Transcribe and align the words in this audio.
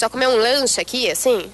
Já 0.00 0.08
comeu 0.08 0.30
um 0.30 0.36
lanche 0.36 0.80
aqui, 0.80 1.10
assim? 1.10 1.52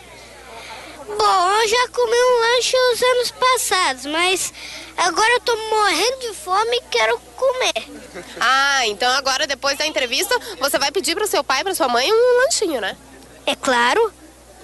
Bom, 1.04 1.50
eu 1.50 1.68
já 1.68 1.88
comi 1.88 2.16
um 2.16 2.40
lanche 2.40 2.76
os 2.92 3.02
anos 3.02 3.30
passados, 3.32 4.06
mas 4.06 4.52
agora 4.96 5.32
eu 5.32 5.40
tô 5.40 5.56
morrendo 5.56 6.20
de 6.20 6.32
fome 6.32 6.76
e 6.76 6.82
quero 6.88 7.18
comer. 7.34 7.74
Ah, 8.40 8.86
então 8.86 9.10
agora, 9.12 9.46
depois 9.46 9.76
da 9.76 9.86
entrevista, 9.86 10.34
você 10.60 10.78
vai 10.78 10.90
pedir 10.92 11.14
pro 11.14 11.26
seu 11.26 11.42
pai 11.42 11.60
e 11.60 11.64
pra 11.64 11.74
sua 11.74 11.88
mãe 11.88 12.10
um 12.10 12.42
lanchinho, 12.44 12.80
né? 12.80 12.96
É 13.44 13.54
claro. 13.56 14.12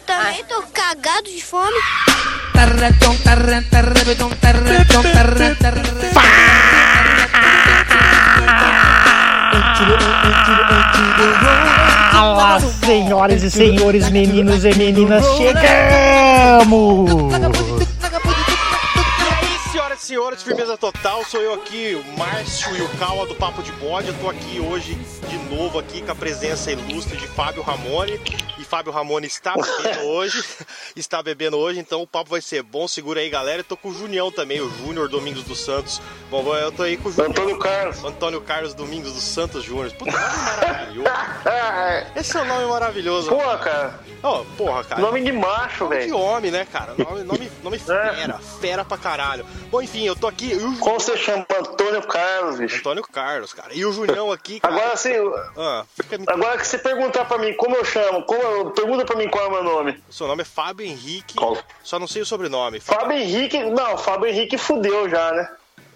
Também 0.06 0.44
tô 0.44 0.62
cagado 0.72 1.28
de 1.28 1.42
fome. 1.42 1.76
Fala, 12.12 12.60
senhoras 12.60 13.42
e 13.42 13.50
senhores, 13.50 14.10
meninos 14.10 14.64
e 14.64 14.74
meninas, 14.76 15.24
chegamos! 15.36 17.10
Senhoras 20.02 20.40
senhores, 20.40 20.42
firmeza 20.42 20.76
total, 20.76 21.24
sou 21.24 21.40
eu 21.40 21.54
aqui, 21.54 21.94
o 21.94 22.18
Márcio 22.18 22.76
e 22.76 22.82
o 22.82 23.26
do 23.26 23.36
Papo 23.36 23.62
de 23.62 23.70
Bode. 23.72 24.08
Eu 24.08 24.14
tô 24.18 24.28
aqui 24.28 24.58
hoje, 24.58 24.94
de 25.28 25.38
novo, 25.54 25.78
aqui 25.78 26.02
com 26.02 26.10
a 26.10 26.14
presença 26.14 26.72
ilustre 26.72 27.16
de 27.16 27.28
Fábio 27.28 27.62
Ramone. 27.62 28.20
E 28.58 28.64
Fábio 28.64 28.92
Ramone 28.92 29.26
está 29.26 29.54
bebendo 29.54 30.02
hoje, 30.10 30.44
está 30.96 31.22
bebendo 31.22 31.56
hoje, 31.56 31.78
então 31.78 32.02
o 32.02 32.06
papo 32.06 32.30
vai 32.30 32.40
ser 32.40 32.62
bom. 32.62 32.88
Segura 32.88 33.20
aí, 33.20 33.30
galera. 33.30 33.60
Eu 33.60 33.64
tô 33.64 33.76
com 33.76 33.90
o 33.90 33.94
Junião 33.94 34.30
também, 34.32 34.60
o 34.60 34.68
Júnior 34.70 35.08
Domingos 35.08 35.44
dos 35.44 35.60
Santos. 35.60 36.00
Bom, 36.30 36.52
eu 36.56 36.72
tô 36.72 36.82
aí 36.82 36.96
com 36.96 37.08
o 37.08 37.12
Júnior. 37.12 37.30
Antônio 37.30 37.58
Carlos. 37.58 38.04
Antônio 38.04 38.40
Carlos 38.40 38.74
Domingos 38.74 39.12
dos 39.12 39.22
Santos 39.22 39.64
Júnior. 39.64 39.92
Puta, 39.92 40.10
nome 40.10 40.36
maravilhoso. 40.36 41.10
Esse 42.16 42.36
é 42.36 42.40
um 42.40 42.46
nome 42.46 42.66
maravilhoso. 42.66 43.28
Porra, 43.28 43.58
cara. 43.58 44.00
Oh, 44.22 44.44
porra, 44.56 44.84
cara. 44.84 45.00
Nome 45.00 45.20
de 45.20 45.32
macho, 45.32 45.84
Nome 45.84 45.96
de 45.96 46.02
velho. 46.04 46.18
homem, 46.18 46.50
né, 46.52 46.64
cara? 46.64 46.94
Nome, 46.96 47.24
nome, 47.24 47.50
nome 47.62 47.78
fera, 47.80 48.38
fera 48.60 48.84
pra 48.84 48.96
caralho. 48.96 49.44
Bom, 49.70 49.82
enfim, 49.82 50.01
eu 50.06 50.16
tô 50.16 50.26
aqui. 50.26 50.58
Como 50.78 50.98
você 51.00 51.16
chama 51.16 51.46
Antônio 51.58 52.02
Carlos, 52.02 52.58
bicho? 52.58 52.76
Antônio 52.78 53.02
Carlos, 53.02 53.52
cara. 53.52 53.72
E 53.72 53.84
o 53.84 53.92
Junião 53.92 54.30
aqui, 54.32 54.60
cara. 54.60 54.74
Agora 54.74 54.92
assim, 54.92 55.12
Ah, 55.56 55.84
agora 56.28 56.58
que 56.58 56.66
você 56.66 56.78
perguntar 56.78 57.24
pra 57.26 57.38
mim 57.38 57.54
como 57.54 57.76
eu 57.76 57.84
chamo, 57.84 58.22
como 58.24 58.42
eu- 58.42 58.70
pergunta 58.70 59.04
pra 59.04 59.16
mim 59.16 59.28
qual 59.28 59.44
é 59.44 59.48
o 59.48 59.52
meu 59.52 59.62
nome. 59.64 60.02
Seu 60.10 60.26
nome 60.26 60.42
é 60.42 60.44
Fábio 60.44 60.86
Henrique. 60.86 61.34
Qual? 61.34 61.56
Só 61.82 61.98
não 61.98 62.06
sei 62.08 62.22
o 62.22 62.26
sobrenome. 62.26 62.80
Fábio 62.80 63.16
Henrique, 63.16 63.62
não, 63.64 63.96
Fábio 63.98 64.26
Henrique 64.28 64.56
fudeu 64.58 65.08
já, 65.08 65.32
né? 65.32 65.48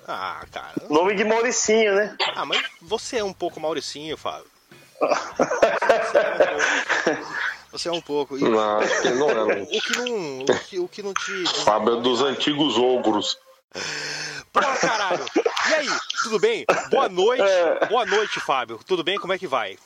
Ah, 0.09 0.45
cara. 0.53 0.73
Nome 0.89 1.15
de 1.17 1.25
Mauricinho, 1.25 1.95
né? 1.95 2.17
Ah, 2.35 2.45
mas 2.47 2.63
você 2.81 3.19
é 3.19 3.25
um 3.25 3.33
pouco 3.33 3.59
Mauricinho, 3.61 4.17
Fábio. 4.17 4.47
Você 7.73 7.89
é 7.89 7.93
um 7.93 8.01
pouco. 8.01 8.39
E 8.39 8.41
Não, 8.43 8.79
acho 8.79 9.03
que 9.03 9.11
não 9.11 9.29
é. 9.31 9.63
o 9.63 9.67
que 9.67 9.98
não. 9.98 10.39
O 10.39 10.45
que, 10.65 10.79
o 10.79 10.89
que 10.89 11.03
não 11.03 11.13
te. 11.13 11.45
Fábio 11.65 11.98
é 11.98 12.01
dos 12.01 12.23
antigos 12.23 12.79
ogros. 12.79 13.39
Porra, 14.53 14.77
caralho. 14.77 15.25
E 15.69 15.75
aí, 15.75 15.89
tudo 16.22 16.39
bem? 16.39 16.64
Boa 16.91 17.09
noite. 17.09 17.42
É. 17.42 17.86
Boa 17.86 18.06
noite, 18.06 18.41
Fábio. 18.41 18.81
Tudo 18.86 19.05
bem? 19.05 19.19
Como 19.19 19.33
é 19.33 19.39
que 19.39 19.47
vai? 19.47 19.78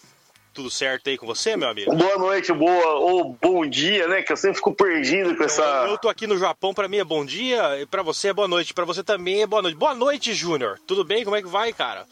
Tudo 0.53 0.71
certo 0.71 1.09
aí 1.09 1.17
com 1.17 1.27
você, 1.27 1.57
meu 1.57 1.69
amigo? 1.69 1.95
Boa 1.95 2.19
noite, 2.19 2.53
boa 2.53 2.95
ou 2.97 3.37
bom 3.41 3.65
dia, 3.65 4.09
né? 4.09 4.21
Que 4.23 4.33
eu 4.33 4.37
sempre 4.37 4.57
fico 4.57 4.75
perdido 4.75 5.37
com 5.37 5.45
essa. 5.45 5.63
Eu 5.63 5.97
tô 5.97 6.09
aqui 6.09 6.27
no 6.27 6.37
Japão, 6.37 6.75
pra 6.75 6.89
mim 6.89 6.99
é 6.99 7.05
bom 7.05 7.25
dia, 7.25 7.81
e 7.81 7.87
pra 7.87 8.03
você 8.03 8.29
é 8.29 8.33
boa 8.33 8.49
noite, 8.49 8.75
pra 8.75 8.85
você 8.85 9.03
também 9.03 9.43
é 9.43 9.47
boa 9.47 9.63
noite. 9.63 9.77
Boa 9.77 9.95
noite, 9.95 10.35
Júnior. 10.35 10.79
Tudo 10.87 11.05
bem? 11.05 11.25
Como 11.25 11.37
é 11.37 11.43
que 11.43 11.49
vai, 11.49 11.73
cara? 11.73 12.05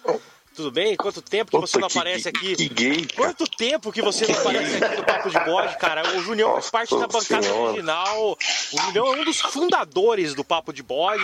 Tudo 0.59 0.73
bem? 0.73 0.97
Quanto 0.97 1.23
tempo 1.23 1.53
que 1.53 1.57
você 1.69 1.79
não 1.79 1.87
aparece 1.87 2.33
que- 2.33 2.37
aqui? 2.37 2.57
que 2.57 2.69
gay. 2.69 3.07
Quanto 3.15 3.45
tempo 3.49 3.93
que 3.93 4.03
você 4.03 4.27
não 4.27 4.37
aparece 4.41 4.83
aqui 4.83 4.97
no 4.97 5.05
Papo 5.05 5.31
de 5.31 5.39
Bode, 5.45 5.79
cara? 5.79 6.17
O 6.17 6.21
Junião 6.21 6.51
faz 6.55 6.69
parte 6.69 6.99
da 6.99 7.07
bancada 7.07 7.43
Senhora. 7.45 7.63
original. 7.71 8.37
O 8.73 8.81
Junião 8.87 9.07
é 9.15 9.21
um 9.21 9.25
dos 9.25 9.41
fundadores 9.41 10.35
do 10.35 10.43
Papo 10.43 10.73
de 10.73 10.83
Bode. 10.83 11.23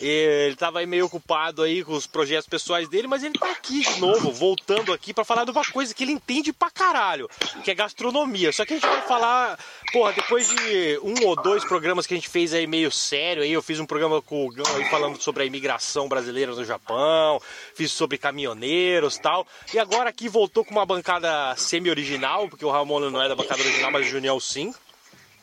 Ele 0.00 0.56
tava 0.56 0.80
aí 0.80 0.86
meio 0.86 1.06
ocupado 1.06 1.62
aí 1.62 1.84
com 1.84 1.92
os 1.92 2.08
projetos 2.08 2.48
pessoais 2.48 2.88
dele, 2.88 3.06
mas 3.06 3.22
ele 3.22 3.38
tá 3.38 3.52
aqui 3.52 3.82
de 3.82 4.00
novo, 4.00 4.32
voltando 4.32 4.92
aqui 4.92 5.14
pra 5.14 5.24
falar 5.24 5.44
de 5.44 5.52
uma 5.52 5.64
coisa 5.64 5.94
que 5.94 6.02
ele 6.02 6.10
entende 6.10 6.52
pra 6.52 6.68
caralho, 6.68 7.30
que 7.62 7.70
é 7.70 7.74
gastronomia. 7.76 8.50
Só 8.50 8.64
que 8.66 8.72
a 8.72 8.76
gente 8.78 8.88
vai 8.88 9.02
falar, 9.02 9.60
porra, 9.92 10.12
depois 10.12 10.48
de 10.48 10.98
um 11.04 11.24
ou 11.24 11.36
dois 11.40 11.64
programas 11.64 12.04
que 12.04 12.14
a 12.14 12.16
gente 12.16 12.28
fez 12.28 12.52
aí 12.52 12.66
meio 12.66 12.90
sério, 12.90 13.44
aí 13.44 13.52
eu 13.52 13.62
fiz 13.62 13.78
um 13.78 13.86
programa 13.86 14.20
com 14.20 14.44
o 14.44 14.50
Gão 14.50 14.66
aí 14.74 14.90
falando 14.90 15.22
sobre 15.22 15.44
a 15.44 15.46
imigração 15.46 16.08
brasileira 16.08 16.52
no 16.52 16.64
Japão, 16.64 17.40
fiz 17.76 17.92
sobre 17.92 18.18
caminhoneiros 18.18 18.71
e 18.72 19.20
tal. 19.20 19.46
E 19.72 19.78
agora 19.78 20.10
aqui 20.10 20.28
voltou 20.28 20.64
com 20.64 20.72
uma 20.72 20.86
bancada 20.86 21.54
semi-original, 21.56 22.48
porque 22.48 22.64
o 22.64 22.70
Ramon 22.70 23.10
não 23.10 23.22
é 23.22 23.28
da 23.28 23.34
bancada 23.34 23.60
original, 23.60 23.90
mas 23.90 24.06
o 24.06 24.10
Juniel 24.10 24.40
sim. 24.40 24.74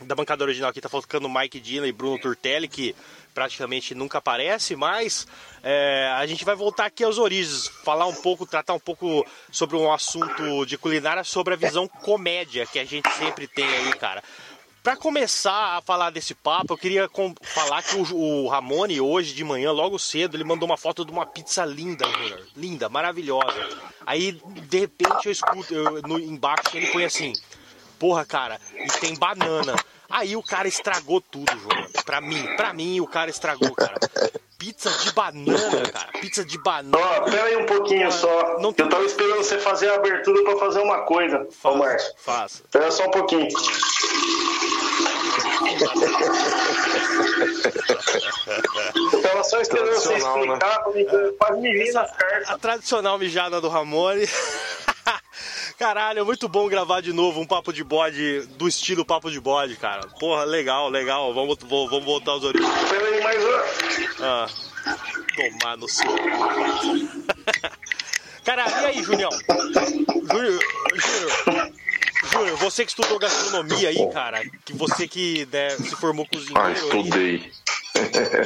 Da 0.01 0.15
bancada 0.15 0.43
original 0.43 0.69
aqui 0.69 0.79
tá 0.79 0.87
faltando 0.87 1.29
Mike 1.29 1.59
Dina 1.59 1.85
e 1.85 1.91
Bruno 1.91 2.17
Turtelli, 2.17 2.69
que 2.69 2.95
praticamente 3.33 3.93
nunca 3.93 4.17
aparece, 4.17 4.75
mas 4.75 5.27
é, 5.61 6.09
a 6.15 6.25
gente 6.25 6.43
vai 6.43 6.55
voltar 6.55 6.85
aqui 6.85 7.03
aos 7.03 7.17
origens, 7.17 7.67
falar 7.83 8.05
um 8.05 8.15
pouco, 8.15 8.45
tratar 8.45 8.73
um 8.73 8.79
pouco 8.79 9.25
sobre 9.51 9.75
um 9.75 9.91
assunto 9.91 10.65
de 10.65 10.77
culinária, 10.77 11.23
sobre 11.23 11.53
a 11.53 11.57
visão 11.57 11.87
comédia 11.87 12.65
que 12.65 12.79
a 12.79 12.85
gente 12.85 13.09
sempre 13.13 13.47
tem 13.47 13.65
aí, 13.65 13.93
cara. 13.93 14.23
Pra 14.81 14.95
começar 14.95 15.77
a 15.77 15.81
falar 15.81 16.09
desse 16.09 16.33
papo, 16.33 16.73
eu 16.73 16.77
queria 16.77 17.09
falar 17.43 17.83
que 17.83 17.95
o, 17.97 18.15
o 18.15 18.47
Ramone, 18.47 18.99
hoje 19.01 19.33
de 19.33 19.43
manhã, 19.43 19.71
logo 19.71 19.99
cedo, 19.99 20.37
ele 20.37 20.43
mandou 20.43 20.65
uma 20.67 20.77
foto 20.77 21.03
de 21.03 21.11
uma 21.11 21.25
pizza 21.25 21.65
linda, 21.65 22.07
Júnior. 22.09 22.47
Linda, 22.55 22.87
maravilhosa. 22.87 23.53
Aí, 24.05 24.31
de 24.31 24.79
repente, 24.79 25.25
eu 25.25 25.31
escuto, 25.31 25.73
eu, 25.73 26.01
no, 26.03 26.17
embaixo 26.17 26.63
ele 26.73 26.87
põe 26.87 27.03
assim, 27.03 27.33
porra, 27.99 28.25
cara, 28.25 28.59
e 28.73 28.87
tem 28.99 29.15
banana. 29.15 29.75
Aí 30.09 30.35
o 30.35 30.41
cara 30.41 30.67
estragou 30.67 31.19
tudo, 31.21 31.51
Júnior. 31.59 31.89
Pra 32.05 32.21
mim, 32.21 32.43
pra 32.55 32.73
mim, 32.73 32.99
o 33.01 33.05
cara 33.05 33.29
estragou, 33.29 33.75
cara. 33.75 33.99
Pizza 34.57 34.89
de 34.89 35.11
banana, 35.13 35.89
cara. 35.91 36.11
Pizza 36.19 36.43
de 36.43 36.57
banana. 36.57 36.97
Ó, 36.97 37.21
pera 37.29 37.43
aí 37.43 37.55
um 37.57 37.65
pouquinho 37.65 38.11
só. 38.11 38.59
Não 38.59 38.73
tem- 38.73 38.85
Eu 38.85 38.89
tava 38.89 39.05
esperando 39.05 39.37
você 39.43 39.57
fazer 39.59 39.89
a 39.89 39.95
abertura 39.95 40.43
pra 40.43 40.57
fazer 40.57 40.79
uma 40.79 41.01
coisa, 41.05 41.47
ô 41.63 41.75
Márcio. 41.75 42.11
Faça. 42.17 42.63
Espera 42.63 42.91
só 42.91 43.05
um 43.05 43.11
pouquinho. 43.11 43.47
Tava 49.21 49.43
só 49.43 49.61
esperando 49.61 49.93
você 49.95 50.09
né? 50.13 50.17
explicar, 50.17 50.83
eu 51.13 51.33
quase 51.33 51.61
me 51.61 51.73
vi 51.73 51.91
nas 51.91 52.11
cartas. 52.15 52.49
A 52.49 52.57
tradicional 52.57 53.17
mijada 53.19 53.61
do 53.61 53.69
Ramone. 53.69 54.27
Caralho, 55.77 56.19
é 56.19 56.23
muito 56.23 56.49
bom 56.49 56.67
gravar 56.67 56.99
de 57.01 57.13
novo 57.13 57.39
um 57.39 57.45
papo 57.47 57.71
de 57.71 57.83
bode 57.85 58.41
do 58.57 58.67
estilo 58.67 59.05
papo 59.05 59.31
de 59.31 59.39
bode, 59.39 59.77
cara. 59.77 60.05
Porra, 60.19 60.43
legal, 60.43 60.89
legal. 60.89 61.33
Vamos, 61.33 61.57
vou- 61.61 61.89
vamos 61.89 62.03
voltar 62.05 62.31
aos 62.31 62.43
origens. 62.43 62.69
Pera 62.89 63.05
aí, 63.07 63.23
mais 63.23 63.41
uma. 63.45 63.63
Ah, 64.19 64.45
tomar 65.35 65.77
no 65.77 65.87
seu. 65.87 66.05
Caralho, 68.43 68.73
e 68.81 68.85
aí, 68.87 69.03
Junião? 69.03 69.29
Júnior, 70.31 70.59
Júnior, 72.31 72.57
você 72.57 72.85
que 72.85 72.91
estudou 72.91 73.19
gastronomia 73.19 73.89
aí, 73.89 74.09
cara, 74.11 74.43
que 74.65 74.73
você 74.73 75.07
que 75.07 75.47
né, 75.51 75.69
se 75.71 75.95
formou 75.95 76.25
cozinheiro. 76.25 76.61
Ah, 76.61 76.71
estudei. 76.71 77.51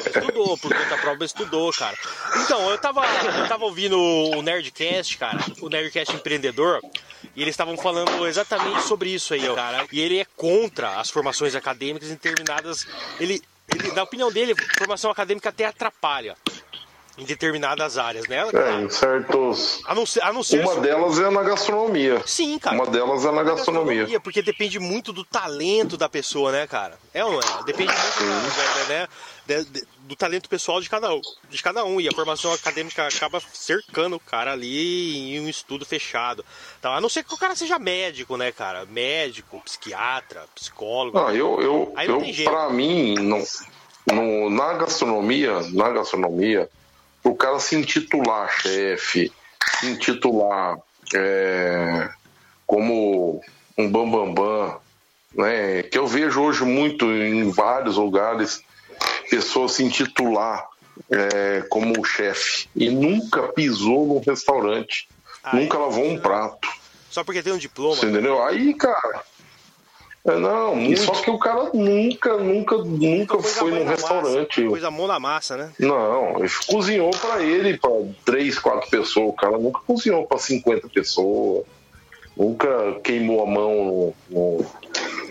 Estudou, 0.05 0.57
por 0.57 0.73
conta 0.73 0.97
própria 0.97 1.25
estudou, 1.25 1.71
cara. 1.73 1.95
Então, 2.43 2.69
eu 2.69 2.77
tava, 2.77 3.05
eu 3.05 3.47
tava 3.47 3.66
ouvindo 3.66 3.99
o 3.99 4.41
Nerdcast, 4.41 5.17
cara, 5.17 5.39
o 5.61 5.69
Nerdcast 5.69 6.16
empreendedor, 6.16 6.79
e 7.35 7.41
eles 7.41 7.53
estavam 7.53 7.77
falando 7.77 8.25
exatamente 8.25 8.83
sobre 8.83 9.09
isso 9.09 9.33
aí, 9.33 9.41
cara. 9.53 9.85
E 9.91 9.99
ele 9.99 10.19
é 10.19 10.25
contra 10.35 10.99
as 10.99 11.09
formações 11.09 11.55
acadêmicas 11.55 12.09
em 12.09 12.13
determinadas. 12.13 12.88
Ele, 13.19 13.41
ele, 13.73 13.91
na 13.91 14.03
opinião 14.03 14.31
dele, 14.31 14.55
formação 14.78 15.11
acadêmica 15.11 15.49
até 15.49 15.66
atrapalha 15.66 16.35
em 17.17 17.25
determinadas 17.25 17.97
áreas, 17.97 18.27
né? 18.27 18.43
É, 18.53 18.81
em 18.81 18.89
certos. 18.89 19.81
A 19.85 19.93
não 19.93 20.05
ser, 20.05 20.23
a 20.23 20.33
não 20.33 20.41
ser 20.41 20.61
Uma 20.65 20.77
delas 20.77 21.19
é 21.19 21.29
na 21.29 21.43
gastronomia. 21.43 22.21
Sim, 22.25 22.57
cara. 22.57 22.75
Uma 22.75 22.87
delas 22.87 23.23
é 23.23 23.31
na 23.31 23.43
gastronomia. 23.43 24.19
Porque 24.19 24.41
depende 24.41 24.79
muito 24.79 25.13
do 25.13 25.23
talento 25.23 25.95
da 25.95 26.09
pessoa, 26.09 26.51
né, 26.51 26.65
cara? 26.65 26.97
É 27.13 27.23
ou 27.23 27.33
não 27.33 27.39
é? 27.39 27.63
Depende 27.65 27.91
muito 27.93 28.55
da- 28.57 28.85
né, 28.89 29.07
do 29.99 30.15
talento 30.15 30.49
pessoal 30.49 30.81
de 30.81 30.89
cada 30.89 31.13
um. 31.13 31.21
De 31.49 31.61
cada 31.61 31.85
um. 31.85 32.01
E 32.01 32.07
a 32.07 32.11
formação 32.11 32.51
acadêmica 32.51 33.05
acaba 33.07 33.39
cercando 33.53 34.15
o 34.15 34.19
cara 34.19 34.51
ali 34.53 35.35
em 35.35 35.39
um 35.39 35.47
estudo 35.47 35.85
fechado. 35.85 36.43
Então, 36.79 36.93
a 36.93 36.99
não 36.99 37.09
ser 37.09 37.23
que 37.23 37.33
o 37.33 37.37
cara 37.37 37.55
seja 37.55 37.77
médico, 37.77 38.37
né, 38.37 38.51
cara? 38.51 38.85
Médico, 38.85 39.61
psiquiatra, 39.63 40.45
psicólogo. 40.55 41.15
Não, 41.19 41.29
eu, 41.29 41.61
eu, 41.61 41.93
Aí 41.95 42.07
não 42.07 42.23
eu 42.25 42.43
pra 42.45 42.69
mim, 42.71 43.13
no, 43.15 43.43
no- 44.11 44.49
na 44.49 44.73
gastronomia, 44.73 45.59
na 45.71 45.89
gastronomia, 45.91 46.67
o 47.23 47.35
cara 47.35 47.59
se 47.59 47.75
intitular 47.75 48.49
chefe, 48.49 49.31
se 49.79 49.87
intitular 49.87 50.78
é, 51.16 52.09
como 52.67 53.41
um 53.78 53.90
bambambam, 53.90 54.34
bam, 54.34 54.67
bam, 54.67 54.78
né? 55.35 55.84
Que 55.84 55.97
eu 55.97 56.05
vejo 56.05 56.41
hoje 56.41 56.64
muito 56.64 57.05
em 57.11 57.49
vários 57.49 57.97
lugares 57.97 58.61
pessoas 59.29 59.73
se 59.73 59.84
intitular 59.84 60.67
é, 61.09 61.61
como 61.70 62.03
chefe 62.05 62.67
e 62.75 62.90
nunca 62.90 63.43
pisou 63.49 64.05
num 64.05 64.20
restaurante, 64.20 65.08
nunca 65.53 65.78
lavou 65.78 66.05
um 66.05 66.20
prato. 66.20 66.67
Só 67.09 67.23
porque 67.23 67.43
tem 67.43 67.53
um 67.53 67.58
diploma. 67.58 67.96
Você 67.96 68.08
entendeu? 68.08 68.43
Aí, 68.43 68.73
cara. 68.73 69.23
É, 70.25 70.37
não, 70.37 70.96
só 70.96 71.11
que 71.22 71.29
o 71.29 71.37
cara 71.37 71.70
nunca, 71.73 72.37
nunca, 72.37 72.78
nunca 72.78 73.40
foi 73.43 73.72
num 73.72 73.79
massa, 73.84 73.90
restaurante. 73.91 74.64
Pôs 74.66 74.84
a 74.84 74.90
mão 74.90 75.05
na 75.05 75.20
massa, 75.20 75.58
né? 75.58 75.70
Não, 75.78 76.40
ele 76.40 76.49
cozinhou 76.66 77.11
pra 77.11 77.43
ele, 77.43 77.78
pra 77.78 77.90
três, 78.23 78.58
quatro 78.58 78.90
pessoas. 78.90 79.29
O 79.29 79.34
cara 79.34 79.58
nunca 79.58 79.81
cozinhou 79.85 80.25
pra 80.25 80.37
50 80.37 80.87
pessoas. 80.87 81.66
Nunca 82.37 82.67
queimou 83.03 83.43
a 83.43 83.46
mão 83.46 84.14
no, 84.29 84.66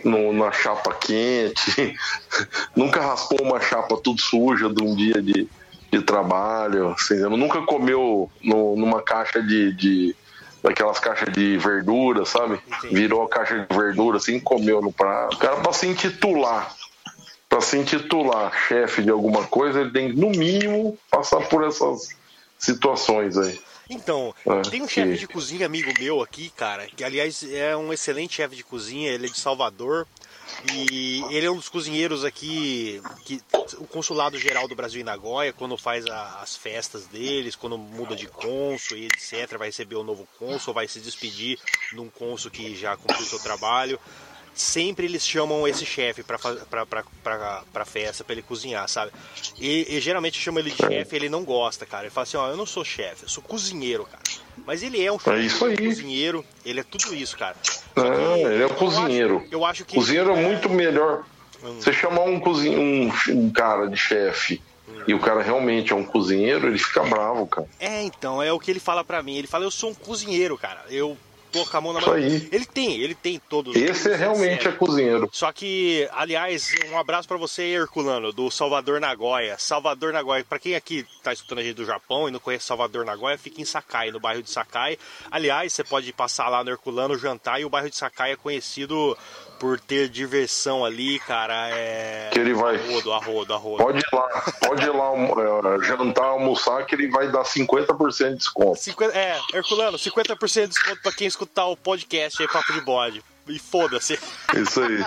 no- 0.04 0.32
na 0.34 0.52
chapa 0.52 0.92
quente. 0.92 1.96
nunca 2.76 3.00
raspou 3.00 3.38
uma 3.40 3.60
chapa 3.60 3.96
tudo 3.96 4.20
suja 4.20 4.68
de 4.68 4.82
um 4.84 4.94
dia 4.94 5.22
de, 5.22 5.48
de 5.90 6.02
trabalho. 6.02 6.90
Assim, 6.90 7.14
nunca 7.30 7.62
comeu 7.62 8.30
no- 8.42 8.76
numa 8.76 9.00
caixa 9.00 9.42
de, 9.42 9.72
de- 9.72 10.16
daquelas 10.62 10.98
caixas 10.98 11.32
de 11.32 11.56
verdura, 11.58 12.24
sabe? 12.24 12.60
Entendi. 12.66 12.94
Virou 12.94 13.22
a 13.22 13.28
caixa 13.28 13.66
de 13.68 13.76
verdura 13.76 14.18
assim, 14.18 14.38
comeu 14.38 14.80
no 14.80 14.92
prato. 14.92 15.34
O 15.34 15.38
cara 15.38 15.56
pra 15.56 15.72
se 15.72 15.86
intitular 15.86 16.74
para 17.48 17.60
se 17.60 17.76
intitular 17.76 18.50
chefe 18.66 19.02
de 19.02 19.10
alguma 19.10 19.46
coisa, 19.46 19.82
ele 19.82 19.90
tem 19.90 20.08
que, 20.10 20.16
no 20.18 20.30
mínimo, 20.30 20.98
passar 21.10 21.46
por 21.50 21.62
essas 21.64 22.08
situações 22.58 23.36
aí. 23.36 23.60
Então, 23.90 24.34
É, 24.46 24.62
tem 24.70 24.80
um 24.80 24.86
que- 24.86 24.94
chefe 24.94 25.18
de 25.18 25.26
cozinha 25.28 25.66
amigo 25.66 25.92
meu 25.98 26.22
aqui, 26.22 26.50
cara, 26.56 26.86
que 26.86 27.04
aliás 27.04 27.44
é 27.52 27.76
um 27.76 27.92
excelente 27.92 28.36
chefe 28.36 28.56
de 28.56 28.64
cozinha, 28.64 29.10
ele 29.12 29.26
é 29.26 29.28
de 29.28 29.38
Salvador. 29.38 30.06
E 30.64 31.24
ele 31.30 31.46
é 31.46 31.50
um 31.50 31.56
dos 31.56 31.68
cozinheiros 31.68 32.24
aqui, 32.24 33.02
que 33.24 33.40
o 33.78 33.86
consulado 33.86 34.38
geral 34.38 34.68
do 34.68 34.74
Brasil 34.74 35.00
em 35.00 35.04
Nagoya, 35.04 35.52
quando 35.52 35.76
faz 35.76 36.06
a- 36.06 36.40
as 36.40 36.56
festas 36.56 37.06
deles, 37.06 37.56
quando 37.56 37.76
muda 37.76 38.14
de 38.14 38.26
cônsul 38.28 38.96
e 38.96 39.06
etc, 39.06 39.56
vai 39.58 39.68
receber 39.68 39.96
o 39.96 40.04
novo 40.04 40.26
cônsul, 40.38 40.72
vai 40.74 40.86
se 40.86 41.00
despedir 41.00 41.58
de 41.90 41.98
um 42.00 42.08
cônsul 42.08 42.50
que 42.50 42.76
já 42.76 42.96
cumpriu 42.96 43.26
seu 43.26 43.38
trabalho. 43.40 43.98
Sempre 44.54 45.06
eles 45.06 45.26
chamam 45.26 45.66
esse 45.66 45.86
chefe 45.86 46.22
pra 46.22 46.36
festa, 47.86 48.22
pra 48.24 48.34
ele 48.34 48.42
cozinhar, 48.42 48.86
sabe? 48.88 49.10
E, 49.58 49.96
e 49.96 50.00
geralmente 50.00 50.38
chamam 50.38 50.60
ele 50.60 50.70
de 50.70 50.76
chefe, 50.76 51.16
ele 51.16 51.28
não 51.30 51.42
gosta, 51.42 51.86
cara. 51.86 52.04
Ele 52.04 52.10
fala 52.10 52.24
assim, 52.24 52.36
ó, 52.36 52.48
eu 52.50 52.56
não 52.56 52.66
sou 52.66 52.84
chefe, 52.84 53.22
eu 53.24 53.28
sou 53.28 53.42
cozinheiro, 53.42 54.04
cara. 54.04 54.22
Mas 54.66 54.82
ele 54.82 55.02
é 55.04 55.10
um 55.12 55.18
chefe, 55.18 55.64
aí. 55.64 55.76
cozinheiro, 55.88 56.44
ele 56.64 56.80
é 56.80 56.84
tudo 56.84 57.14
isso, 57.14 57.36
cara. 57.36 57.56
Só 57.62 57.80
Ah, 57.96 58.34
que 58.34 58.40
ele 58.44 58.62
é 58.62 58.66
um 58.66 58.70
cozinheiro. 58.74 59.36
acho- 59.38 59.48
Eu 59.50 59.64
acho 59.64 59.84
que 59.84 59.94
Cozinheiro 59.94 60.30
é 60.32 60.36
muito 60.36 60.68
melhor. 60.70 61.24
Hum. 61.62 61.80
Você 61.80 61.92
chamar 61.92 62.22
um, 62.22 62.38
cozinhe, 62.40 62.76
um, 62.76 63.12
um 63.30 63.50
cara 63.50 63.86
de 63.88 63.96
chefe 63.96 64.60
e 65.06 65.14
o 65.14 65.18
cara 65.20 65.42
realmente 65.42 65.92
é 65.92 65.96
um 65.96 66.04
cozinheiro, 66.04 66.68
ele 66.68 66.78
fica 66.78 67.02
bravo, 67.04 67.46
cara. 67.46 67.66
É, 67.80 68.02
então, 68.02 68.42
é 68.42 68.52
o 68.52 68.58
que 68.58 68.70
ele 68.70 68.80
fala 68.80 69.04
pra 69.04 69.22
mim. 69.22 69.36
Ele 69.36 69.46
fala, 69.46 69.64
eu 69.64 69.70
sou 69.70 69.90
um 69.90 69.94
cozinheiro, 69.94 70.56
cara. 70.58 70.82
Eu 70.90 71.16
tô 71.52 71.66
com 71.66 71.76
a 71.76 71.80
mão 71.80 71.92
na 71.92 72.00
mão. 72.00 72.16
Ele 72.16 72.64
tem, 72.64 73.00
ele 73.00 73.14
tem 73.14 73.40
todos. 73.48 73.76
Esse 73.76 74.10
é 74.10 74.16
realmente 74.16 74.66
é 74.66 74.72
cozinheiro. 74.72 75.28
Só 75.32 75.52
que, 75.52 76.08
aliás, 76.12 76.72
um 76.90 76.98
abraço 76.98 77.28
pra 77.28 77.36
você, 77.36 77.62
Herculano, 77.62 78.32
do 78.32 78.50
Salvador 78.50 79.00
Nagoya. 79.00 79.56
Salvador 79.58 80.12
Nagoya, 80.12 80.44
pra 80.48 80.58
quem 80.58 80.74
aqui 80.74 81.06
tá 81.22 81.32
escutando 81.32 81.58
a 81.58 81.62
gente 81.62 81.76
do 81.76 81.84
Japão 81.84 82.28
e 82.28 82.32
não 82.32 82.40
conhece 82.40 82.64
Salvador 82.64 83.04
Nagoya, 83.04 83.36
fica 83.36 83.60
em 83.60 83.64
Sakai, 83.64 84.10
no 84.10 84.18
bairro 84.18 84.42
de 84.42 84.50
Sakai. 84.50 84.98
Aliás, 85.30 85.72
você 85.72 85.84
pode 85.84 86.12
passar 86.12 86.48
lá 86.48 86.64
no 86.64 86.70
Herculano 86.70 87.18
jantar 87.18 87.60
e 87.60 87.64
o 87.64 87.70
bairro 87.70 87.90
de 87.90 87.96
Sakai 87.96 88.32
é 88.32 88.36
conhecido 88.36 89.16
por 89.62 89.78
ter 89.78 90.08
diversão 90.08 90.84
ali, 90.84 91.20
cara. 91.20 91.68
É... 91.70 92.30
Que 92.32 92.40
ele 92.40 92.52
vai- 92.52 92.74
Arrodo, 92.74 93.12
arrodo, 93.12 93.54
arrodo. 93.54 93.76
Pode 93.84 93.98
ir 94.00 94.06
lá, 94.12 94.28
pode 94.66 94.82
ir 94.84 94.90
lá 94.90 95.12
eh, 95.14 95.84
jantar, 95.84 96.24
almoçar, 96.24 96.84
que 96.84 96.96
ele 96.96 97.08
vai 97.08 97.28
dar 97.30 97.44
50% 97.44 98.30
de 98.30 98.36
desconto. 98.38 98.80
50, 98.80 99.16
é, 99.16 99.38
Herculano, 99.54 99.96
50% 99.96 100.62
de 100.62 100.66
desconto 100.66 101.00
pra 101.00 101.12
quem 101.12 101.28
escutar 101.28 101.66
o 101.66 101.76
podcast 101.76 102.42
aí, 102.42 102.48
Papo 102.48 102.72
de 102.72 102.80
Bode. 102.80 103.22
E 103.46 103.56
foda-se. 103.60 104.18
Isso 104.56 104.80
aí. 104.82 105.06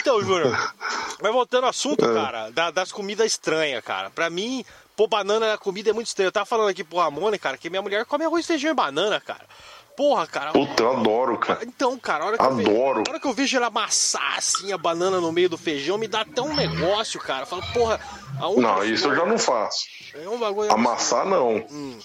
Então, 0.00 0.20
Júnior, 0.22 0.74
mas 1.20 1.32
voltando 1.32 1.64
ao 1.64 1.70
assunto, 1.70 2.04
cara, 2.14 2.50
da- 2.50 2.70
das 2.70 2.92
comidas 2.92 3.26
estranhas, 3.26 3.82
cara. 3.84 4.08
Pra 4.10 4.30
mim, 4.30 4.64
pôr 4.96 5.08
banana 5.08 5.50
na 5.50 5.58
comida 5.58 5.90
é 5.90 5.92
muito 5.92 6.06
estranho. 6.06 6.28
Eu 6.28 6.32
tava 6.32 6.46
falando 6.46 6.68
aqui 6.68 6.84
pro 6.84 6.98
Ramone, 6.98 7.38
cara, 7.38 7.58
que 7.58 7.68
minha 7.68 7.82
mulher 7.82 8.04
come 8.04 8.24
arroz, 8.24 8.46
feijão 8.46 8.70
e 8.70 8.74
banana, 8.74 9.20
cara. 9.20 9.44
Porra, 9.96 10.26
cara. 10.26 10.52
Puta, 10.52 10.82
eu 10.82 10.92
adoro, 10.96 11.38
cara. 11.38 11.60
Então, 11.64 11.98
cara, 11.98 12.24
a 12.24 12.26
hora 12.26 12.36
que, 12.38 12.42
Eu 12.44 12.48
Adoro. 12.48 12.64
vejo, 12.66 13.04
a 13.06 13.10
hora 13.10 13.20
que 13.20 13.26
eu 13.26 13.32
vejo 13.32 13.56
ela 13.56 13.68
amassar 13.68 14.36
assim 14.36 14.70
a 14.72 14.76
banana 14.78 15.20
no 15.20 15.32
meio 15.32 15.48
do 15.48 15.56
feijão, 15.56 15.96
me 15.96 16.06
dá 16.06 16.20
até 16.20 16.42
um 16.42 16.54
negócio, 16.54 17.18
cara. 17.18 17.42
Eu 17.42 17.46
falo, 17.46 17.62
porra, 17.72 17.98
aonde 18.38 18.60
Não, 18.60 18.84
isso 18.84 19.08
eu 19.08 19.16
já 19.16 19.24
não 19.24 19.38
faço. 19.38 19.86
É 20.14 20.28
um 20.28 20.38
bagulho. 20.38 20.70
Amassar, 20.70 21.24
não. 21.24 21.56
Hum. 21.70 21.98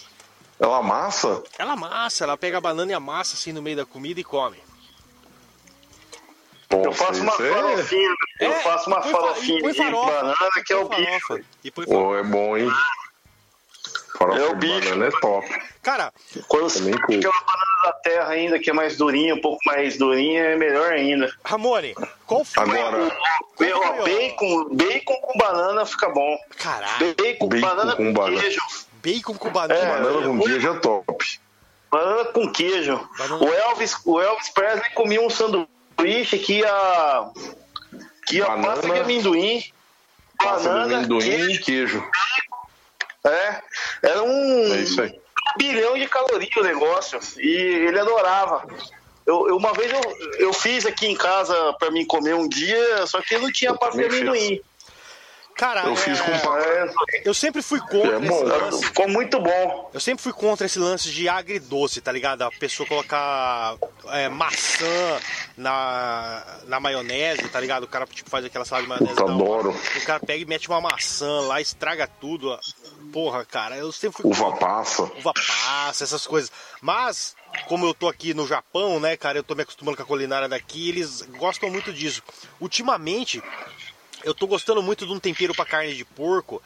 Ela 0.58 0.78
amassa? 0.78 1.44
Ela 1.58 1.74
amassa, 1.74 2.24
ela 2.24 2.38
pega 2.38 2.60
a 2.60 2.62
banana 2.62 2.92
e 2.92 2.96
amassa 2.96 3.34
assim 3.36 3.52
no 3.52 3.62
meio 3.62 3.76
da 3.78 3.86
comida 3.86 4.20
e 4.20 4.24
come. 4.24 4.58
Nossa, 6.72 6.88
Eu 6.88 6.94
faço 6.94 7.22
uma 7.22 7.34
é... 7.34 7.54
farofinha, 7.54 8.16
eu 8.40 8.52
É, 8.54 8.60
faço 8.62 8.90
uma 8.90 9.02
farofinha 9.02 9.74
de 9.74 9.78
banana 9.92 10.36
que 10.66 10.72
é 10.72 10.78
o 10.78 10.88
bicho. 10.88 11.40
E 11.64 11.72
põe 11.72 11.86
farofa. 11.86 12.06
Pô, 12.06 12.16
é 12.16 12.24
bom, 12.24 12.56
hein? 12.58 12.72
Farofa 14.22 14.40
É 14.40 14.46
o 14.52 14.56
bicho. 14.56 14.90
banana 14.90 15.06
é 15.08 15.12
top. 15.20 15.62
Cara, 15.82 16.14
Quando 16.48 16.70
você 16.70 16.80
curto. 16.92 17.04
aquela 17.18 17.34
banana 17.34 17.82
da 17.86 17.94
terra 17.94 18.30
ainda, 18.30 18.60
que 18.60 18.70
é 18.70 18.74
mais 18.74 18.98
durinha, 18.98 19.34
um 19.36 19.42
pouco 19.42 19.60
mais 19.66 19.98
durinha, 19.98 20.44
é 20.44 20.56
melhor 20.56 20.92
ainda. 20.94 21.34
Ramone, 21.44 21.96
qual 22.28 22.44
foi 22.46 22.64
Agora, 22.64 22.98
Qual 23.56 23.58
foi, 23.58 23.72
ó? 23.74 24.04
Bacon, 24.04 24.70
bacon 24.76 25.16
com 25.22 25.38
banana 25.38 25.86
fica 25.86 26.10
bom. 26.10 26.38
Caralho, 26.58 27.16
Bacon, 27.16 27.48
Bacon 27.48 27.62
banana 27.68 27.96
com 27.96 28.06
com, 28.06 28.14
banana. 28.14 28.42
queijo. 28.42 28.62
bacon 29.04 29.34
com 29.34 29.50
banana. 29.50 29.80
É, 29.80 29.86
banana 29.88 30.28
com 30.28 30.40
queijo 30.40 30.70
é 30.70 30.80
top. 30.80 31.40
Banana 31.92 32.26
com 32.26 32.52
queijo. 32.52 33.10
Banana- 33.18 33.44
O 33.44 33.54
Elvis, 33.54 33.98
o 34.06 34.22
Elvis 34.22 34.50
Presley 34.50 34.92
comia 34.94 35.22
um 35.22 35.30
sanduíche 35.30 36.38
que 36.38 36.60
ia. 36.60 37.32
que 38.28 38.38
ia 38.38 38.46
Banana- 38.46 38.68
massa 38.76 38.82
de 38.88 39.00
amendoim. 39.00 39.64
Massa 40.44 40.60
de 40.60 40.68
Banana, 40.68 40.98
amendoim 41.00 41.22
queijo. 41.22 41.52
e 41.52 41.58
queijo. 41.60 42.12
É. 43.26 43.62
Era 44.02 44.24
um 44.24 44.74
É 44.74 45.58
bilhão 45.58 45.98
de 45.98 46.08
calorias 46.08 46.56
o 46.56 46.64
negócio. 46.64 47.20
E 47.40 47.50
ele 47.50 48.00
adorava. 48.00 48.66
Eu, 49.26 49.48
eu- 49.50 49.58
uma 49.58 49.74
vez 49.74 49.92
eu, 49.92 50.02
eu 50.40 50.54
fiz 50.54 50.86
aqui 50.86 51.08
em 51.08 51.16
casa 51.16 51.74
pra 51.74 51.92
mim 51.92 52.06
comer 52.06 52.34
um 52.36 52.48
dia, 52.50 53.06
só 53.06 53.22
que 53.22 53.38
não 53.38 53.52
tinha 53.52 53.74
pasta 53.74 53.98
de 53.98 54.06
amendoim. 54.06 54.62
Cara, 55.58 55.84
Eu 55.86 55.94
é, 55.94 55.96
fiz 55.96 56.20
com 56.20 56.32
eu 57.24 57.34
sempre 57.34 57.62
fui 57.62 57.80
contra 57.80 58.18
É 58.18 58.20
esse 58.20 58.44
lance. 58.44 58.86
ficou 58.86 59.08
muito 59.08 59.40
bom. 59.40 59.90
Eu 59.94 60.00
sempre 60.00 60.24
fui 60.24 60.34
contra 60.34 60.66
esse 60.66 60.80
lance 60.80 61.12
de 61.12 61.30
agridoce, 61.30 62.02
tá 62.02 62.12
ligado? 62.12 62.42
A 62.42 62.52
pessoa 62.52 62.88
colocar 62.88 63.76
é, 64.08 64.28
maçã 64.30 65.20
na, 65.58 66.44
na 66.66 66.80
maionese, 66.80 67.48
tá 67.50 67.60
ligado? 67.60 67.84
O 67.84 67.88
cara 67.88 68.06
tipo, 68.08 68.30
faz 68.30 68.44
aquela 68.46 68.66
salada 68.66 68.84
de 68.84 68.90
maionese. 68.90 69.16
Puta, 69.16 69.32
adoro. 69.32 69.70
O 69.98 70.06
cara 70.06 70.20
pega 70.20 70.42
e 70.42 70.46
mete 70.46 70.68
uma 70.68 70.82
maçã 70.82 71.42
lá, 71.42 71.62
estraga 71.62 72.08
tudo. 72.08 72.58
Porra, 73.14 73.46
cara, 73.46 73.78
eu 73.78 73.92
sempre 73.92 74.18
fui 74.22 74.32
Uva 74.32 74.54
passa. 74.58 75.04
uva 75.04 75.34
passa, 75.34 76.04
essas 76.04 76.26
coisas. 76.26 76.52
Mas, 76.82 77.36
como 77.68 77.86
eu 77.86 77.94
tô 77.94 78.08
aqui 78.08 78.34
no 78.34 78.48
Japão, 78.48 79.00
né, 79.00 79.16
cara, 79.18 79.38
eu 79.38 79.44
tô 79.44 79.54
me 79.54 79.62
acostumando 79.64 79.98
com 79.98 80.04
a 80.04 80.06
culinária 80.06 80.48
daqui, 80.50 80.90
eles 80.90 81.22
gostam 81.38 81.70
muito 81.70 81.92
disso. 81.94 82.24
Ultimamente, 82.60 83.42
eu 84.24 84.34
tô 84.34 84.48
gostando 84.48 84.82
muito 84.82 85.06
de 85.06 85.12
um 85.14 85.20
tempero 85.20 85.54
pra 85.54 85.66
carne 85.66 85.94
de 85.94 86.06
porco. 86.06 86.62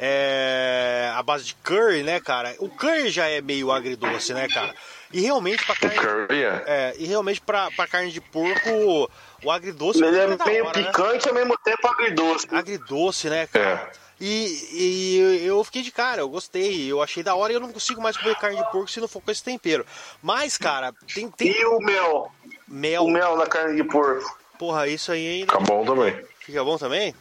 É, 0.00 1.10
a 1.14 1.22
base 1.24 1.44
de 1.44 1.54
curry, 1.56 2.02
né, 2.04 2.20
cara? 2.20 2.54
O 2.60 2.68
curry 2.68 3.10
já 3.10 3.28
é 3.28 3.40
meio 3.40 3.72
agridoce, 3.72 4.32
né, 4.32 4.46
cara? 4.48 4.72
E 5.12 5.20
realmente 5.20 5.64
pra 5.64 5.74
O 5.74 5.78
carne, 5.80 5.96
curry 5.98 6.44
é. 6.44 6.62
é, 6.66 6.94
e 6.98 7.04
realmente 7.06 7.40
pra, 7.40 7.68
pra 7.72 7.86
carne 7.86 8.12
de 8.12 8.20
porco, 8.20 9.10
o 9.42 9.50
agridoce 9.50 10.02
Ele 10.04 10.16
é 10.16 10.36
da 10.36 10.44
meio 10.46 10.66
hora, 10.66 10.78
né? 10.80 10.86
picante 10.86 11.26
e 11.26 11.28
ao 11.28 11.34
mesmo 11.34 11.58
tempo 11.64 11.88
agridoce. 11.88 12.46
agridoce, 12.52 13.28
né, 13.28 13.46
cara? 13.48 13.90
É. 13.94 14.08
E, 14.20 14.68
e 14.72 15.46
eu 15.46 15.62
fiquei 15.64 15.82
de 15.82 15.90
cara, 15.92 16.20
eu 16.20 16.28
gostei, 16.28 16.86
eu 16.90 17.00
achei 17.02 17.22
da 17.22 17.34
hora 17.36 17.52
e 17.52 17.56
eu 17.56 17.60
não 17.60 17.72
consigo 17.72 18.00
mais 18.00 18.16
comer 18.16 18.34
carne 18.36 18.56
de 18.56 18.70
porco 18.70 18.88
se 18.90 19.00
não 19.00 19.06
for 19.08 19.20
com 19.22 19.30
esse 19.30 19.42
tempero. 19.42 19.84
Mas, 20.22 20.56
cara, 20.58 20.92
tem, 21.14 21.28
tem 21.30 21.50
E 21.52 21.64
o 21.64 21.78
mel? 21.78 22.32
mel. 22.66 23.04
O 23.04 23.10
mel 23.10 23.36
na 23.36 23.46
carne 23.46 23.76
de 23.76 23.84
porco. 23.88 24.38
Porra, 24.58 24.88
isso 24.88 25.12
aí 25.12 25.26
ainda 25.40 25.52
Fica 25.52 25.60
bom 25.64 25.84
também. 25.84 26.20
Fica 26.48 26.64
bom 26.64 26.78
também? 26.78 27.14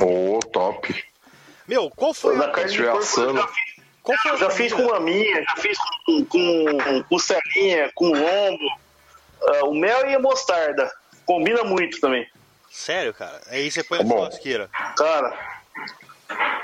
Ô, 0.00 0.38
top. 0.52 1.04
Meu, 1.66 1.90
qual 1.90 2.14
foi 2.14 2.36
Na 2.36 2.46
a, 2.46 2.50
carne 2.50 2.70
de 2.72 2.82
porco 2.82 2.98
eu 3.20 3.34
já 3.36 3.46
fiz, 3.48 3.84
qual 4.02 4.18
foi 4.18 4.30
a 4.30 4.36
já 4.36 4.50
fiz 4.50 4.72
com 4.72 4.82
maminha, 4.88 5.42
já 5.42 5.56
fiz 5.62 5.78
com, 6.06 6.24
com 6.26 7.02
costelinha, 7.04 7.90
com 7.94 8.06
lombo. 8.12 8.82
Ah, 9.44 9.64
o 9.64 9.74
mel 9.74 10.08
e 10.08 10.14
a 10.14 10.20
mostarda. 10.20 10.90
Combina 11.26 11.64
muito 11.64 12.00
também. 12.00 12.26
Sério, 12.70 13.12
cara? 13.12 13.40
Aí 13.48 13.70
você 13.70 13.82
põe 13.82 13.98
Tá 13.98 14.04
bom. 14.04 14.18
churrasqueira. 14.18 14.70
Cara, 14.96 15.36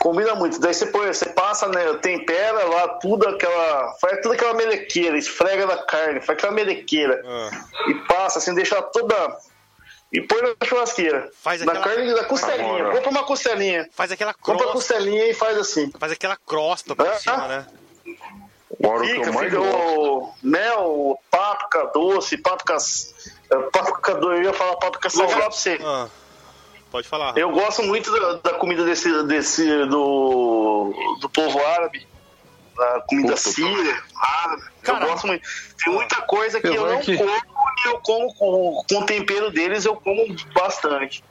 combina 0.01 0.35
muito. 0.37 0.61
Daí 0.61 0.73
você 0.73 0.87
põe, 0.87 1.09
você 1.09 1.27
passa, 1.31 1.67
né? 1.69 1.93
Tempera 2.01 2.65
lá 2.65 2.89
tudo 3.01 3.29
aquela. 3.29 3.95
Faz 4.01 4.21
toda 4.23 4.35
aquela 4.37 4.55
melequeira, 4.55 5.19
esfrega 5.19 5.67
na 5.67 5.77
carne, 5.79 6.21
faz 6.21 6.39
aquela 6.39 6.53
melequeira. 6.53 7.21
Ah, 7.27 7.51
E 7.89 7.95
passa, 8.07 8.39
assim, 8.39 8.55
deixa 8.55 8.81
toda. 8.83 9.15
E 10.13 10.23
põe 10.23 10.41
na 10.43 10.67
churrasqueira. 10.67 11.31
Faz 11.43 11.63
na 11.63 11.73
aquela- 11.73 11.85
carne 11.87 12.15
da 12.15 12.25
costelinha. 12.25 12.85
Compra 12.91 13.11
uma 13.11 13.25
costelinha. 13.25 13.89
faz 13.93 14.11
aquela 14.11 14.33
Compra 14.35 14.67
a 14.67 14.71
crosta, 14.71 14.73
costelinha 14.95 15.27
e 15.27 15.35
faz 15.35 15.59
assim. 15.59 15.93
faz 15.99 16.13
aquela 16.13 16.37
crosta 16.37 16.97
por 16.97 17.07
Ah, 17.07 17.15
cima, 17.19 17.35
ah. 17.35 17.49
né? 17.49 17.67
Agora 18.83 18.99
o 18.99 19.03
que 19.03 19.09
Fica, 19.15 19.27
eu 19.29 19.33
mais 19.33 19.51
fica 19.51 19.61
o 19.61 20.35
mel, 20.43 21.19
páprica 21.31 21.91
doce, 21.93 22.39
pápricas. 22.39 23.15
é, 23.51 23.57
Páprica 23.71 24.15
doce, 24.15 24.37
eu 24.39 24.43
ia 24.45 24.53
falar 24.55 24.77
páprica 24.77 25.11
sal, 25.11 25.23
vou 25.27 25.29
falar 25.31 25.47
pra 25.49 25.53
você. 25.57 25.79
Ah, 25.83 26.07
pode 26.91 27.09
falar. 27.09 27.37
Eu 27.37 27.51
gosto 27.51 27.83
muito 27.83 28.11
da, 28.11 28.51
da 28.51 28.59
comida 28.59 28.85
desse, 28.85 29.23
desse 29.25 29.65
do, 29.87 30.93
do 31.21 31.29
povo 31.29 31.59
árabe. 31.67 32.07
Da 32.77 33.01
comida 33.09 33.31
Puta. 33.35 33.37
síria, 33.51 34.03
árabe. 34.17 34.63
Cara, 34.83 35.05
eu 35.05 35.11
gosto 35.11 35.27
muito. 35.27 35.43
Tem 35.85 35.93
muita 35.93 36.17
coisa 36.23 36.61
que 36.61 36.69
eu 36.69 36.73
apesar 36.85 36.95
não 36.95 37.01
que- 37.03 37.17
como 37.17 37.31
e 37.85 37.89
eu 37.89 37.99
como 38.01 38.33
com, 38.35 38.83
com 38.89 38.99
o 39.01 39.07
tempero 39.07 39.51
deles, 39.51 39.85
eu 39.85 39.97
como 39.97 40.25
bastante. 40.55 41.23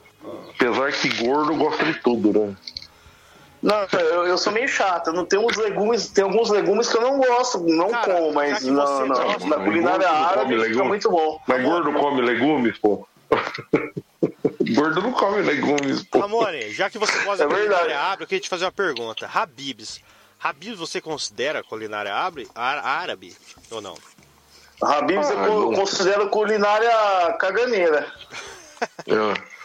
Apesar 0.56 0.92
que 0.92 1.10
gordo 1.24 1.56
gosta 1.56 1.86
de 1.86 1.94
tudo, 2.01 2.38
né? 2.38 2.56
Não, 3.62 3.88
eu, 4.00 4.27
eu 4.27 4.38
sou 4.38 4.54
meio 4.54 4.68
chato. 4.68 5.12
Não 5.12 5.25
tem 5.25 5.39
uns 5.39 5.58
legumes, 5.58 6.10
tem 6.10 6.24
alguns 6.24 6.50
legumes 6.50 6.88
que 6.89 6.98
eu 6.98 7.01
não 7.01 7.18
gosto, 7.18 7.60
não 7.60 7.89
Cara, 7.89 8.13
como, 8.13 8.34
mas 8.34 8.63
na, 8.63 9.06
na, 9.06 9.38
na 9.39 9.56
culinária 9.63 10.10
árabe 10.10 10.63
fica 10.63 10.84
muito 10.84 11.10
bom. 11.10 11.39
Mas 11.48 11.63
gordo 11.63 11.94
come 11.94 12.22
legumes, 12.22 12.77
pô. 12.77 13.08
gordo 14.75 15.01
não 15.01 15.12
come 15.12 15.42
legumes, 15.42 16.04
pô. 16.04 16.20
Ramone, 16.20 16.72
já 16.72 16.89
que 16.89 16.98
você 16.98 17.13
gosta 17.24 17.44
É 17.44 17.48
da 17.48 17.54
verdade. 17.54 17.70
culinária 17.70 18.00
árabe, 18.00 18.24
eu 18.24 18.27
queria 18.27 18.42
te 18.42 18.50
fazer 18.50 18.66
uma 18.66 18.72
pergunta. 18.72 19.30
Habibs. 19.34 20.01
Habibs 20.39 20.77
você 20.77 21.01
considera 21.01 21.63
culinária 21.63 22.13
árabe, 22.13 22.48
árabe 22.56 23.36
ou 23.72 23.82
não? 23.82 23.96
Habibs 24.81 25.29
eu 25.29 25.39
Ah, 25.39 25.48
não. 25.48 25.74
considero 25.74 26.29
culinária 26.29 26.91
caganeira. 27.39 28.12
É. 29.07 29.57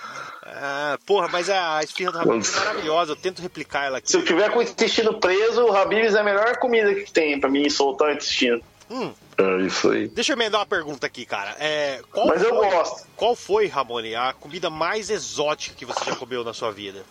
Ah, 0.44 0.98
porra, 1.06 1.28
mas 1.28 1.50
a 1.50 1.82
esfirra 1.82 2.12
do 2.12 2.20
Habibs 2.20 2.54
é 2.54 2.58
maravilhosa. 2.60 3.12
Eu 3.12 3.16
tento 3.16 3.42
replicar 3.42 3.84
ela 3.84 3.98
aqui. 3.98 4.10
Se 4.10 4.16
eu 4.16 4.24
tiver 4.24 4.50
com 4.50 4.58
o 4.60 4.62
intestino 4.62 5.20
preso, 5.20 5.64
o 5.64 5.76
Habibs 5.76 6.14
é 6.14 6.20
a 6.20 6.24
melhor 6.24 6.56
comida 6.56 6.94
que 6.94 7.10
tem 7.12 7.38
pra 7.38 7.50
mim 7.50 7.68
soltar 7.68 8.08
o 8.08 8.12
intestino. 8.12 8.62
Hum, 8.90 9.12
É 9.36 9.62
isso 9.66 9.90
aí. 9.90 10.08
deixa 10.08 10.32
eu 10.32 10.36
emendar 10.36 10.60
uma 10.60 10.66
pergunta 10.66 11.06
aqui, 11.06 11.26
cara. 11.26 11.54
É, 11.58 12.00
qual, 12.10 12.26
Mas 12.26 12.42
eu 12.42 12.50
foi, 12.56 12.70
gosto. 12.70 13.06
qual 13.16 13.36
foi, 13.36 13.66
Ramone, 13.66 14.14
a 14.14 14.32
comida 14.32 14.70
mais 14.70 15.10
exótica 15.10 15.74
que 15.76 15.84
você 15.84 16.04
já 16.06 16.16
comeu 16.16 16.42
na 16.42 16.54
sua 16.54 16.70
vida? 16.72 17.02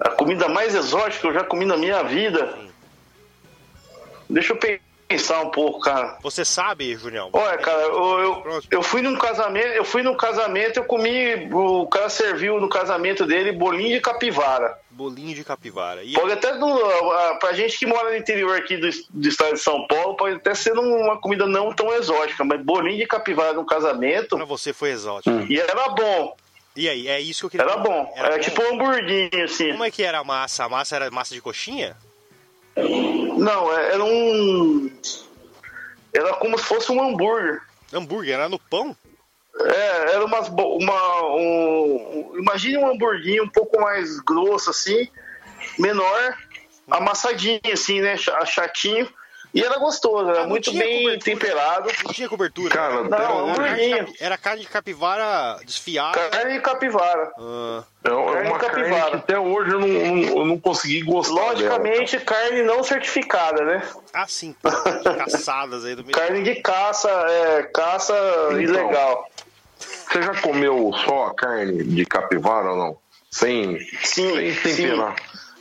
A 0.00 0.10
comida 0.10 0.48
mais 0.48 0.74
exótica 0.76 1.20
que 1.22 1.26
eu 1.26 1.34
já 1.34 1.42
comi 1.44 1.64
na 1.64 1.76
minha 1.76 2.02
vida. 2.04 2.56
Deixa 4.30 4.52
eu 4.52 4.56
pensar 5.06 5.40
um 5.42 5.50
pouco, 5.50 5.80
cara. 5.80 6.18
Você 6.22 6.44
sabe, 6.44 6.94
Junião? 6.96 7.30
Olha, 7.32 7.58
cara, 7.58 7.82
eu, 7.82 8.18
eu, 8.20 8.62
eu 8.70 8.82
fui 8.82 9.02
num 9.02 9.16
casamento, 9.16 9.68
eu 9.68 9.84
fui 9.84 10.02
num 10.02 10.16
casamento, 10.16 10.78
eu 10.78 10.84
comi, 10.84 11.48
o 11.52 11.86
cara 11.86 12.08
serviu 12.08 12.60
no 12.60 12.68
casamento 12.68 13.24
dele 13.24 13.52
bolinho 13.52 13.90
de 13.94 14.00
capivara. 14.00 14.78
Bolinho 14.90 15.34
de 15.34 15.44
capivara. 15.44 16.02
E 16.02 16.12
Pode 16.12 16.32
até, 16.32 16.56
do, 16.56 16.78
pra 17.38 17.52
gente 17.52 17.78
que 17.78 17.86
mora 17.86 18.10
no 18.10 18.16
interior 18.16 18.56
aqui 18.56 18.76
do, 18.76 18.88
do 19.10 19.28
estado 19.28 19.54
de 19.54 19.60
São 19.60 19.86
Paulo, 19.86 20.16
pode 20.16 20.36
até 20.36 20.54
ser 20.54 20.72
uma 20.72 21.20
comida 21.20 21.46
não 21.46 21.72
tão 21.72 21.92
exótica, 21.92 22.44
mas 22.44 22.60
bolinho 22.62 22.98
de 22.98 23.06
capivara 23.06 23.52
num 23.52 23.64
casamento, 23.66 24.36
pra 24.36 24.44
você 24.44 24.72
foi 24.72 24.90
exótico. 24.90 25.36
e 25.50 25.60
era 25.60 25.88
bom, 25.90 26.34
E 26.74 26.88
aí, 26.88 27.08
é 27.08 27.20
isso 27.20 27.40
que 27.40 27.46
eu 27.56 27.60
queria 27.60 27.72
era 27.72 27.76
bom. 27.82 28.12
Era 28.16 28.38
tipo 28.38 28.62
um 28.62 28.74
hamburguinho, 28.74 29.44
assim. 29.44 29.70
Como 29.72 29.84
é 29.84 29.90
que 29.90 30.02
era 30.02 30.18
a 30.18 30.24
massa? 30.24 30.64
A 30.64 30.68
massa 30.68 30.96
era 30.96 31.10
massa 31.10 31.34
de 31.34 31.40
coxinha? 31.40 31.96
Não, 33.36 33.72
é- 33.72 33.92
era 33.94 34.04
um... 34.04 34.90
Era 36.12 36.34
como 36.34 36.58
se 36.58 36.64
fosse 36.64 36.90
um 36.90 37.02
hambúrguer. 37.02 37.60
Hambúrguer, 37.92 38.34
era 38.34 38.48
no 38.48 38.58
pão? 38.58 38.96
É, 39.58 40.12
era 40.14 40.24
umas, 40.24 40.48
uma, 40.48 41.26
um, 41.34 42.32
imagine 42.38 42.76
um 42.78 42.90
hamburguinho 42.90 43.44
um 43.44 43.48
pouco 43.48 43.80
mais 43.80 44.18
grosso 44.20 44.70
assim, 44.70 45.08
menor, 45.78 46.36
amassadinho 46.90 47.60
assim, 47.72 48.00
né, 48.00 48.16
cha- 48.18 48.44
chatinho, 48.44 49.08
e 49.56 49.64
era 49.64 49.78
gostoso, 49.78 50.28
era 50.30 50.42
Ah, 50.42 50.46
muito 50.46 50.70
bem 50.72 51.02
cobertura. 51.04 51.18
temperado. 51.24 51.90
Não 52.04 52.12
tinha 52.12 52.28
cobertura. 52.28 52.70
Cara, 52.70 53.02
Não, 53.04 53.16
era, 53.18 53.32
hoje 53.62 53.90
carne 53.90 54.14
era 54.20 54.38
carne 54.38 54.60
de 54.62 54.68
capivara 54.68 55.58
desfiada. 55.64 56.28
Carne 56.28 56.52
de 56.54 56.60
capivara. 56.60 57.32
Ah, 57.38 57.82
é 58.04 58.10
uma 58.10 58.58
carne 58.58 58.84
de 58.84 58.90
carne 58.90 59.16
até 59.16 59.38
hoje 59.38 59.70
eu 59.72 59.80
não, 59.80 59.88
não- 59.88 60.38
eu 60.40 60.44
não 60.44 60.60
consegui 60.60 61.02
gostar 61.02 61.34
dela. 61.34 61.52
Logicamente, 61.52 62.18
carne 62.20 62.62
não 62.62 62.84
certificada, 62.84 63.64
né? 63.64 63.82
ah, 64.12 64.26
sim. 64.28 64.54
Caçadas 65.18 65.84
aí 65.84 65.94
do 65.94 66.04
meio. 66.04 66.16
Carne 66.16 66.42
de 66.42 66.56
caça, 66.56 67.08
é, 67.10 67.62
caça 67.64 68.14
Então. 68.50 68.60
ilegal. 68.60 69.28
Você 69.78 70.22
já 70.22 70.34
comeu 70.40 70.92
só 71.04 71.26
a 71.26 71.34
carne 71.34 71.82
de 71.84 72.04
capivara 72.06 72.70
ou 72.70 72.76
não? 72.76 72.98
Sem, 73.30 73.78
Sim, 74.02 74.54
sem 74.54 74.72
sim. 74.74 74.86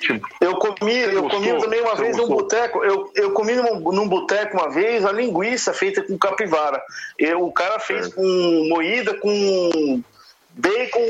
Tipo, 0.06 0.28
Eu 0.40 0.56
comi, 0.58 0.98
eu 1.00 1.24
gostou? 1.24 1.42
comi 1.42 1.60
também 1.62 1.82
uma 1.82 1.96
Você 1.96 2.02
vez 2.04 2.18
num 2.18 2.28
boteco. 2.28 2.84
Eu, 2.84 3.12
eu 3.16 3.32
comi 3.32 3.54
num, 3.56 3.80
num 3.80 4.08
boteco 4.08 4.56
uma 4.56 4.70
vez 4.70 5.04
a 5.04 5.12
linguiça 5.12 5.74
feita 5.74 6.04
com 6.04 6.16
capivara. 6.18 6.80
Eu, 7.18 7.44
o 7.44 7.52
cara 7.52 7.80
fez 7.80 8.14
com 8.14 8.68
moída 8.70 9.16
com 9.16 10.04
bacon 10.52 11.10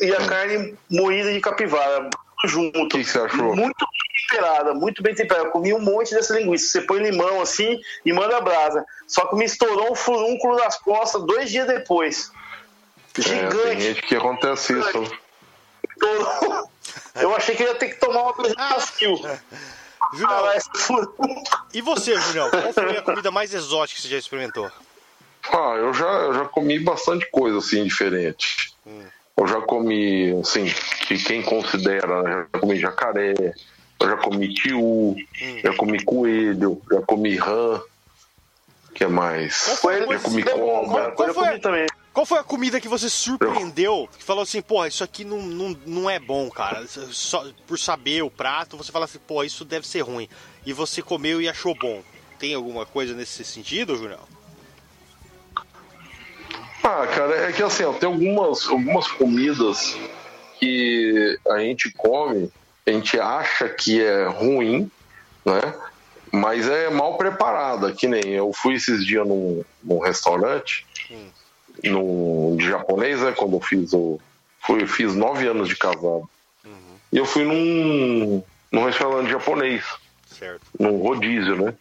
e 0.00 0.12
a 0.14 0.26
carne 0.26 0.74
moída 0.90 1.32
de 1.32 1.40
capivara 1.40 2.08
junto. 2.46 2.78
O 2.80 2.88
que 2.88 2.98
que 2.98 3.04
você 3.04 3.18
achou? 3.18 3.54
Muito 3.54 3.76
bem 3.78 4.28
temperada, 4.30 4.74
muito 4.74 5.02
bem 5.02 5.14
temperada. 5.14 5.48
Eu 5.48 5.52
comi 5.52 5.74
um 5.74 5.80
monte 5.80 6.14
dessa 6.14 6.38
linguiça. 6.38 6.68
Você 6.68 6.80
põe 6.80 7.02
limão 7.02 7.42
assim 7.42 7.78
e 8.06 8.12
manda 8.12 8.40
brasa. 8.40 8.84
Só 9.06 9.26
que 9.26 9.36
me 9.36 9.44
estourou 9.44 9.92
um 9.92 9.94
furúnculo 9.94 10.56
nas 10.56 10.78
costas 10.78 11.22
dois 11.26 11.50
dias 11.50 11.66
depois. 11.66 12.30
é, 13.18 13.22
tem 13.22 13.22
Gigante. 13.22 13.80
gente 13.82 14.02
que 14.02 14.16
acontece 14.16 14.72
isso. 14.78 15.02
Estourou. 15.90 16.68
Eu 17.14 17.34
achei 17.34 17.54
que 17.54 17.62
ia 17.62 17.74
ter 17.74 17.88
que 17.88 18.00
tomar 18.00 18.22
uma 18.22 18.32
coisa 18.32 18.54
macio. 18.56 19.16
Julião, 20.12 20.46
Ah, 20.46 20.58
e 21.74 21.80
você, 21.80 22.18
Julião? 22.20 22.50
Qual 22.50 22.72
foi 22.72 22.96
a 22.96 23.02
comida 23.02 23.30
mais 23.30 23.52
exótica 23.52 23.96
que 23.96 24.02
você 24.02 24.08
já 24.08 24.18
experimentou? 24.18 24.70
Ah, 25.52 25.74
eu 25.78 25.92
já, 25.94 26.06
eu 26.06 26.34
já 26.34 26.44
comi 26.44 26.78
bastante 26.78 27.28
coisa 27.30 27.58
assim 27.58 27.84
diferente. 27.84 28.74
Eu 29.36 29.46
já 29.46 29.60
comi, 29.60 30.38
assim, 30.40 30.64
que 31.06 31.18
quem 31.22 31.42
considera, 31.42 32.22
né? 32.22 32.46
já 32.52 32.60
comi 32.60 32.78
jacaré, 32.78 33.34
eu 34.00 34.08
já 34.08 34.16
comi 34.16 34.54
tiu, 34.54 35.16
já 35.62 35.74
comi 35.74 36.02
coelho, 36.04 36.80
já 36.90 37.02
comi 37.02 37.36
rã. 37.36 37.80
Que 38.94 39.06
mais? 39.06 39.78
Foi 39.80 39.96
ele 39.96 40.12
já 40.16 40.20
comi 40.20 40.42
cobra. 40.42 41.10
Qual 41.12 41.28
Eu 41.28 41.34
foi? 41.34 41.48
comi 41.48 41.60
também. 41.60 41.86
Qual 42.26 42.38
foi 42.38 42.38
a 42.40 42.44
comida 42.44 42.80
que 42.80 42.88
você 42.88 43.08
surpreendeu? 43.08 44.08
Que 44.18 44.24
falou 44.24 44.42
assim, 44.42 44.60
pô, 44.60 44.84
isso 44.84 45.04
aqui 45.04 45.24
não, 45.24 45.42
não, 45.42 45.76
não 45.86 46.10
é 46.10 46.18
bom, 46.18 46.50
cara. 46.50 46.84
Só 46.88 47.46
por 47.68 47.78
saber 47.78 48.22
o 48.22 48.30
prato, 48.30 48.76
você 48.76 48.90
fala 48.90 49.04
assim, 49.04 49.20
pô, 49.24 49.44
isso 49.44 49.64
deve 49.64 49.86
ser 49.86 50.00
ruim. 50.00 50.28
E 50.64 50.72
você 50.72 51.00
comeu 51.00 51.40
e 51.40 51.48
achou 51.48 51.72
bom. 51.72 52.02
Tem 52.36 52.52
alguma 52.52 52.84
coisa 52.84 53.14
nesse 53.14 53.44
sentido, 53.44 53.96
Julião? 53.96 54.18
Ah, 56.82 57.06
cara, 57.06 57.48
é 57.48 57.52
que 57.52 57.62
assim, 57.62 57.84
ó, 57.84 57.92
tem 57.92 58.08
algumas, 58.08 58.66
algumas 58.66 59.06
comidas 59.06 59.96
que 60.58 61.38
a 61.48 61.60
gente 61.60 61.92
come, 61.92 62.50
a 62.84 62.90
gente 62.90 63.20
acha 63.20 63.68
que 63.68 64.02
é 64.02 64.26
ruim, 64.26 64.90
né? 65.44 65.74
Mas 66.32 66.68
é 66.68 66.90
mal 66.90 67.16
preparada, 67.16 67.92
que 67.92 68.08
nem 68.08 68.32
eu 68.32 68.52
fui 68.52 68.74
esses 68.74 69.06
dias 69.06 69.26
num, 69.26 69.64
num 69.82 70.00
restaurante, 70.00 70.84
num, 71.84 72.56
de 72.56 72.66
japonês, 72.68 73.20
né? 73.20 73.32
Quando 73.32 73.56
eu 73.56 73.60
fiz 73.60 73.92
o. 73.92 74.20
Fui, 74.60 74.82
eu 74.82 74.88
fiz 74.88 75.14
nove 75.14 75.46
anos 75.46 75.68
de 75.68 75.76
casado. 75.76 76.28
E 77.12 77.18
eu 77.18 77.24
fui 77.24 77.44
num, 77.44 78.42
num 78.72 78.84
restaurante 78.84 79.30
japonês 79.30 79.84
Certo. 80.26 80.66
num 80.78 80.98
rodízio, 80.98 81.56
né? 81.56 81.74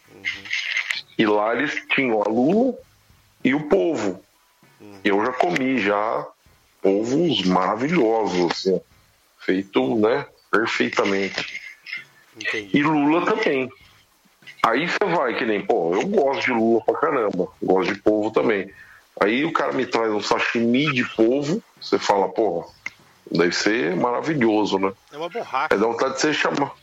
E 1.17 1.25
lá 1.25 1.55
eles 1.55 1.73
tinham 1.93 2.21
a 2.21 2.29
lula 2.29 2.77
e 3.43 3.53
o 3.55 3.67
polvo. 3.67 4.23
Eu 5.03 5.23
já 5.25 5.31
comi 5.33 5.79
já 5.79 6.27
polvos 6.81 7.43
maravilhosos, 7.43 8.51
assim, 8.51 8.81
feito, 9.39 9.95
né, 9.99 10.25
perfeitamente. 10.51 11.61
Entendi. 12.35 12.77
E 12.77 12.83
lula 12.83 13.25
também. 13.25 13.69
Aí 14.63 14.87
você 14.87 15.05
vai, 15.05 15.35
que 15.35 15.45
nem, 15.45 15.65
pô, 15.65 15.93
eu 15.93 16.07
gosto 16.07 16.45
de 16.45 16.51
lula 16.51 16.81
pra 16.85 16.95
caramba, 16.95 17.47
gosto 17.61 17.93
de 17.93 18.01
polvo 18.01 18.31
também. 18.31 18.71
Aí 19.21 19.45
o 19.45 19.53
cara 19.53 19.71
me 19.73 19.85
traz 19.85 20.11
um 20.11 20.21
sashimi 20.21 20.91
de 20.91 21.03
polvo, 21.15 21.63
você 21.79 21.97
fala, 21.97 22.27
pô, 22.29 22.69
deve 23.31 23.55
ser 23.55 23.95
maravilhoso, 23.95 24.77
né? 24.77 24.91
É 25.11 25.17
uma 25.17 25.29
borracha. 25.29 25.67
Aí 25.71 25.79
dá 25.79 25.87
vontade 25.87 26.15
de 26.15 26.21
você 26.21 26.33
chamar. 26.33 26.73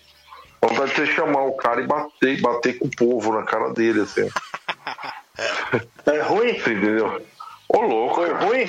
Dá 0.60 0.68
vontade 0.68 0.90
de 0.90 0.96
você 0.96 1.06
chamar 1.06 1.42
o 1.42 1.52
cara 1.52 1.82
e 1.82 1.86
bater, 1.86 2.40
bater 2.40 2.78
com 2.78 2.86
o 2.86 2.90
povo 2.90 3.32
na 3.32 3.42
cara 3.42 3.72
dele, 3.72 4.02
assim. 4.02 4.28
É 6.04 6.20
ruim? 6.20 6.58
Você 6.58 6.74
entendeu? 6.74 7.24
Ô, 7.68 7.80
louco, 7.80 8.16
Foi 8.16 8.30
cara. 8.30 8.46
ruim? 8.46 8.68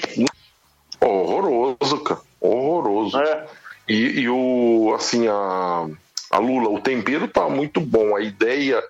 Horroroso, 1.01 2.03
cara. 2.03 2.21
Horroroso. 2.39 3.19
É. 3.19 3.47
E, 3.87 4.21
e 4.21 4.29
o, 4.29 4.93
assim, 4.95 5.27
a, 5.27 5.87
a 6.31 6.37
Lula, 6.37 6.69
o 6.69 6.79
tempero 6.79 7.27
tá 7.27 7.49
muito 7.49 7.81
bom. 7.81 8.15
A 8.15 8.21
ideia, 8.21 8.81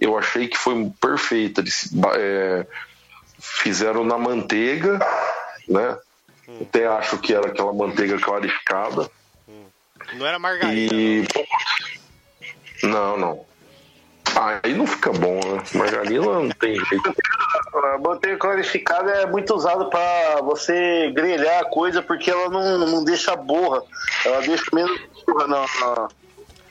eu 0.00 0.16
achei 0.16 0.48
que 0.48 0.56
foi 0.56 0.90
perfeita. 1.00 1.60
Eles 1.60 1.90
é, 2.16 2.66
fizeram 3.38 4.04
na 4.04 4.18
manteiga, 4.18 4.98
né? 5.68 5.96
Até 6.62 6.86
acho 6.86 7.18
que 7.18 7.34
era 7.34 7.48
aquela 7.48 7.72
manteiga 7.72 8.18
clarificada. 8.18 9.10
Não 10.14 10.26
era 10.26 10.38
margarina, 10.38 10.92
E. 10.92 11.26
Não, 12.82 13.16
não. 13.16 13.46
Ah, 14.36 14.60
aí 14.62 14.74
não 14.74 14.86
fica 14.86 15.12
bom, 15.12 15.34
né? 15.34 15.62
Margarina 15.74 16.24
não 16.24 16.48
tem 16.50 16.74
jeito. 16.86 17.14
A 17.74 17.98
manteiga 17.98 18.38
clarificada 18.38 19.10
é 19.10 19.26
muito 19.26 19.54
usada 19.54 19.84
para 19.86 20.40
você 20.42 21.10
grelhar 21.12 21.60
a 21.60 21.64
coisa 21.64 22.00
porque 22.02 22.30
ela 22.30 22.48
não, 22.48 22.86
não 22.86 23.04
deixa 23.04 23.34
borra. 23.36 23.82
Ela 24.24 24.40
deixa 24.40 24.64
menos 24.72 25.00
borra 25.26 25.46
na, 25.46 25.60
na, 25.60 26.08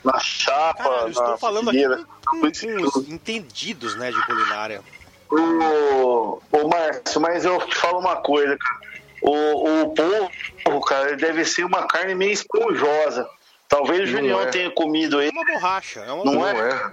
na 0.04 0.18
chapa, 0.20 0.82
Cara, 0.82 1.00
eu 1.02 1.08
estou 1.08 1.28
na 1.28 1.36
falando 1.36 1.70
aqui 1.70 1.78
frigideira. 1.84 2.04
com, 2.26 2.90
com 2.90 2.98
os 3.00 3.08
entendidos, 3.08 3.96
né, 3.96 4.10
de 4.10 4.26
culinária. 4.26 4.82
Ô, 5.30 6.40
ô 6.52 6.68
Márcio, 6.68 7.20
mas 7.20 7.44
eu 7.44 7.58
te 7.66 7.74
falo 7.76 7.98
uma 7.98 8.16
coisa, 8.16 8.56
cara. 8.56 8.80
O, 9.20 9.82
o 9.82 9.94
polvo, 9.94 10.80
cara, 10.86 11.08
ele 11.08 11.16
deve 11.16 11.44
ser 11.44 11.64
uma 11.64 11.86
carne 11.86 12.14
meio 12.14 12.32
esponjosa. 12.32 13.28
Talvez 13.68 14.00
o 14.08 14.12
Não 14.12 14.18
Junião 14.20 14.40
é. 14.40 14.46
tenha 14.46 14.70
comido 14.70 15.20
É 15.20 15.26
ele. 15.26 15.32
uma 15.36 15.44
borracha, 15.44 16.00
é 16.00 16.12
uma 16.12 16.24
Não 16.24 16.32
Não 16.34 16.48
é? 16.48 16.70
é. 16.70 16.92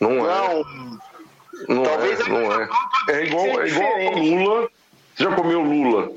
Não 0.00 0.10
é. 0.10 0.64
Não, 1.68 1.76
Não 1.76 1.82
Talvez 1.84 2.20
é, 2.20 2.28
não 2.28 2.52
é. 2.62 2.68
É 3.10 3.24
igual, 3.24 3.46
é 3.60 3.68
igual 3.68 3.92
a 3.92 4.10
lula. 4.18 4.68
Você 5.14 5.24
já 5.24 5.34
comeu 5.34 5.60
lula? 5.60 6.12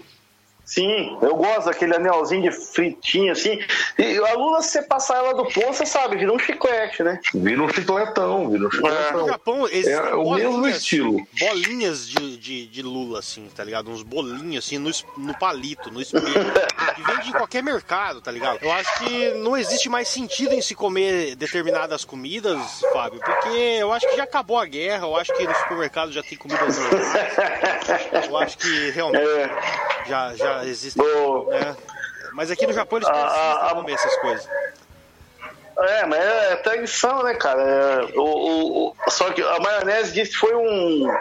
Sim, 0.73 1.17
eu 1.21 1.35
gosto 1.35 1.65
daquele 1.65 1.95
anelzinho 1.95 2.43
de 2.43 2.51
fritinho 2.51 3.31
assim. 3.31 3.59
E 3.97 4.17
a 4.17 4.33
lula, 4.33 4.61
se 4.61 4.71
você 4.71 4.81
passar 4.83 5.17
ela 5.17 5.33
do 5.33 5.45
pão, 5.45 5.73
você 5.73 5.85
sabe, 5.85 6.15
vira 6.17 6.31
um 6.31 6.39
chiclete, 6.39 7.03
né? 7.03 7.19
Vira 7.33 7.61
um 7.61 7.69
chicletão, 7.69 8.49
vira 8.49 8.61
um 8.61 8.65
No 8.65 8.71
chicletão. 8.71 9.27
Japão 9.27 9.67
existem 9.67 9.93
É 9.93 10.13
o 10.13 10.23
bolinhas, 10.23 10.51
mesmo 10.51 10.67
estilo. 10.67 11.27
bolinhas 11.39 12.07
de, 12.07 12.37
de, 12.37 12.67
de 12.67 12.81
lula, 12.81 13.19
assim, 13.19 13.49
tá 13.55 13.63
ligado? 13.63 13.89
Uns 13.91 14.03
bolinhos, 14.03 14.65
assim, 14.65 14.77
no, 14.77 14.89
no 15.17 15.37
palito, 15.37 15.91
no 15.91 16.01
espelho. 16.01 16.23
que 16.95 17.01
vende 17.03 17.29
em 17.29 17.33
qualquer 17.33 17.61
mercado, 17.63 18.21
tá 18.21 18.31
ligado? 18.31 18.59
Eu 18.61 18.71
acho 18.71 18.99
que 18.99 19.31
não 19.35 19.57
existe 19.57 19.89
mais 19.89 20.07
sentido 20.07 20.53
em 20.53 20.61
se 20.61 20.73
comer 20.75 21.35
determinadas 21.35 22.05
comidas, 22.05 22.81
Fábio, 22.93 23.19
porque 23.19 23.49
eu 23.79 23.91
acho 23.91 24.07
que 24.07 24.15
já 24.15 24.23
acabou 24.23 24.57
a 24.57 24.65
guerra, 24.65 25.05
eu 25.05 25.15
acho 25.17 25.33
que 25.33 25.45
no 25.45 25.53
supermercado 25.55 26.11
já 26.11 26.23
tem 26.23 26.37
comidas 26.37 26.77
normais. 26.77 27.11
Eu 28.29 28.37
acho 28.37 28.57
que 28.57 28.89
realmente 28.91 29.21
É. 29.25 29.49
já, 30.03 30.33
já 30.35 30.65
existem, 30.65 31.03
né? 31.49 31.75
Mas 32.31 32.49
aqui 32.51 32.65
no 32.65 32.73
Japão 32.73 32.97
eles 32.97 33.09
em 33.09 33.75
comer 33.75 33.93
essas 33.93 34.15
coisas. 34.15 34.49
É, 35.77 36.05
mas 36.05 36.19
é 36.19 36.55
tradição, 36.57 37.23
né, 37.23 37.33
cara? 37.33 37.61
É, 37.61 38.03
o, 38.17 38.21
o- 38.21 38.87
o- 38.89 38.95
só 39.09 39.31
que 39.31 39.41
a 39.41 39.59
maionese 39.59 40.13
disse 40.13 40.31
que 40.31 40.37
foi 40.37 40.53
um, 40.55 41.17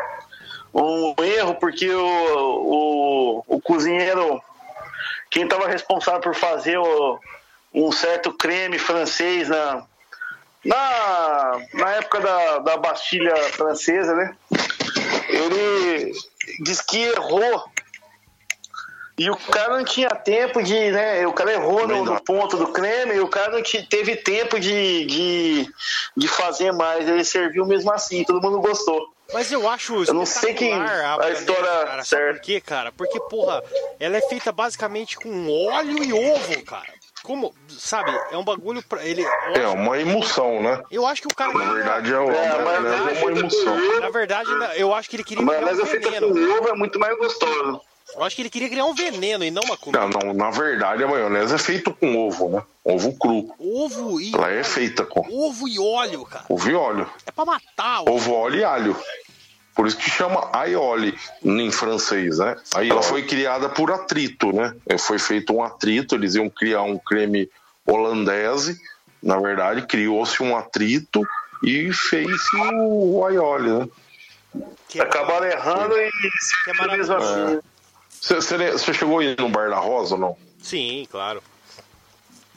um 0.75 1.15
erro, 1.25 1.55
porque 1.55 1.89
o, 1.91 2.07
o, 2.07 3.45
o 3.47 3.61
cozinheiro, 3.61 4.41
quem 5.31 5.45
estava 5.45 5.67
responsável 5.67 6.21
por 6.21 6.35
fazer 6.35 6.79
o- 6.79 7.19
um 7.73 7.91
certo 7.93 8.33
creme 8.37 8.79
francês 8.79 9.49
na, 9.49 9.85
na, 10.65 11.61
na 11.73 11.91
época 11.95 12.21
da, 12.21 12.59
da 12.59 12.77
Bastilha 12.77 13.35
francesa, 13.53 14.15
né? 14.15 14.37
Ele 15.29 16.13
disse 16.63 16.85
que 16.87 16.99
errou. 17.03 17.65
E 19.23 19.31
o 19.31 19.37
cara 19.37 19.77
não 19.77 19.85
tinha 19.85 20.09
tempo 20.09 20.63
de, 20.63 20.73
né? 20.93 21.27
O 21.27 21.33
cara 21.35 21.53
errou 21.53 21.87
no, 21.87 22.03
no 22.07 22.25
ponto 22.25 22.57
do 22.57 22.69
creme 22.69 23.15
e 23.17 23.21
o 23.21 23.29
cara 23.29 23.53
não 23.53 23.63
te- 23.63 23.83
teve 23.87 24.17
tempo 24.17 24.59
de, 24.59 25.05
de, 25.05 25.69
de 26.17 26.27
fazer 26.27 26.73
mais. 26.73 27.07
Ele 27.07 27.23
serviu 27.23 27.67
mesmo 27.67 27.93
assim, 27.93 28.25
todo 28.25 28.41
mundo 28.41 28.61
gostou. 28.63 28.99
Mas 29.35 29.53
eu 29.53 29.69
acho 29.69 30.05
Eu 30.05 30.15
não 30.15 30.25
sei 30.25 30.55
quem- 30.55 30.73
a 30.73 30.79
maionese, 30.79 31.41
história 31.41 31.87
cara. 31.87 32.03
Certa. 32.03 32.33
por 32.33 32.41
quê, 32.41 32.61
cara? 32.63 32.93
Porque, 32.93 33.21
porra, 33.29 33.63
ela 34.01 34.17
é 34.17 34.23
feita 34.23 34.51
basicamente 34.51 35.17
com 35.19 35.49
óleo 35.69 36.03
e 36.03 36.13
ovo, 36.15 36.65
cara. 36.65 36.89
Como, 37.23 37.55
sabe, 37.69 38.11
é 38.33 38.37
um 38.39 38.43
bagulho 38.43 38.83
pra 38.83 39.05
ele. 39.05 39.23
É 39.55 39.67
uma 39.69 39.99
emoção, 40.01 40.63
né? 40.63 40.83
eu 40.91 41.07
acho 41.07 41.21
que 41.21 41.29
o 41.31 41.37
cara. 41.37 41.53
Na 41.53 41.73
verdade, 41.75 42.11
é, 42.11 42.19
o- 42.19 42.31
É, 42.33 42.49
a 42.49 42.55
a 42.55 42.65
maionese 42.65 42.95
é 42.95 42.99
maionese 42.99 43.23
uma 43.25 43.39
emoção. 43.39 44.01
Na 44.01 44.09
verdade, 44.09 44.51
eu 44.77 44.95
acho 44.95 45.11
que 45.11 45.17
ele 45.17 45.25
queria 45.25 45.45
Mas 45.45 45.57
criar 45.59 45.67
um 45.67 45.77
mas 45.77 45.81
a 45.81 45.87
feita 45.87 46.11
com 46.21 46.27
ovo 46.59 46.69
é 46.71 46.75
muito 46.75 46.99
mais 46.99 47.19
gostoso. 47.19 47.83
Eu 48.15 48.25
acho 48.25 48.37
que 48.37 48.43
ele 48.43 48.51
queria 48.51 48.69
criar 48.69 48.85
um 48.85 48.95
veneno 48.95 49.45
e 49.45 49.51
não 49.51 49.63
uma 49.63 49.77
comida. 49.77 50.01
Não, 50.01 50.09
não, 50.09 50.35
na 50.35 50.51
verdade, 50.51 51.03
a 51.03 51.09
maionese 51.09 51.55
é 51.55 51.59
feita 51.59 51.91
com 51.93 52.17
ovo, 52.17 52.49
né? 52.49 52.63
Ovo 52.85 53.17
cru. 53.17 53.55
Ovo 53.59 54.21
e. 54.21 54.35
Ela 54.35 54.51
é 54.51 54.65
feita 54.65 55.05
com 55.05 55.21
Ovo 55.21 55.69
e 55.69 55.79
óleo, 55.79 56.25
cara. 56.25 56.45
ovo 56.49 56.71
e 56.71 56.75
óleo. 56.75 57.11
É 57.27 57.31
pra 57.31 57.45
matar 57.45 58.03
o. 58.03 58.11
Ovo, 58.11 58.33
óleo 58.33 58.61
e 58.61 58.65
alho. 58.65 58.97
Por 59.75 59.87
isso 59.87 59.97
que 59.97 60.11
chama 60.11 60.51
aioli 60.53 61.17
em 61.43 61.71
francês, 61.71 62.39
né? 62.39 62.57
Ela 62.77 63.03
foi 63.03 63.23
criada 63.23 63.69
por 63.69 63.91
atrito, 63.91 64.53
né? 64.53 64.75
É, 64.87 64.99
Foi 64.99 65.19
feito 65.19 65.55
um 65.55 65.63
atrito, 65.63 66.15
eles 66.15 66.35
iam 66.35 66.51
criar 66.51 66.83
um 66.83 66.99
creme 66.99 67.49
holandese. 67.87 68.79
Na 69.23 69.39
verdade, 69.39 69.87
criou-se 69.87 70.43
um 70.43 70.57
atrito 70.57 71.23
e 71.63 71.93
fez-se 71.93 72.57
o 72.75 73.25
aioli, 73.25 73.71
né? 73.71 73.89
Que 74.89 74.99
é, 75.01 75.03
Acabaram 75.03 75.47
errando 75.47 75.97
e 75.97 76.11
Que 76.11 76.71
é 76.71 77.15
assim. 77.17 77.57
É. 77.57 77.70
Você, 78.21 78.93
chegou 78.95 79.19
aí 79.21 79.35
no 79.39 79.49
Bar 79.49 79.71
da 79.71 79.79
Rosa 79.79 80.15
ou 80.15 80.21
não? 80.21 80.37
Sim, 80.63 81.07
claro. 81.11 81.43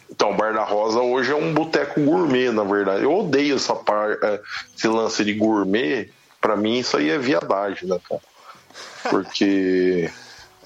Então, 0.10 0.32
o 0.32 0.36
Bar 0.36 0.54
da 0.54 0.64
Rosa 0.64 1.00
hoje 1.00 1.32
é 1.32 1.36
um 1.36 1.54
boteco 1.54 2.02
gourmet, 2.02 2.52
na 2.52 2.64
verdade. 2.64 3.04
Eu 3.04 3.14
odeio 3.18 3.56
essa 3.56 3.74
par, 3.76 4.12
é, 4.22 4.40
esse 4.76 4.88
lance 4.88 5.24
de 5.24 5.34
gourmet. 5.34 6.10
Pra 6.40 6.56
mim, 6.58 6.80
isso 6.80 6.98
aí 6.98 7.10
é 7.10 7.18
viadagem, 7.18 7.88
né, 7.88 8.00
cara? 8.08 8.22
Porque. 9.10 10.12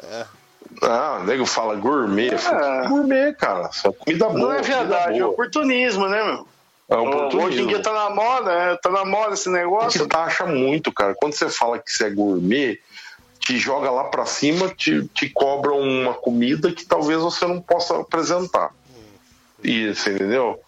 Ah, 0.81 1.23
nego 1.25 1.45
fala 1.45 1.75
gourmet. 1.75 2.33
Eu 2.33 2.37
falo, 2.37 2.63
É. 2.63 2.87
Gourmet, 2.87 3.33
cara. 3.33 3.71
Só 3.71 3.91
comida 3.91 4.27
boa. 4.27 4.39
Não 4.39 4.51
é 4.51 4.61
verdade, 4.61 5.17
é 5.17 5.25
oportunismo, 5.25 6.07
né, 6.07 6.23
meu? 6.23 6.47
É 6.89 6.95
um 6.97 7.07
Hoje 7.07 7.09
em 7.09 7.15
oportunismo. 7.15 7.67
dia 7.69 7.81
tá 7.81 7.93
na 7.93 8.09
moda, 8.11 8.51
é, 8.51 8.75
tá 8.75 8.89
na 8.91 9.03
moda 9.03 9.33
esse 9.33 9.49
negócio. 9.49 9.99
Você 10.01 10.07
taxa 10.07 10.45
muito, 10.45 10.91
cara. 10.91 11.15
Quando 11.15 11.33
você 11.33 11.49
fala 11.49 11.79
que 11.79 11.91
você 11.91 12.05
é 12.05 12.09
gourmet, 12.09 12.79
te 13.39 13.57
joga 13.57 13.89
lá 13.91 14.05
pra 14.05 14.25
cima, 14.25 14.69
te, 14.69 15.07
te 15.13 15.29
cobra 15.29 15.71
uma 15.73 16.13
comida 16.13 16.71
que 16.71 16.85
talvez 16.85 17.19
você 17.19 17.45
não 17.45 17.61
possa 17.61 17.99
apresentar. 17.99 18.73
Isso, 19.63 20.09
entendeu? 20.09 20.59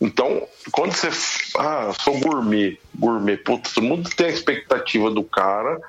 Então, 0.00 0.46
quando 0.72 0.92
você. 0.92 1.10
Ah, 1.58 1.92
sou 2.02 2.18
gourmet. 2.20 2.78
Gourmet. 2.98 3.36
Putz, 3.36 3.72
todo 3.74 3.84
mundo 3.84 4.08
tem 4.16 4.26
a 4.26 4.30
expectativa 4.30 5.10
do 5.10 5.22
cara 5.22 5.80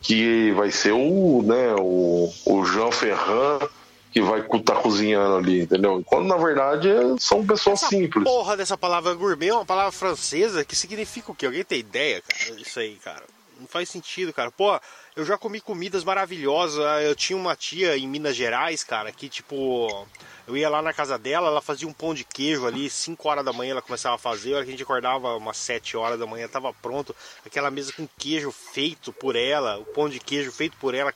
que 0.00 0.52
vai 0.52 0.70
ser 0.70 0.92
o, 0.92 1.42
né, 1.44 1.74
o, 1.78 2.32
o 2.46 2.64
Jean 2.64 2.90
Ferrand 2.90 3.68
que 4.12 4.20
vai 4.20 4.40
estar 4.40 4.76
cozinhando 4.76 5.36
ali, 5.36 5.60
entendeu? 5.62 6.02
Quando 6.04 6.26
na 6.26 6.36
verdade 6.36 6.88
é- 6.88 7.16
são 7.18 7.46
pessoas 7.46 7.80
Essa 7.80 7.88
simples. 7.90 8.24
porra 8.24 8.56
dessa 8.56 8.76
palavra 8.76 9.14
gourmet 9.14 9.48
é 9.48 9.54
uma 9.54 9.64
palavra 9.64 9.92
francesa 9.92 10.64
que 10.64 10.74
significa 10.74 11.30
o 11.30 11.34
quê? 11.34 11.46
Alguém 11.46 11.62
tem 11.62 11.78
ideia, 11.78 12.20
cara? 12.22 12.60
Isso 12.60 12.80
aí, 12.80 12.96
cara. 12.96 13.22
Não 13.60 13.68
faz 13.68 13.88
sentido, 13.88 14.32
cara. 14.32 14.50
Pô, 14.50 14.80
eu 15.14 15.24
já 15.24 15.36
comi 15.36 15.60
comidas 15.60 16.02
maravilhosas. 16.02 16.82
Eu 17.04 17.14
tinha 17.14 17.36
uma 17.36 17.54
tia 17.54 17.96
em 17.96 18.08
Minas 18.08 18.34
Gerais, 18.34 18.82
cara, 18.82 19.12
que 19.12 19.28
tipo. 19.28 20.06
Eu 20.46 20.56
ia 20.56 20.68
lá 20.68 20.82
na 20.82 20.92
casa 20.92 21.16
dela, 21.16 21.46
ela 21.46 21.60
fazia 21.60 21.86
um 21.86 21.92
pão 21.92 22.12
de 22.12 22.24
queijo 22.24 22.66
ali, 22.66 22.90
5 22.90 23.28
horas 23.28 23.44
da 23.44 23.52
manhã 23.52 23.72
ela 23.72 23.82
começava 23.82 24.16
a 24.16 24.18
fazer, 24.18 24.52
a 24.52 24.56
hora 24.56 24.64
que 24.64 24.70
a 24.70 24.72
gente 24.72 24.82
acordava 24.82 25.36
umas 25.36 25.56
7 25.58 25.96
horas 25.96 26.18
da 26.18 26.26
manhã, 26.26 26.48
tava 26.48 26.72
pronto. 26.72 27.14
Aquela 27.46 27.70
mesa 27.70 27.92
com 27.92 28.08
queijo 28.18 28.50
feito 28.50 29.12
por 29.12 29.36
ela, 29.36 29.78
o 29.78 29.84
pão 29.84 30.08
de 30.08 30.18
queijo 30.18 30.50
feito 30.50 30.76
por 30.78 30.92
ela, 30.92 31.14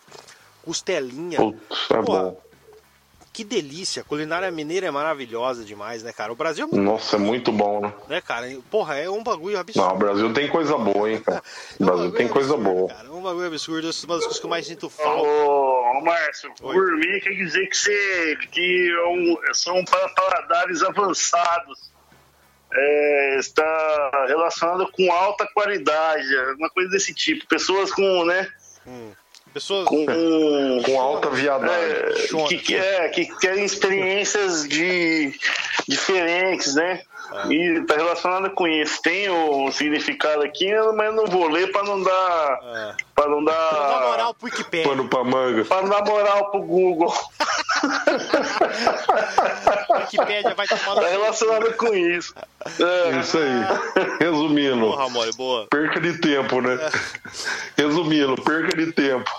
costelinha. 0.62 1.38
Putz, 1.38 1.90
é 1.90 2.02
Porra. 2.02 2.36
Que 3.34 3.42
delícia, 3.42 4.02
a 4.02 4.04
culinária 4.04 4.48
mineira 4.52 4.86
é 4.86 4.90
maravilhosa 4.92 5.64
demais, 5.64 6.04
né, 6.04 6.12
cara? 6.12 6.32
O 6.32 6.36
Brasil 6.36 6.66
é 6.66 6.68
muito 6.68 6.84
Nossa, 6.84 7.16
é 7.16 7.18
muito 7.18 7.50
bom, 7.50 7.80
né? 7.80 7.92
né, 8.08 8.20
cara? 8.20 8.46
Porra, 8.70 8.96
é 8.96 9.10
um 9.10 9.24
bagulho 9.24 9.58
absurdo. 9.58 9.88
Não, 9.88 9.94
o 9.96 9.98
Brasil 9.98 10.32
tem 10.32 10.48
coisa 10.48 10.78
boa, 10.78 11.10
hein, 11.10 11.20
cara. 11.20 11.42
É 11.78 11.82
O 11.82 11.86
Brasil 11.86 12.12
tem 12.12 12.28
coisa 12.28 12.56
boa. 12.56 12.88
Cara. 12.88 13.08
É 13.08 13.10
um 13.10 13.20
bagulho 13.20 13.48
absurdo, 13.48 13.88
é 13.88 13.90
uma 14.06 14.14
das 14.14 14.24
coisas 14.24 14.38
que 14.38 14.46
eu 14.46 14.50
mais 14.50 14.64
sinto 14.68 14.88
falta. 14.88 15.28
Ô, 15.28 15.98
ô, 15.98 16.00
Márcio, 16.02 16.52
Oi. 16.62 16.74
gourmet 16.74 17.20
quer 17.20 17.30
dizer 17.34 17.66
que, 17.66 17.76
você, 17.76 18.38
que 18.52 18.90
é 18.92 19.08
um- 19.08 19.36
são 19.52 19.84
paladares 19.84 20.84
avançados. 20.84 21.92
É, 22.72 23.36
está 23.40 24.26
relacionado 24.28 24.90
com 24.92 25.12
alta 25.12 25.44
qualidade, 25.54 26.26
uma 26.58 26.70
coisa 26.70 26.88
desse 26.90 27.12
tipo. 27.12 27.46
Pessoas 27.48 27.90
com, 27.92 28.24
né, 28.24 28.48
Pessoas. 29.54 29.86
com, 29.86 30.04
Com 30.84 31.00
alta 31.00 31.30
viadagem. 31.30 31.96
é, 31.96 32.46
que, 32.48 32.58
que, 32.58 32.74
é, 32.74 33.08
que 33.08 33.26
querem 33.38 33.64
experiências 33.64 34.68
de, 34.68 35.32
diferentes, 35.86 36.74
né? 36.74 37.00
E 37.48 37.78
está 37.80 37.96
relacionado 37.96 38.50
com 38.50 38.66
isso. 38.66 39.00
Tem 39.02 39.28
o 39.30 39.70
significado 39.72 40.42
aqui, 40.42 40.72
mas 40.94 41.06
eu 41.06 41.12
não 41.12 41.26
vou 41.26 41.48
ler 41.48 41.70
para 41.72 41.82
não 41.84 42.02
dar. 42.02 42.58
É. 42.62 42.94
Para 43.14 43.28
não 43.28 43.44
Dá 43.44 43.52
dar. 43.52 44.00
moral 44.08 44.34
pro 44.34 44.46
Wikipedia. 44.46 44.88
Pano 44.88 45.08
pra 45.08 45.24
manga. 45.24 45.64
Para 45.64 45.82
não 45.82 45.88
dar 45.88 46.04
moral 46.04 46.50
pro 46.50 46.60
Google. 46.62 47.14
Wikipédia 50.00 50.54
vai 50.54 50.66
tomar 50.66 50.94
Tá 51.00 51.08
relacionado 51.08 51.72
com 51.74 51.94
isso. 51.94 52.34
É. 52.80 53.20
Isso 53.20 53.38
aí. 53.38 54.18
Resumindo. 54.20 54.80
Porra, 54.86 55.08
mole, 55.10 55.32
boa. 55.36 55.66
Perca 55.70 56.00
de 56.00 56.18
tempo, 56.20 56.60
né? 56.60 56.78
Resumindo, 57.76 58.34
perca 58.42 58.76
de 58.76 58.92
tempo. 58.92 59.30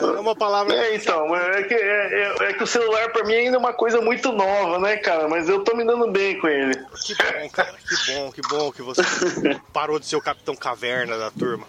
É 0.00 0.20
uma 0.20 0.34
palavra. 0.36 0.74
É, 0.74 0.94
então, 0.94 1.34
é 1.34 1.62
que, 1.64 1.74
é, 1.74 2.34
é- 2.40 2.50
é 2.50 2.52
que 2.52 2.62
o 2.62 2.66
celular 2.66 3.10
pra 3.12 3.24
mim 3.24 3.34
ainda 3.34 3.56
é 3.56 3.60
uma 3.60 3.72
coisa 3.72 4.00
muito 4.00 4.30
nova, 4.32 4.78
né, 4.78 4.96
cara? 4.98 5.28
Mas 5.28 5.48
eu 5.48 5.64
tô 5.64 5.74
me 5.76 5.84
dando 5.84 6.10
bem 6.10 6.38
com 6.38 6.48
ele. 6.48 6.74
Que 7.04 7.14
bom, 7.42 7.48
cara. 7.50 7.74
Que 7.88 8.12
bom, 8.14 8.32
que 8.32 8.40
bom 8.48 8.72
que 8.72 8.82
você 8.82 9.02
parou 9.72 9.98
de 9.98 10.06
ser 10.06 10.16
o 10.16 10.20
Capitão 10.22 10.54
Caverna 10.56 11.16
da 11.18 11.30
turma. 11.30 11.66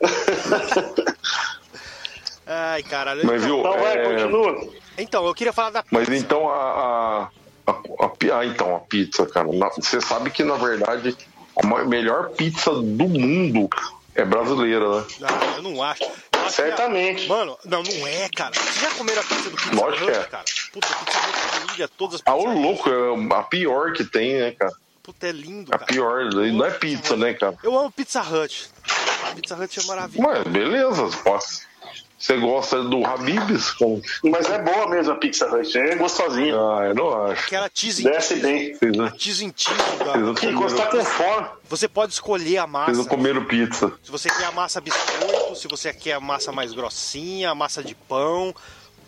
Ai, 2.46 2.82
caralho. 2.82 3.24
Mas 3.26 3.42
viu, 3.44 3.58
Então 3.60 3.78
vai, 3.78 3.96
é, 3.98 4.04
continua. 4.04 4.68
Então, 4.98 5.26
eu 5.26 5.34
queria 5.34 5.52
falar 5.52 5.70
da 5.70 5.84
mas 5.90 6.08
então 6.10 6.48
a, 6.48 6.54
a, 6.54 7.28
a, 7.66 7.72
a 7.72 8.38
ah, 8.38 8.46
então 8.46 8.76
a 8.76 8.80
pizza, 8.80 9.26
cara. 9.26 9.48
na- 9.52 9.70
Você 9.70 10.00
sabe 10.00 10.30
que 10.30 10.44
na 10.44 10.54
verdade 10.56 11.16
a 11.56 11.66
melhor 11.84 12.30
pizza 12.30 12.70
do 12.72 13.08
mundo 13.08 13.68
é 14.14 14.24
brasileira, 14.24 15.00
né? 15.00 15.04
Não, 15.20 15.54
eu 15.56 15.62
não 15.62 15.82
acho. 15.82 16.04
Eu 16.04 16.50
Certamente. 16.50 17.24
a- 17.24 17.28
Mano, 17.28 17.58
não, 17.64 17.82
não 17.82 18.06
é, 18.06 18.28
cara. 18.36 18.52
Vocês 18.54 18.80
já 18.80 18.90
comeram 18.90 19.20
a 19.22 19.24
pizza 19.24 19.50
do 19.50 19.56
Pizza 19.56 19.74
Lógico 19.74 20.04
Hut, 20.04 20.12
que 20.12 20.18
é. 20.18 20.24
cara? 20.24 20.44
Puta, 20.72 20.86
Pizza 20.88 21.18
Hut 21.18 21.64
humilha 21.70 21.88
todas 21.96 22.14
as 22.16 22.22
Ah, 22.26 22.36
pizzas. 22.36 22.54
o 22.54 22.60
louco, 22.60 22.90
é 22.90 23.34
a 23.38 23.42
pior 23.42 23.92
que 23.94 24.04
tem, 24.04 24.34
né, 24.38 24.50
cara? 24.52 24.72
Puta, 25.04 25.28
é 25.28 25.32
lindo, 25.32 25.72
A 25.72 25.78
cara. 25.78 25.92
pior, 25.92 26.24
não 26.32 26.64
é 26.64 26.70
pizza, 26.70 27.14
né, 27.14 27.34
cara? 27.34 27.56
Eu 27.62 27.78
amo 27.78 27.92
Pizza 27.92 28.22
Hut. 28.22 28.70
Pizza 29.36 29.54
Hut 29.54 29.78
é 29.78 29.82
maravilhoso. 29.84 30.26
Mas 30.34 30.44
beleza, 30.52 31.08
posso. 31.22 31.60
Você 32.18 32.38
gosta 32.38 32.82
do 32.82 33.04
Habib's? 33.04 33.70
Com... 33.72 34.00
Mas 34.24 34.48
é 34.48 34.58
boa 34.62 34.88
mesmo 34.88 35.12
a 35.12 35.16
Pizza 35.16 35.46
Hut, 35.54 35.76
é 35.78 35.94
gostosinha. 35.96 36.54
Ah, 36.54 36.86
eu 36.86 36.94
não 36.94 37.26
acho. 37.26 37.44
Aquela 37.44 37.70
cheese 37.74 38.00
em 38.00 38.10
Desce 38.10 38.28
cheese. 38.28 38.40
bem. 38.42 38.72
Vocês 38.74 38.96
não, 38.96 39.04
A 39.04 39.10
cheese 39.18 39.44
em 39.44 39.52
cheese. 39.54 39.76
vocês 39.78 39.98
Da... 39.98 40.16
não 40.16 40.34
Que 40.34 40.46
quando 40.54 40.70
você 40.70 40.76
tá 40.76 40.86
comeram, 40.86 41.10
com 41.10 41.16
fome. 41.18 41.48
Você 41.68 41.86
pode 41.88 42.12
escolher 42.14 42.56
a 42.56 42.62
vocês 42.62 42.72
massa. 42.72 42.92
não 42.92 43.04
comeram 43.04 43.44
pizza. 43.44 43.92
Se 44.02 44.10
você 44.10 44.30
quer 44.30 44.44
a 44.46 44.52
massa 44.52 44.80
biscoito, 44.80 45.54
se 45.56 45.68
você 45.68 45.92
quer 45.92 46.14
a 46.14 46.20
massa 46.20 46.50
mais 46.50 46.72
grossinha, 46.72 47.50
a 47.50 47.54
massa 47.54 47.84
de 47.84 47.94
pão. 47.94 48.54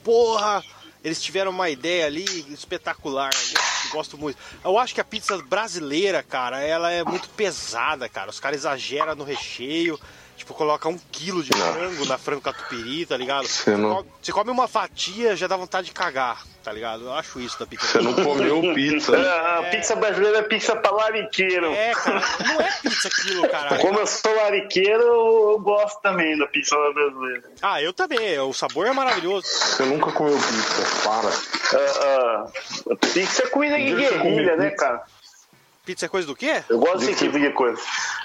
Porra, 0.05 0.63
eles 1.03 1.23
tiveram 1.23 1.53
uma 1.53 1.71
ideia 1.71 2.05
ali 2.05 2.25
espetacular. 2.53 3.31
Eu 3.33 3.76
gosto 3.88 4.18
muito. 4.18 4.38
Eu 4.64 4.79
acho 4.79 4.94
que 4.94 5.01
a 5.01 5.05
pizza 5.05 5.37
brasileira, 5.38 6.22
cara, 6.22 6.61
ela 6.62 6.90
é 6.90 7.05
muito 7.05 7.29
pesada, 7.31 8.09
cara. 8.09 8.31
Os 8.31 8.40
caras 8.40 8.61
exageram 8.61 9.14
no 9.14 9.25
recheio. 9.25 9.99
Tipo, 10.37 10.53
coloca 10.53 10.87
um 10.88 10.99
quilo 11.11 11.42
de 11.42 11.51
Não. 11.57 11.72
frango 11.72 12.05
na 12.05 12.18
frango 12.18 12.42
catupiry, 12.42 13.07
tá 13.07 13.16
ligado? 13.16 13.46
Você 13.49 13.75
não- 13.77 13.96
come, 13.96 14.09
você 14.22 14.33
come 14.33 14.51
uma 14.51 14.68
fatia, 14.68 15.35
já 15.35 15.46
dá 15.46 15.57
vontade 15.57 15.87
de 15.87 15.92
cagar, 15.94 16.42
tá 16.62 16.70
ligado? 16.70 17.05
Eu 17.07 17.14
acho 17.14 17.40
isso 17.40 17.59
da 17.59 17.66
pizza. 17.66 17.87
Você 17.87 18.01
não 18.03 18.12
comeu 18.12 18.61
pizza. 18.75 19.16
É, 19.16 19.59
a 19.59 19.62
pizza 19.70 19.96
brasileira 19.96 20.38
é 20.38 20.42
pizza 20.42 20.77
pra 20.77 20.90
lariqueiro. 20.90 21.72
É, 21.72 21.92
cara, 21.94 22.22
não 22.46 22.61
é 22.61 22.70
pizza 22.83 23.09
aquilo, 23.09 23.49
caralho. 23.49 23.81
Como 23.81 23.99
eu 23.99 24.07
sou 24.07 24.37
lariqueiro, 24.37 25.03
eu 25.03 25.59
gosto 25.59 26.01
também 26.03 26.37
da 26.38 26.46
pizza 26.46 26.77
brasileira. 26.92 27.44
Ah, 27.62 27.81
eu 27.83 27.92
também. 27.94 28.38
O 28.40 28.53
sabor 28.53 28.87
é 28.87 28.92
maravilhoso. 28.92 29.46
Você 29.46 29.85
nunca 29.85 30.12
comeu 30.12 30.37
pizza. 30.37 31.03
Para. 31.03 31.31
Ah, 31.81 32.46
ah, 32.92 32.96
pizza 33.12 33.42
é 33.42 33.46
comida 33.49 33.77
de 33.79 33.94
guerrilha, 33.94 34.57
né, 34.57 34.70
pizza. 34.70 34.85
cara? 34.85 35.03
Pizza 35.87 36.07
é 36.07 36.09
coisa 36.09 36.27
do 36.27 36.35
quê? 36.35 36.64
Eu 36.68 36.81
gosto 36.81 36.99
desse 36.99 37.14
tipo 37.25 37.38
de 37.38 37.49
coisa. 37.51 37.81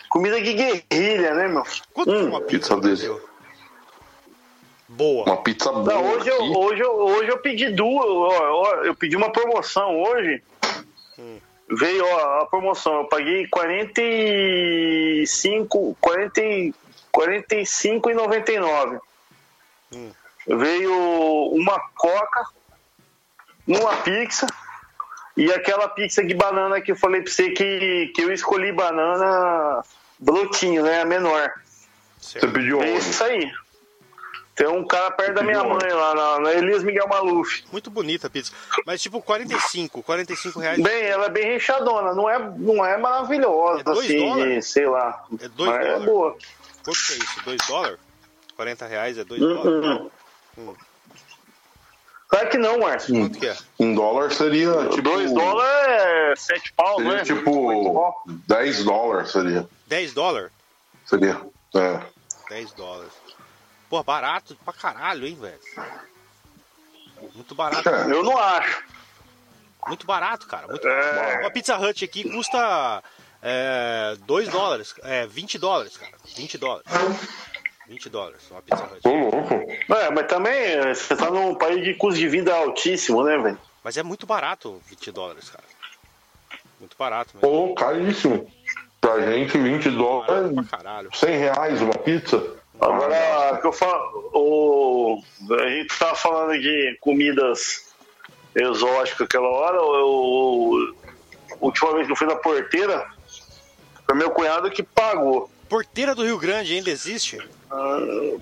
Comida 0.10 0.42
de 0.42 0.52
guerrilha, 0.54 1.36
né, 1.36 1.48
meu? 1.48 1.64
Quanto 1.94 2.10
Hum, 2.12 2.30
uma 2.30 2.42
pizza 2.42 2.76
pizza? 2.76 3.22
Boa. 4.90 5.24
Uma 5.26 5.38
pizza 5.38 5.72
boa. 5.72 5.84
Não, 5.86 6.04
hoje, 6.12 6.28
eu, 6.28 6.42
hoje, 6.58 6.82
eu, 6.82 6.92
hoje 6.92 7.30
eu 7.30 7.38
pedi 7.38 7.70
duas. 7.70 8.04
ó, 8.10 8.64
ó, 8.64 8.74
eu 8.84 8.96
pedi 8.96 9.16
uma 9.16 9.30
promoção 9.32 10.02
hoje. 10.02 10.42
Veio 11.70 12.04
ó, 12.04 12.42
a 12.42 12.46
promoção. 12.48 13.02
Eu 13.02 13.06
paguei 13.06 13.48
45, 13.48 15.96
40, 16.02 16.42
e- 16.42 16.74
45,99. 17.14 19.00
Hum. 19.94 20.12
Veio 20.48 20.94
uma 21.54 21.80
coca, 21.96 22.48
uma 23.68 23.96
pizza 23.98 24.48
e 25.38 25.52
aquela 25.52 25.88
pizza 25.90 26.24
de 26.24 26.34
banana 26.34 26.82
que 26.82 26.92
eu 26.92 26.96
falei 26.96 27.22
pra 27.22 27.32
você 27.32 27.50
que, 27.52 28.12
que 28.16 28.22
eu 28.22 28.32
escolhi 28.32 28.72
banana 28.72 29.84
brotinho, 30.20 30.84
né? 30.84 31.02
A 31.02 31.06
menor. 31.06 31.52
Você 32.20 32.40
Certo. 32.40 32.54
pediu 32.54 32.82
É 32.82 32.92
isso 32.92 33.24
aí. 33.24 33.52
Tem 34.54 34.68
um 34.68 34.86
cara 34.86 35.10
perto 35.12 35.34
da 35.36 35.44
minha 35.44 35.64
mãe 35.64 35.92
lá, 35.92 36.14
na, 36.14 36.40
na 36.42 36.54
Elias 36.54 36.84
Miguel 36.84 37.08
Maluf. 37.08 37.64
Muito 37.72 37.90
bonita 37.90 38.28
a 38.28 38.30
pizza. 38.30 38.52
Mas 38.86 39.02
tipo 39.02 39.22
45, 39.22 40.04
45 40.04 40.60
reais. 40.60 40.84
Bem, 40.84 41.04
ela 41.06 41.26
é 41.28 41.30
bem 41.30 41.46
rechadona, 41.54 42.14
não 42.14 42.30
é, 42.30 42.38
não 42.58 42.86
é 42.86 42.98
maravilhosa, 42.98 43.82
É 43.88 43.92
assim, 43.92 44.18
dólares? 44.20 44.66
de, 44.66 44.72
sei 44.72 44.86
lá. 44.88 45.24
É 45.40 45.48
dois 45.48 45.72
mas 45.72 45.80
é 45.80 45.84
dólares? 45.86 46.06
boa. 46.06 46.38
Quanto 46.84 47.00
que 47.08 47.14
é 47.14 47.16
isso? 47.16 47.42
2 47.46 47.58
dólares? 47.68 48.00
40 48.56 48.86
reais 48.88 49.18
é 49.18 49.24
2 49.24 49.42
Hum, 49.42 49.54
dólares? 49.54 50.12
hum. 50.58 50.76
Claro 52.32 52.50
que 52.50 52.58
não, 52.58 52.80
Márcio. 52.80 53.14
Quanto 53.14 53.38
que 53.38 53.46
é? 53.46 53.58
Em 53.78 53.94
dólar 53.94 54.32
seria 54.32 54.72
tipo. 54.88 55.02
2 55.02 55.34
dólares 55.34 55.70
é 55.86 56.34
7 56.36 56.74
pau, 56.74 56.96
Seria 56.96 57.14
né? 57.14 57.24
Tipo. 57.24 58.24
10 58.48 58.84
dólares 58.86 59.32
seria. 59.32 59.68
10 59.88 60.14
dólares? 60.14 60.50
Seria. 61.06 61.42
É. 61.76 62.02
10 62.50 62.72
dólares. 62.72 63.12
Pô, 63.90 64.02
barato 64.02 64.58
pra 64.64 64.74
caralho, 64.74 65.28
hein, 65.28 65.38
velho? 65.40 65.60
Muito 67.36 67.54
barato. 67.54 67.90
É. 67.90 68.04
Eu 68.04 68.24
não 68.24 68.38
acho. 68.38 68.82
Muito 69.88 70.08
barato, 70.08 70.48
cara. 70.48 70.68
Muito 70.68 70.88
É. 70.88 71.40
Uma 71.42 71.52
Pizza 71.52 71.78
Hut 71.78 72.06
aqui 72.06 72.30
custa 72.30 73.04
2 74.26 74.48
dólares. 74.48 74.96
É, 75.04 75.28
20 75.28 75.60
dólares, 75.60 75.98
cara. 75.98 76.14
20 76.38 76.58
dólares. 76.58 76.86
20 77.92 78.10
dólares, 78.10 78.40
uma 78.50 78.62
Pizza 78.62 78.86
Hut. 78.86 79.02
Tô 79.02 79.14
louco. 79.14 79.54
É, 79.54 80.10
mas 80.12 80.26
também 80.28 80.54
é, 80.54 80.94
você 80.94 81.14
tá 81.14 81.30
num 81.30 81.54
país 81.56 81.84
de 81.84 81.94
custo 81.94 82.18
de 82.18 82.28
vida 82.30 82.56
altíssimo, 82.56 83.22
né, 83.22 83.38
velho? 83.38 83.58
Mas 83.84 83.98
é 83.98 84.04
muito 84.04 84.26
barato 84.26 84.82
20 84.88 85.12
dólares, 85.12 85.50
cara. 85.50 85.64
Muito 86.80 86.96
barato 86.98 87.32
mesmo. 87.36 87.68
Pô, 87.68 87.76
caríssimo. 87.76 88.50
Pra 89.02 89.20
gente, 89.20 89.58
20 89.58 89.90
Barato 89.90 89.98
dólares, 89.98 90.54
pra 90.54 90.78
caralho. 90.78 91.10
100 91.14 91.38
reais 91.38 91.82
uma 91.82 91.94
pizza. 91.96 92.42
Agora, 92.80 93.58
que 93.60 93.68
eu 93.68 93.74
falo, 93.74 94.32
o, 94.34 95.24
a 95.52 95.70
gente 95.70 96.00
tava 96.00 96.16
falando 96.16 96.60
de 96.62 96.98
comidas 97.02 97.94
exóticas 98.56 99.22
aquela 99.22 99.50
hora, 99.50 99.78
eu, 99.78 100.96
a 101.52 101.56
última 101.60 101.94
vez 101.96 102.06
que 102.06 102.14
eu 102.14 102.16
fui 102.16 102.28
na 102.28 102.36
porteira, 102.38 103.06
foi 104.06 104.16
meu 104.16 104.32
cunhado 104.32 104.72
que 104.72 104.82
pagou. 104.82 105.50
Porteira 105.76 106.14
do 106.14 106.26
Rio 106.26 106.38
Grande 106.38 106.74
ainda 106.74 106.90
existe? 106.90 107.38
Ah, 107.72 107.98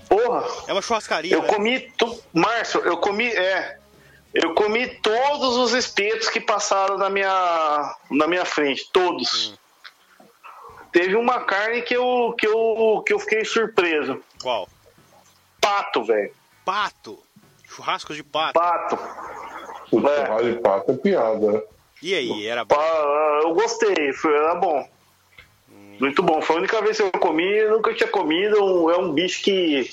porra, 0.08 0.44
É 0.66 0.72
uma 0.72 0.82
churrascaria, 0.82 1.32
eu 1.32 1.42
né? 1.42 1.46
comi, 1.48 1.78
tu, 1.96 2.20
Márcio, 2.32 2.80
eu 2.80 2.96
comi, 2.96 3.28
é, 3.28 3.78
eu 4.34 4.52
comi 4.52 4.88
todos 4.96 5.56
os 5.56 5.72
espetos 5.72 6.28
que 6.28 6.40
passaram 6.40 6.98
na 6.98 7.08
minha, 7.08 7.94
na 8.10 8.26
minha 8.26 8.44
frente, 8.44 8.90
todos. 8.92 9.54
Teve 10.90 11.14
uma 11.14 11.44
carne 11.44 11.82
que 11.82 11.94
eu, 11.96 12.34
que 12.36 12.48
eu, 12.48 13.04
que 13.06 13.12
eu 13.12 13.20
fiquei 13.20 13.44
surpreso. 13.44 14.20
Qual? 14.42 14.68
Pato, 15.60 16.02
velho. 16.02 16.34
Pato. 16.64 17.16
Churrasco 17.62 18.12
de 18.12 18.24
pato. 18.24 18.58
Pato. 18.58 18.98
O 19.92 20.02
trabalho 20.02 20.52
de 20.56 20.60
pato 20.60 20.90
é 20.90 20.96
piada, 20.96 21.52
né? 21.52 21.62
E 22.02 22.12
aí, 22.12 22.44
era 22.44 22.64
bom? 22.64 22.74
Pa- 22.74 23.40
Eu 23.44 23.54
gostei, 23.54 24.12
foi, 24.14 24.34
era 24.34 24.56
bom. 24.56 24.84
Muito 26.00 26.22
bom. 26.22 26.40
Foi 26.40 26.56
a 26.56 26.58
única 26.60 26.80
vez 26.80 26.96
que 26.96 27.02
eu 27.02 27.12
comi, 27.12 27.46
eu 27.46 27.72
nunca 27.72 27.94
tinha 27.94 28.08
comido. 28.08 28.64
um- 28.64 28.90
É 28.90 28.96
um 28.96 29.12
bicho 29.12 29.42
que, 29.42 29.88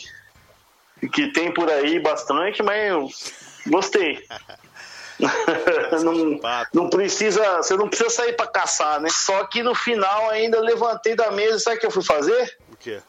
que 1.12 1.32
tem 1.34 1.54
por 1.54 1.70
aí 1.70 2.00
bastante, 2.00 2.64
mas 2.64 2.88
eu 2.90 3.10
gostei. 3.68 4.26
não, 6.04 6.40
não 6.74 6.90
precisa, 6.90 7.58
você 7.58 7.76
não 7.76 7.90
precisa 7.90 8.10
sair 8.10 8.34
pra 8.34 8.48
caçar, 8.48 9.02
né? 9.02 9.10
Só 9.10 9.46
que 9.46 9.62
no 9.62 9.76
final 9.76 10.30
ainda 10.30 10.60
levantei 10.62 11.16
da 11.16 11.32
mesa, 11.32 11.60
sabe 11.60 11.78
o 11.78 11.80
que 11.80 11.86
eu 11.86 11.92
fui 11.92 12.04
fazer? 12.04 12.58
O 12.72 12.78
quê? 12.78 13.02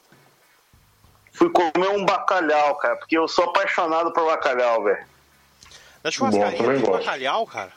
Fui 1.32 1.50
comer 1.50 1.88
um 1.90 2.04
bacalhau, 2.04 2.74
cara, 2.76 2.96
porque 2.96 3.16
eu 3.16 3.28
sou 3.28 3.44
apaixonado 3.44 4.12
por 4.12 4.24
bacalhau, 4.26 4.82
velho. 4.82 5.06
Na 6.02 6.10
churrascaria 6.10 6.50
Bom, 6.58 6.64
tem 6.72 6.80
gosto. 6.80 6.90
bacalhau, 7.04 7.46
cara? 7.46 7.72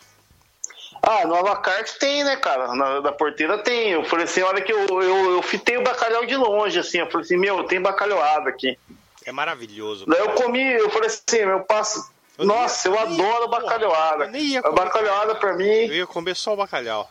Ah, 1.04 1.26
no 1.26 1.34
Alacarte 1.36 1.98
tem, 1.98 2.24
né, 2.24 2.36
cara? 2.38 2.74
Na, 2.76 3.00
da 3.00 3.12
porteira 3.12 3.58
tem. 3.58 3.90
Eu 3.92 4.04
falei 4.06 4.26
assim, 4.26 4.42
olha 4.44 4.62
que 4.62 4.72
eu, 4.72 4.86
eu, 5.02 5.32
eu 5.32 5.42
fitei 5.42 5.78
o 5.78 5.84
bacalhau 5.84 6.26
de 6.26 6.36
longe, 6.36 6.78
assim. 6.80 7.00
Eu 7.00 7.10
falei 7.10 7.26
assim, 7.26 7.38
meu, 7.38 7.64
tem 7.64 7.82
bacalhauada 7.82 8.50
aqui. 8.50 8.78
É 9.26 9.32
maravilhoso. 9.32 10.06
Daí 10.08 10.20
eu 10.20 10.32
comi, 10.34 10.62
eu 10.74 10.90
falei 10.92 11.08
assim, 11.08 11.46
meu, 11.46 11.62
passo. 11.62 12.08
Eu 12.38 12.46
Nossa, 12.46 12.88
ia- 12.88 12.94
eu 12.96 13.00
eu 13.00 13.10
nem 13.10 13.22
adoro 13.22 13.50
porra, 13.50 13.62
bacalhauada. 13.62 14.24
eu 14.26 14.32
nem 14.32 14.42
ia 14.44 14.60
A 14.60 14.64
comer 14.64 14.76
bacalhauada 14.76 15.36
pra 15.36 15.50
Eu 15.52 15.58
mim. 15.58 15.66
ia 15.66 16.08
comer 16.08 16.36
só 16.36 16.54
o 16.54 16.58
bacalhau. 16.58 17.10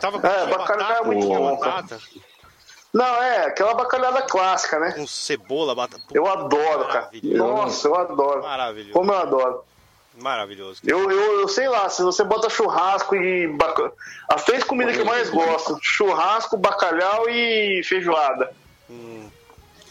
Tava 0.00 0.18
com 0.18 0.26
É, 0.26 0.46
bacalhau 0.46 0.58
batata, 0.58 0.92
é 0.94 1.04
muito 1.04 1.26
bom, 1.28 1.56
batata, 1.56 2.00
Não, 2.92 3.22
é, 3.22 3.46
aquela 3.46 3.72
bacalhauada 3.74 4.22
clássica, 4.22 4.78
né? 4.78 4.92
com 4.92 5.06
cebola, 5.06 5.74
batata. 5.74 6.02
Eu 6.12 6.26
adoro, 6.26 6.86
cara. 6.88 7.10
Nossa, 7.22 7.88
eu 7.88 7.94
adoro. 7.94 8.42
Maravilhoso. 8.42 8.92
Como 8.92 9.12
eu 9.12 9.18
adoro. 9.18 9.64
Maravilhoso. 10.20 10.80
Eu, 10.84 11.10
eu, 11.10 11.40
eu 11.40 11.48
sei 11.48 11.68
lá, 11.68 11.88
se 11.88 12.02
você 12.02 12.22
bota 12.22 12.50
churrasco 12.50 13.16
e 13.16 13.48
baca... 13.48 13.92
As 14.28 14.44
três 14.44 14.62
comidas 14.64 14.94
que 14.94 15.00
eu 15.00 15.06
mais 15.06 15.30
gosto: 15.30 15.78
churrasco, 15.82 16.56
bacalhau 16.56 17.28
e 17.28 17.82
feijoada. 17.84 18.54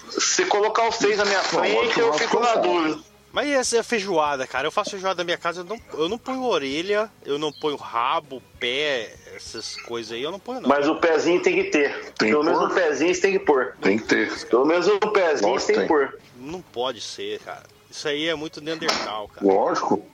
Se 0.10 0.46
colocar 0.46 0.88
os 0.88 0.98
três 0.98 1.18
na 1.18 1.26
minha 1.26 1.40
frente, 1.40 2.00
eu 2.00 2.14
fico 2.14 2.40
na 2.40 2.56
dúvida. 2.56 3.00
Mas 3.32 3.48
e 3.48 3.54
essa 3.54 3.82
feijoada, 3.82 4.46
cara? 4.46 4.68
Eu 4.68 4.72
faço 4.72 4.92
feijoada 4.92 5.20
na 5.20 5.24
minha 5.24 5.38
casa, 5.38 5.62
eu 5.62 5.64
não, 5.64 5.80
eu 5.94 6.10
não 6.10 6.18
ponho 6.18 6.44
orelha, 6.44 7.10
eu 7.26 7.40
não 7.40 7.52
ponho 7.52 7.78
rabo, 7.78 8.44
pé, 8.60 9.16
essas 9.34 9.78
coisas 9.84 10.12
aí, 10.12 10.22
eu 10.22 10.32
não 10.32 10.40
ponho 10.40 10.60
não. 10.60 10.68
Mas 10.68 10.88
o 10.88 10.96
pezinho 10.96 11.42
tem 11.42 11.56
que 11.56 11.64
ter. 11.66 12.12
Tem 12.18 12.30
Pelo 12.30 12.44
menos 12.44 12.62
o 12.62 12.74
pezinho 12.74 13.16
você 13.16 13.22
tem 13.22 13.32
que 13.32 13.40
pôr. 13.40 13.74
Tem 13.82 13.98
que 13.98 14.06
ter. 14.06 14.48
Pelo 14.48 14.66
menos 14.66 14.88
o 14.88 15.00
pezinho 15.00 15.54
Nossa, 15.54 15.66
você 15.66 15.74
tem 15.74 15.82
que 15.84 15.88
pôr. 15.88 16.20
Não 16.36 16.62
pode 16.62 17.00
ser, 17.00 17.40
cara. 17.40 17.64
Isso 17.90 18.08
aí 18.08 18.28
é 18.28 18.36
muito 18.36 18.60
Neandertal, 18.60 19.30
cara. 19.30 19.48
Lógico. 19.48 20.06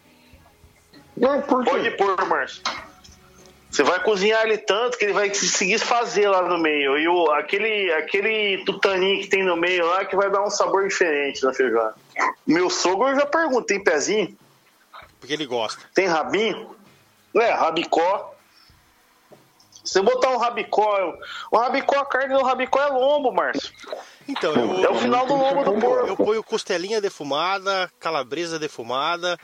Não, 1.18 1.42
por 1.42 1.64
quê? 1.64 1.70
Pode 1.72 1.92
pôr, 1.92 2.26
Márcio. 2.26 2.62
Você 3.70 3.84
vai 3.84 4.02
cozinhar 4.02 4.44
ele 4.44 4.58
tanto 4.58 4.98
que 4.98 5.06
ele 5.06 5.14
vai 5.14 5.28
conseguir 5.30 5.78
fazer 5.80 6.28
lá 6.30 6.42
no 6.44 6.58
meio. 6.58 6.98
E 6.98 7.08
o, 7.08 7.32
aquele, 7.32 7.92
aquele 7.94 8.64
tutaninho 8.66 9.22
que 9.22 9.28
tem 9.28 9.44
no 9.44 9.56
meio 9.58 9.86
lá 9.86 10.06
que 10.06 10.16
vai 10.16 10.32
dar 10.32 10.42
um 10.42 10.50
sabor 10.50 10.88
diferente 10.88 11.44
na 11.44 11.54
feijoada. 11.54 11.96
Meu 12.46 12.70
sogro 12.70 13.10
eu 13.10 13.16
já 13.16 13.26
pergunto, 13.26 13.68
tem 13.68 13.84
pezinho? 13.84 14.36
Porque 15.20 15.34
ele 15.34 15.46
gosta. 15.46 15.82
Tem 15.94 16.08
rabinho? 16.08 16.76
É, 17.36 17.52
rabicó. 17.52 18.34
Se 19.84 19.94
você 19.94 20.02
botar 20.02 20.30
um 20.32 20.38
rabicó, 20.38 21.18
o 21.52 21.58
rabicó, 21.58 22.00
a 22.00 22.06
carne 22.06 22.34
do 22.36 22.44
rabicó 22.44 22.82
é 22.82 22.88
lombo, 22.88 23.32
Márcio. 23.32 23.72
Então, 24.28 24.54
É 24.54 24.60
o 24.60 24.82
eu, 24.82 24.96
final 24.96 25.26
do 25.26 25.36
lombo 25.36 25.64
do 25.64 25.74
porco. 25.80 26.08
eu 26.08 26.18
ponho 26.18 26.44
costelinha 26.44 27.00
defumada, 27.00 27.90
calabresa 28.00 28.60
defumada, 28.60 29.38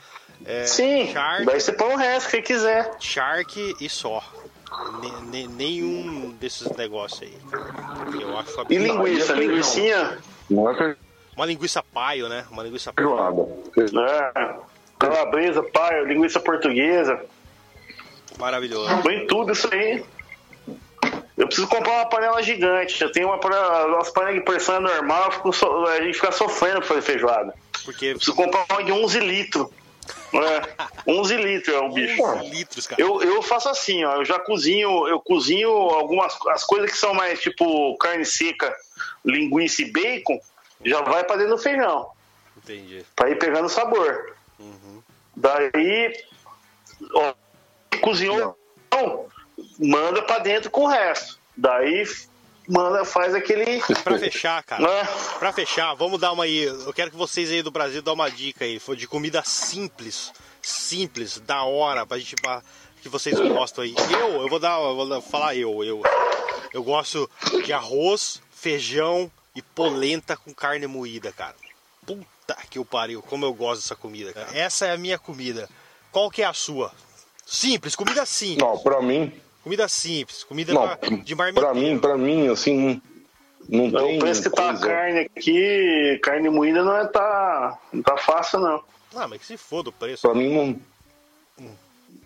é, 0.44 0.66
Sim, 0.66 1.10
charque, 1.12 1.44
daí 1.44 1.60
você 1.60 1.72
põe 1.72 1.94
o 1.94 1.96
resto 1.96 2.30
que 2.30 2.42
quiser. 2.42 2.92
charque 3.00 3.74
e 3.80 3.88
só. 3.88 4.22
Ne- 5.30 5.46
nenhum 5.46 6.30
desses 6.40 6.68
negócios 6.76 7.22
aí. 7.22 7.38
Eu 8.20 8.36
acho 8.38 8.50
E 8.68 8.76
linguiça, 8.78 9.32
linguiçinha, 9.34 10.18
Não 10.50 10.68
é 10.70 10.96
Uma 11.36 11.46
linguiça 11.46 11.82
paio, 11.82 12.28
né? 12.28 12.44
Uma 12.50 12.62
linguiça 12.62 12.92
paio. 12.92 13.08
feijoada. 13.08 13.46
né? 13.92 14.56
Calabresa, 14.98 15.62
paio, 15.62 16.04
linguiça 16.06 16.40
portuguesa. 16.40 17.20
Maravilhoso. 18.38 19.00
Põe 19.02 19.26
tudo 19.26 19.52
isso 19.52 19.68
aí. 19.72 20.04
Eu 21.36 21.46
preciso 21.46 21.66
comprar 21.68 21.92
uma 21.92 22.06
panela 22.06 22.42
gigante. 22.42 23.00
Eu 23.02 23.10
tenho 23.12 23.28
uma 23.28 23.38
panela, 23.38 23.88
nossa 23.88 24.12
panela 24.12 24.34
de 24.38 24.44
pressão 24.44 24.76
é 24.76 24.80
normal, 24.80 25.26
eu 25.26 25.32
fico 25.32 25.52
so- 25.52 25.86
a 25.86 26.00
gente 26.00 26.14
fica 26.14 26.30
sofrendo 26.32 26.78
pra 26.78 26.88
fazer 26.88 27.02
feijoada. 27.02 27.54
Porque 27.84 28.06
Eu 28.06 28.16
preciso 28.16 28.36
comprar 28.36 28.64
uma 28.70 28.82
de 28.84 28.92
11 28.92 29.18
litros. 29.20 29.68
É, 30.34 31.10
11 31.10 31.36
litros 31.36 31.76
é 31.76 31.78
o 31.78 31.90
bicho. 31.90 32.22
11 32.22 32.48
litros, 32.50 32.86
cara. 32.86 33.00
Eu, 33.00 33.22
eu 33.22 33.42
faço 33.42 33.68
assim, 33.68 34.04
ó, 34.04 34.16
eu 34.16 34.24
já 34.24 34.38
cozinho, 34.38 35.06
eu 35.06 35.20
cozinho 35.20 35.70
algumas 35.70 36.36
as 36.48 36.64
coisas 36.64 36.90
que 36.90 36.96
são 36.98 37.14
mais 37.14 37.40
tipo 37.40 37.96
carne 37.98 38.24
seca, 38.24 38.74
linguiça 39.24 39.82
e 39.82 39.92
bacon, 39.92 40.40
já 40.84 41.02
vai 41.02 41.22
pra 41.24 41.36
dentro 41.36 41.56
do 41.56 41.62
feijão, 41.62 42.10
Entendi. 42.56 43.04
pra 43.14 43.30
ir 43.30 43.38
pegando 43.38 43.68
sabor. 43.68 44.34
Daí, 45.36 46.16
ó, 47.14 47.34
cozinhou, 48.00 48.58
não, 48.92 49.26
manda 49.78 50.22
pra 50.22 50.38
dentro 50.38 50.70
com 50.70 50.84
o 50.84 50.88
resto. 50.88 51.38
Daí 51.56 52.04
manda, 52.68 53.04
faz 53.04 53.34
aquele. 53.34 53.80
Pra 54.02 54.18
fechar, 54.18 54.62
cara. 54.62 54.82
Né? 54.82 55.08
Pra 55.38 55.52
fechar, 55.52 55.94
vamos 55.94 56.20
dar 56.20 56.32
uma 56.32 56.44
aí. 56.44 56.64
Eu 56.64 56.92
quero 56.92 57.10
que 57.10 57.16
vocês 57.16 57.50
aí 57.50 57.62
do 57.62 57.70
Brasil 57.70 58.02
dão 58.02 58.14
uma 58.14 58.30
dica 58.30 58.64
aí. 58.64 58.78
Foi 58.78 58.96
de 58.96 59.06
comida 59.06 59.42
simples. 59.44 60.32
Simples, 60.62 61.38
da 61.40 61.62
hora, 61.64 62.06
pra 62.06 62.18
gente. 62.18 62.36
pra- 62.36 62.62
que 63.02 63.08
vocês 63.10 63.38
gostam 63.38 63.84
aí. 63.84 63.94
Eu, 64.10 64.40
eu 64.42 64.48
vou 64.48 64.58
dar. 64.58 64.78
Eu 64.80 64.96
vou 64.96 65.20
falar 65.20 65.54
eu. 65.54 65.84
Eu, 65.84 66.02
eu 66.72 66.82
gosto 66.82 67.30
de 67.64 67.70
arroz, 67.72 68.40
feijão 68.50 69.30
e 69.54 69.60
polenta 69.60 70.36
com 70.36 70.54
carne 70.54 70.86
moída, 70.86 71.30
cara. 71.30 71.54
Puta 72.06 72.56
que 72.70 72.78
eu 72.78 72.84
pariu, 72.84 73.22
como 73.22 73.44
eu 73.44 73.52
gosto 73.52 73.82
dessa 73.82 73.94
comida, 73.94 74.32
cara. 74.32 74.48
Essa 74.56 74.86
é 74.86 74.92
a 74.92 74.96
minha 74.96 75.18
comida. 75.18 75.68
Qual 76.10 76.30
que 76.30 76.40
é 76.42 76.46
a 76.46 76.54
sua? 76.54 76.92
Simples, 77.44 77.94
comida 77.94 78.24
simples. 78.24 78.58
Não, 78.66 78.78
pra 78.78 79.02
mim, 79.02 79.30
Comida 79.64 79.88
simples, 79.88 80.44
comida 80.44 80.72
não, 80.72 80.82
pra- 80.86 81.08
de 81.08 81.34
marmiteiro. 81.34 81.54
pra 81.72 81.74
mim, 81.74 81.98
pra 81.98 82.16
mim, 82.18 82.48
assim, 82.48 83.00
não, 83.68 83.88
não 83.88 83.90
tem 83.90 84.16
O 84.18 84.20
preço 84.20 84.42
que 84.42 84.50
tá 84.50 84.62
a 84.62 84.68
coisa. 84.72 84.86
carne 84.86 85.20
aqui, 85.20 86.20
carne 86.22 86.48
moída 86.50 86.84
não 86.84 86.96
é 86.96 87.06
tá, 87.06 87.78
não 87.92 88.02
tá 88.02 88.16
fácil 88.18 88.60
não. 88.60 88.82
Ah, 89.16 89.26
mas 89.26 89.40
que 89.40 89.46
se 89.46 89.56
foda 89.56 89.88
o 89.88 89.92
preço. 89.92 90.22
Pra 90.22 90.34
mim 90.34 90.54
não. 90.54 91.68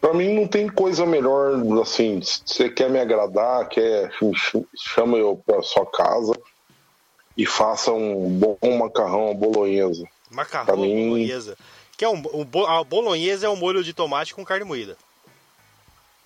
Pra 0.01 0.13
mim 0.15 0.33
não 0.35 0.47
tem 0.47 0.69
coisa 0.69 1.05
melhor, 1.07 1.55
assim, 1.81 2.21
se 2.23 2.43
você 2.47 2.69
quer 2.69 2.89
me 2.91 3.01
agradar, 3.01 3.69
quer, 3.69 4.11
ch- 4.35 4.65
chama 4.77 5.17
eu 5.17 5.41
pra 5.45 5.61
sua 5.63 5.85
casa 5.87 6.33
e 7.37 7.45
faça 7.47 7.91
um 7.93 8.29
bom 8.31 8.59
macarrão 8.79 9.31
à 9.31 9.35
bolonhesa. 9.35 10.05
Macarrão 10.31 10.77
mim- 10.77 11.09
bolonhesa. 11.09 11.57
Que 11.97 12.05
é 12.05 12.09
um, 12.09 12.23
um 12.33 12.67
a 12.67 12.85
bolonhesa 12.85 13.47
é 13.47 13.51
um 13.51 13.57
molho 13.57 13.83
de 13.83 13.93
tomate 13.93 14.35
com 14.35 14.45
carne 14.45 14.65
moída. 14.65 14.97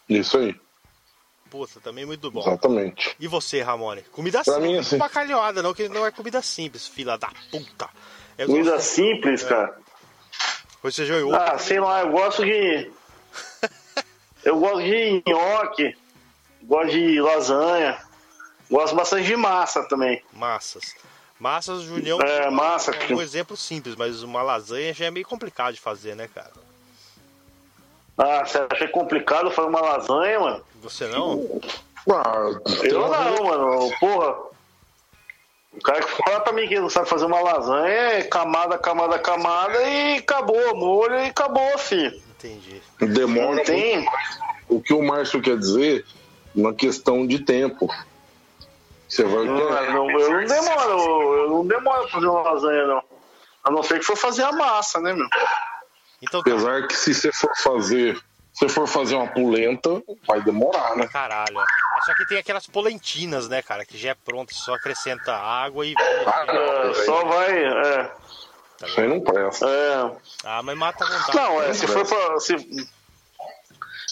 Isso 0.08 0.36
aí, 0.36 0.54
Puta, 1.52 1.80
também 1.80 2.06
muito 2.06 2.30
bom. 2.30 2.40
exatamente. 2.40 3.14
E 3.20 3.28
você, 3.28 3.60
Ramone? 3.60 4.00
Comida 4.10 4.42
Pra 4.42 4.54
simples, 4.54 4.70
mim, 4.72 4.78
assim- 4.78 4.96
bacalhoada, 4.96 5.62
não, 5.62 5.74
que 5.74 5.86
não 5.86 6.06
é 6.06 6.10
comida 6.10 6.40
simples, 6.40 6.88
fila 6.88 7.18
da 7.18 7.28
puta. 7.50 7.90
Eu 8.38 8.46
Comida 8.46 8.70
gosto- 8.72 8.86
simples, 8.86 9.42
cara. 9.42 9.76
Arroz, 10.80 10.96
feijão 10.96 11.18
e 11.18 11.22
ovo. 11.24 11.36
Ah, 11.36 11.58
sei 11.58 11.78
lá, 11.78 12.00
eu 12.00 12.10
gosto 12.10 12.42
de. 12.42 12.90
Eu 14.44 14.58
gosto 14.58 14.82
de 14.82 15.22
nhoque, 15.28 15.96
gosto 16.64 16.90
de 16.90 17.20
lasanha, 17.20 17.96
gosto 18.68 18.96
bastante 18.96 19.26
de 19.26 19.36
massa 19.36 19.84
também. 19.84 20.20
Massas. 20.32 20.94
Massas, 21.38 21.82
Julião, 21.82 22.18
É, 22.20 22.50
massa, 22.50 22.90
é 22.92 23.14
um 23.14 23.20
exemplo 23.22 23.56
simples, 23.56 23.94
mas 23.94 24.22
uma 24.22 24.42
lasanha 24.42 24.92
já 24.94 25.04
é 25.06 25.10
meio 25.12 25.26
complicado 25.26 25.74
de 25.74 25.80
fazer, 25.80 26.16
né, 26.16 26.28
cara? 26.34 26.50
Ah, 28.18 28.44
você 28.44 28.58
acha 28.70 28.88
complicado 28.88 29.50
fazer 29.50 29.68
uma 29.68 29.80
lasanha, 29.80 30.38
mano? 30.40 30.64
Você 30.82 31.06
não? 31.08 31.60
Ah, 32.10 32.50
Eu 32.82 33.08
não, 33.08 33.44
mano. 33.44 33.90
Porra. 33.98 34.52
O 35.72 35.80
cara 35.82 36.02
que 36.02 36.10
fala 36.22 36.40
pra 36.40 36.52
mim 36.52 36.68
que 36.68 36.78
não 36.78 36.90
sabe 36.90 37.08
fazer 37.08 37.24
uma 37.24 37.40
lasanha 37.40 37.94
é 37.94 38.22
camada, 38.24 38.76
camada, 38.78 39.18
camada 39.18 39.82
e 39.82 40.18
acabou, 40.18 40.76
molho 40.76 41.14
e 41.20 41.28
acabou, 41.28 41.78
filho. 41.78 42.20
Entendi. 42.36 42.82
Demora 43.00 43.64
tem. 43.64 44.06
o 44.68 44.82
que 44.82 44.92
o 44.92 45.02
Márcio 45.02 45.40
quer 45.40 45.56
dizer 45.56 46.04
uma 46.54 46.74
questão 46.74 47.26
de 47.26 47.38
tempo. 47.38 47.88
Você 49.08 49.24
vai 49.24 49.44
Não, 49.46 49.56
ter. 49.56 49.92
não, 49.92 50.10
eu 50.10 50.30
não 50.32 50.44
demoro, 50.46 51.34
eu 51.44 51.50
não 51.50 51.66
demoro 51.66 52.00
pra 52.02 52.08
fazer 52.10 52.26
uma 52.26 52.42
lasanha, 52.42 52.86
não. 52.86 53.02
A 53.64 53.70
não 53.70 53.82
ser 53.82 53.98
que 53.98 54.04
for 54.04 54.16
fazer 54.16 54.42
a 54.42 54.52
massa, 54.52 55.00
né, 55.00 55.14
meu? 55.14 55.26
Então, 56.22 56.42
tá. 56.42 56.50
Apesar 56.50 56.86
que 56.86 56.94
se 56.96 57.12
você 57.14 57.32
for 57.32 57.50
fazer. 57.62 58.20
Se 58.54 58.68
for 58.68 58.86
fazer 58.86 59.14
uma 59.14 59.26
polenta, 59.28 60.02
vai 60.28 60.40
demorar, 60.42 60.94
né? 60.94 61.08
Caralho. 61.10 61.58
É 61.58 62.02
Só 62.04 62.14
que 62.14 62.26
tem 62.26 62.36
aquelas 62.36 62.66
polentinas, 62.66 63.48
né, 63.48 63.62
cara? 63.62 63.82
Que 63.84 63.96
já 63.96 64.10
é 64.10 64.14
pronta, 64.14 64.52
só 64.54 64.74
acrescenta 64.74 65.32
água 65.34 65.86
e. 65.86 65.94
É, 65.96 66.94
só 67.06 67.24
vai. 67.24 67.64
É, 67.64 68.10
Isso 68.86 69.00
aí 69.00 69.08
não 69.08 69.20
presta. 69.20 69.66
é. 69.66 70.12
Ah, 70.44 70.62
mas 70.62 70.76
mata 70.76 71.02
a 71.02 71.08
vontade. 71.08 71.36
Não, 71.38 71.62
é, 71.62 71.72
se 71.72 71.86
for 71.86 72.06
pra. 72.06 72.38
Se... 72.40 72.54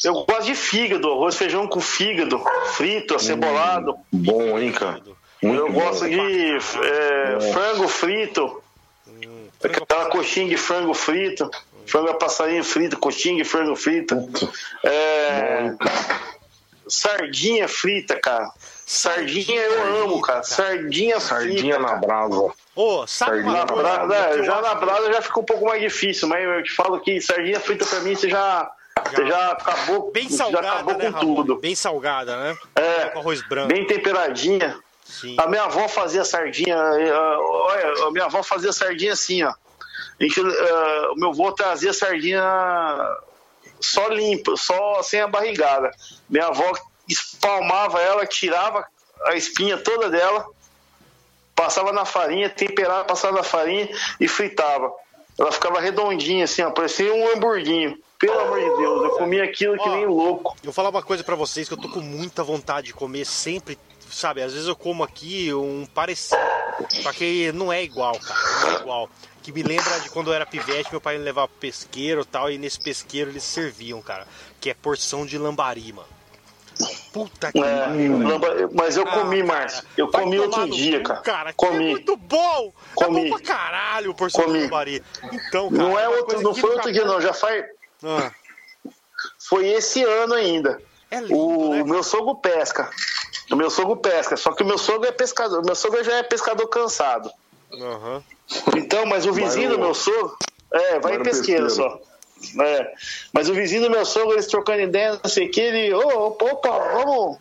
Eu 0.02 0.14
gosto 0.24 0.44
de 0.44 0.54
fígado, 0.54 1.12
arroz, 1.12 1.36
feijão 1.36 1.68
com 1.68 1.78
fígado, 1.80 2.42
frito, 2.72 3.14
acebolado. 3.16 3.94
Bom, 4.10 4.58
hein, 4.58 4.72
cara? 4.72 5.02
Muito 5.42 5.60
Eu 5.60 5.70
bom. 5.70 5.80
gosto 5.80 6.08
de 6.08 6.18
é, 6.18 7.52
frango 7.52 7.86
frito, 7.88 8.62
Hum, 9.06 9.48
aquela 9.62 10.06
coxinha 10.08 10.48
de 10.48 10.56
frango 10.56 10.94
frito, 10.94 11.50
frango 11.90 12.10
a 12.10 12.14
passarinho 12.14 12.62
frito, 12.64 12.98
coxinha 12.98 13.36
de 13.42 13.44
frango 13.48 13.74
frito. 13.76 14.16
É, 14.84 15.72
sardinha 16.88 17.68
frita, 17.68 18.16
cara. 18.18 18.50
Sardinha 18.86 19.60
eu 19.60 20.02
amo, 20.04 20.20
cara. 20.20 20.42
Sardinha 20.42 21.20
Sardinha 21.20 21.76
frita. 21.76 21.78
na 21.92 21.94
brasa. 21.96 22.52
Ô, 22.74 23.06
sabe 23.06 23.42
Sardinha 23.42 23.52
Na 23.52 23.64
brasa, 23.64 24.14
é, 24.14 24.42
já 24.44 24.60
na 24.60 24.74
brasa 24.74 25.12
já 25.12 25.22
fica 25.22 25.40
um 25.40 25.44
pouco 25.44 25.64
mais 25.66 25.80
difícil, 25.80 26.28
mas 26.28 26.44
eu 26.44 26.62
te 26.62 26.72
falo 26.72 26.98
que 27.00 27.20
sardinha 27.20 27.60
frita 27.60 27.84
pra 27.86 28.00
mim 28.00 28.14
você 28.14 28.28
já, 28.28 28.70
você 29.10 29.26
já 29.26 29.52
acabou, 29.52 30.10
Bem 30.12 30.28
já 30.28 30.36
salgada, 30.36 30.68
acabou 30.68 30.94
né, 30.94 31.10
com 31.10 31.18
Ramon? 31.18 31.34
tudo. 31.34 31.56
Bem 31.56 31.74
salgada, 31.74 32.36
né? 32.36 32.56
É, 32.76 33.04
Com 33.10 33.18
arroz 33.20 33.42
branco. 33.48 33.68
bem 33.68 33.86
temperadinha. 33.86 34.76
Sim. 35.04 35.36
A 35.38 35.46
minha 35.48 35.64
avó 35.64 35.88
fazia 35.88 36.24
sardinha, 36.24 36.76
eh, 36.76 37.12
olha, 37.12 38.04
a 38.06 38.10
minha 38.12 38.26
avó 38.26 38.44
fazia 38.44 38.72
sardinha 38.72 39.12
assim, 39.12 39.42
ó. 39.42 39.52
A 40.20 40.24
gente, 40.24 40.40
eh, 40.40 41.08
o 41.12 41.14
meu 41.16 41.30
avô 41.30 41.50
trazia 41.52 41.92
sardinha 41.92 42.42
só 43.80 44.08
limpa, 44.08 44.54
só 44.56 45.02
sem 45.02 45.20
a 45.20 45.26
barrigada. 45.26 45.90
Minha 46.28 46.46
avó 46.46 46.72
espalmava 47.08 48.00
ela, 48.00 48.26
tirava 48.26 48.86
a 49.24 49.34
espinha 49.34 49.78
toda 49.78 50.10
dela, 50.10 50.46
passava 51.54 51.92
na 51.92 52.04
farinha, 52.04 52.48
temperava, 52.50 53.04
passava 53.04 53.36
na 53.36 53.42
farinha 53.42 53.88
e 54.18 54.28
fritava. 54.28 54.92
ela 55.38 55.50
ficava 55.50 55.80
redondinha, 55.80 56.44
assim, 56.44 56.62
ó, 56.62 56.70
parecia 56.70 57.12
um 57.12 57.32
hamburguinho. 57.32 57.98
Pelo 58.18 58.38
amor 58.38 58.60
de 58.60 58.76
Deus, 58.76 59.02
eu 59.02 59.10
comi 59.12 59.40
aquilo 59.40 59.78
que 59.78 59.88
Ó. 59.88 59.96
nem 59.96 60.04
louco. 60.04 60.54
Eu 60.58 60.64
vou 60.64 60.72
falar 60.74 60.90
uma 60.90 61.02
coisa 61.02 61.24
pra 61.24 61.34
vocês 61.34 61.66
que 61.66 61.72
eu 61.72 61.78
tô 61.78 61.88
com 61.88 62.00
muita 62.00 62.44
vontade 62.44 62.88
de 62.88 62.92
comer 62.92 63.24
sempre, 63.24 63.78
sabe? 64.10 64.42
Às 64.42 64.52
vezes 64.52 64.68
eu 64.68 64.76
como 64.76 65.02
aqui 65.02 65.52
um 65.54 65.86
parecido, 65.86 66.38
só 67.02 67.10
que 67.14 67.50
não 67.52 67.72
é 67.72 67.82
igual, 67.82 68.18
cara, 68.20 68.40
não 68.60 68.68
é 68.68 68.74
igual. 68.74 69.10
Que 69.50 69.54
me 69.54 69.62
lembra 69.64 69.98
de 69.98 70.08
quando 70.10 70.28
eu 70.30 70.34
era 70.34 70.46
pivete, 70.46 70.92
meu 70.92 71.00
pai 71.00 71.18
me 71.18 71.24
levava 71.24 71.48
pro 71.48 71.56
pesqueiro 71.58 72.20
e 72.20 72.24
tal, 72.24 72.48
e 72.50 72.56
nesse 72.56 72.78
pesqueiro 72.80 73.30
eles 73.30 73.42
serviam, 73.42 74.00
cara, 74.00 74.24
que 74.60 74.70
é 74.70 74.74
porção 74.74 75.26
de 75.26 75.36
lambari, 75.36 75.92
mano. 75.92 76.08
Puta 77.12 77.50
que 77.50 77.58
É, 77.58 77.80
pariu, 77.86 78.70
mas 78.72 78.96
eu 78.96 79.02
Ah, 79.06 79.10
comi, 79.10 79.42
cara, 79.44 79.58
Márcio. 79.60 79.84
Eu 79.96 80.08
comi 80.08 80.38
outro 80.38 80.70
dia, 80.70 81.02
cu, 81.02 81.20
cara. 81.22 81.50
que 81.50 81.56
Comi. 81.56 81.84
É 81.88 81.90
muito 81.90 82.16
bom! 82.16 82.72
Comi. 82.94 83.26
É 83.26 83.30
bom 83.30 83.36
pra 83.36 83.44
caralho, 83.44 84.14
porção 84.14 84.40
de 84.42 84.46
Comi. 84.46 84.62
lambari. 84.62 85.02
Então, 85.32 85.68
cara. 85.68 85.82
Não 85.82 85.98
é 85.98 86.06
uma 86.08 86.16
outro, 86.18 86.26
coisa 86.26 86.42
não 86.44 86.54
foi 86.54 86.70
outro 86.70 86.92
dia, 86.92 87.04
não. 87.04 87.20
Já 87.20 87.32
faz. 87.34 87.64
Ah, 88.04 88.30
Foi 89.40 89.66
esse 89.68 90.02
ano 90.04 90.34
ainda. 90.34 90.80
é 91.10 91.20
lindo, 91.20 91.36
O 91.36 91.74
né? 91.74 91.82
meu 91.82 92.02
sogro 92.04 92.36
pesca. 92.36 92.88
O 93.50 93.56
meu 93.56 93.68
sogro 93.68 93.96
pesca. 93.96 94.36
Só 94.36 94.52
que 94.52 94.62
o 94.62 94.66
meu 94.66 94.78
sogro 94.78 95.08
é 95.08 95.12
pescador. 95.12 95.60
O 95.60 95.66
meu 95.66 95.74
sogro 95.74 96.02
já 96.04 96.18
é 96.18 96.22
pescador 96.22 96.68
cansado. 96.68 97.30
Aham. 97.72 98.22
Então, 98.76 99.06
mas 99.06 99.26
o 99.26 99.32
vizinho 99.32 99.70
do 99.70 99.78
meu 99.78 99.94
sogro. 99.94 100.36
É, 100.72 100.92
vai, 100.92 101.00
vai 101.00 101.16
em 101.16 101.22
pesqueiro. 101.22 101.68
só. 101.70 102.00
É. 102.60 102.94
Mas 103.32 103.48
o 103.48 103.54
vizinho 103.54 103.82
do 103.82 103.90
meu 103.90 104.04
sogro, 104.04 104.32
eles 104.32 104.46
trocando 104.46 104.80
ideia, 104.80 105.18
não 105.22 105.30
sei 105.30 105.46
o 105.46 105.50
que, 105.50 105.60
ele. 105.60 105.94
Ô, 105.94 106.26
opa, 106.26 106.44
opa, 106.46 106.70
vamos. 106.70 107.38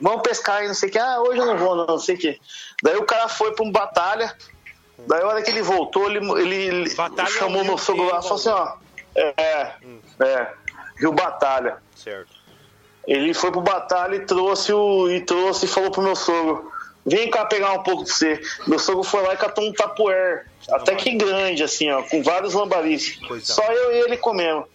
Vamos 0.00 0.22
pescar 0.22 0.56
aí, 0.56 0.66
não 0.66 0.74
sei 0.74 0.88
o 0.88 0.92
que. 0.92 0.98
Ah, 0.98 1.20
hoje 1.20 1.38
eu 1.40 1.46
não 1.46 1.58
vou, 1.58 1.76
não, 1.76 1.86
não 1.86 1.98
sei 1.98 2.14
o 2.14 2.18
que. 2.18 2.40
Daí 2.82 2.96
o 2.96 3.04
cara 3.04 3.28
foi 3.28 3.54
pra 3.54 3.64
um 3.64 3.70
batalha. 3.70 4.34
Daí 5.06 5.22
a 5.22 5.26
hora 5.26 5.42
que 5.42 5.50
ele 5.50 5.62
voltou, 5.62 6.10
ele, 6.10 6.18
ele, 6.40 6.94
Batalha 6.94 7.28
é 7.28 7.30
chamou 7.30 7.64
meu 7.64 7.78
sogro 7.78 8.04
lá 8.04 8.18
e 8.18 8.22
falou 8.22 8.36
assim, 8.36 8.48
ó. 8.48 8.72
É, 9.14 9.74
é. 10.20 10.52
Rio 10.96 11.12
Batalha. 11.12 11.78
Certo. 11.94 12.40
Ele 13.06 13.32
foi 13.32 13.50
pro 13.50 13.60
batalha 13.60 14.16
e 14.16 14.26
trouxe 14.26 14.72
o. 14.72 15.10
e 15.10 15.20
trouxe 15.22 15.64
e 15.64 15.68
falou 15.68 15.90
pro 15.90 16.02
meu 16.02 16.14
sogro. 16.14 16.69
Vem 17.06 17.30
cá 17.30 17.44
pegar 17.46 17.72
um 17.72 17.82
pouco 17.82 18.04
pra 18.04 18.12
você. 18.12 18.40
Meu 18.66 18.78
sogro 18.78 19.02
foi 19.02 19.22
lá 19.22 19.34
e 19.34 19.36
catou 19.36 19.64
um 19.64 19.72
tapuer. 19.72 20.46
Até 20.70 20.94
que 20.94 21.12
grande, 21.16 21.62
assim, 21.62 21.90
ó, 21.90 22.02
com 22.02 22.22
vários 22.22 22.52
lambaris. 22.54 23.18
Só 23.42 23.62
eu 23.72 23.92
e 23.92 23.96
ele 24.00 24.16
comemos. 24.18 24.66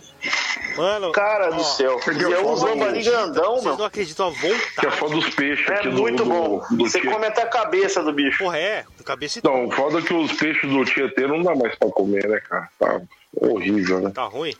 Mano, 0.75 1.11
Cara 1.11 1.49
ó, 1.49 1.51
do 1.51 1.63
céu. 1.63 1.99
E 2.07 2.33
é 2.33 2.39
uns 2.41 2.59
foda, 2.59 2.71
lambari 2.71 3.03
grandão, 3.03 3.55
Vocês 3.61 3.77
não 3.77 3.85
acreditam 3.85 4.27
a 4.29 4.31
Que 4.33 4.47
é 4.47 4.49
vontade. 4.49 4.97
foda 4.97 5.15
dos 5.15 5.29
peixes 5.29 5.69
É 5.69 5.73
aqui 5.75 5.89
do- 5.89 6.01
muito 6.01 6.23
do, 6.23 6.29
bom. 6.29 6.61
do 6.71 6.77
Você 6.89 6.99
Tietê. 6.99 7.13
come 7.13 7.27
até 7.27 7.43
a 7.43 7.47
cabeça 7.47 8.01
do 8.03 8.11
bicho. 8.11 8.39
Porra, 8.39 8.57
é, 8.57 8.83
com 8.97 9.03
cabeça 9.03 9.39
e 9.39 9.41
Não, 9.43 9.69
foda 9.71 10.01
que 10.01 10.13
os 10.13 10.33
peixes 10.33 10.67
do 10.69 10.83
Tietê 10.83 11.27
não 11.27 11.43
dá 11.43 11.53
mais 11.55 11.75
pra 11.75 11.89
comer, 11.89 12.27
né, 12.27 12.39
cara? 12.49 12.67
Tá 12.79 13.01
horrível, 13.39 14.01
né? 14.01 14.11
tá 14.13 14.23
ruim. 14.25 14.53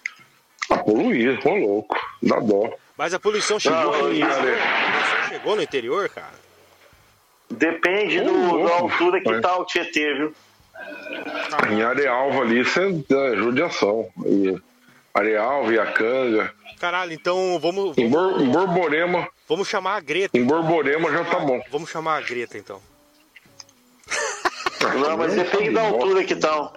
Tá 0.69 0.78
poluído, 0.78 1.49
ô 1.49 1.56
louco. 1.56 1.95
Dá 2.21 2.39
dó. 2.39 2.71
Mas 2.97 3.13
a 3.15 3.19
poluição 3.19 3.60
chegou, 3.60 3.78
Não, 3.78 3.88
no, 3.91 3.95
a 3.95 3.99
poluição 3.99 5.30
chegou 5.30 5.56
no 5.56 5.62
interior, 5.63 6.08
cara. 6.10 6.44
Depende 7.58 8.22
do, 8.22 8.63
da 8.68 8.74
altura 8.76 9.20
que 9.22 9.30
Vai. 9.32 9.41
tá 9.41 9.58
o 9.58 9.65
Tietê, 9.65 10.13
viu? 10.15 10.34
Em 11.72 11.82
Arealva 11.82 12.41
ali, 12.41 12.62
isso 12.62 12.80
é 12.80 13.36
judiação. 13.36 14.10
E 14.26 14.56
Arealva, 15.13 15.74
Iacanga. 15.74 16.54
Caralho, 16.80 17.13
então 17.13 17.58
vamos, 17.60 17.98
Em, 17.98 18.10
Bor, 18.10 18.41
em 18.41 18.50
Borborema, 18.50 19.28
vamos 19.48 19.68
chamar 19.68 19.96
a 19.96 20.00
Greta. 20.02 20.38
em 20.38 20.44
Borborema 20.44 21.10
já 21.12 21.24
tá 21.24 21.39
bom. 21.39 21.62
Vamos 21.72 21.89
chamar 21.89 22.18
a 22.18 22.22
Greta, 22.22 22.58
então. 22.58 22.82
Não, 25.00 25.18
mas 25.18 25.34
depende 25.34 25.72
da 25.72 25.82
altura 25.82 26.24
que 26.24 26.36
tá. 26.36 26.72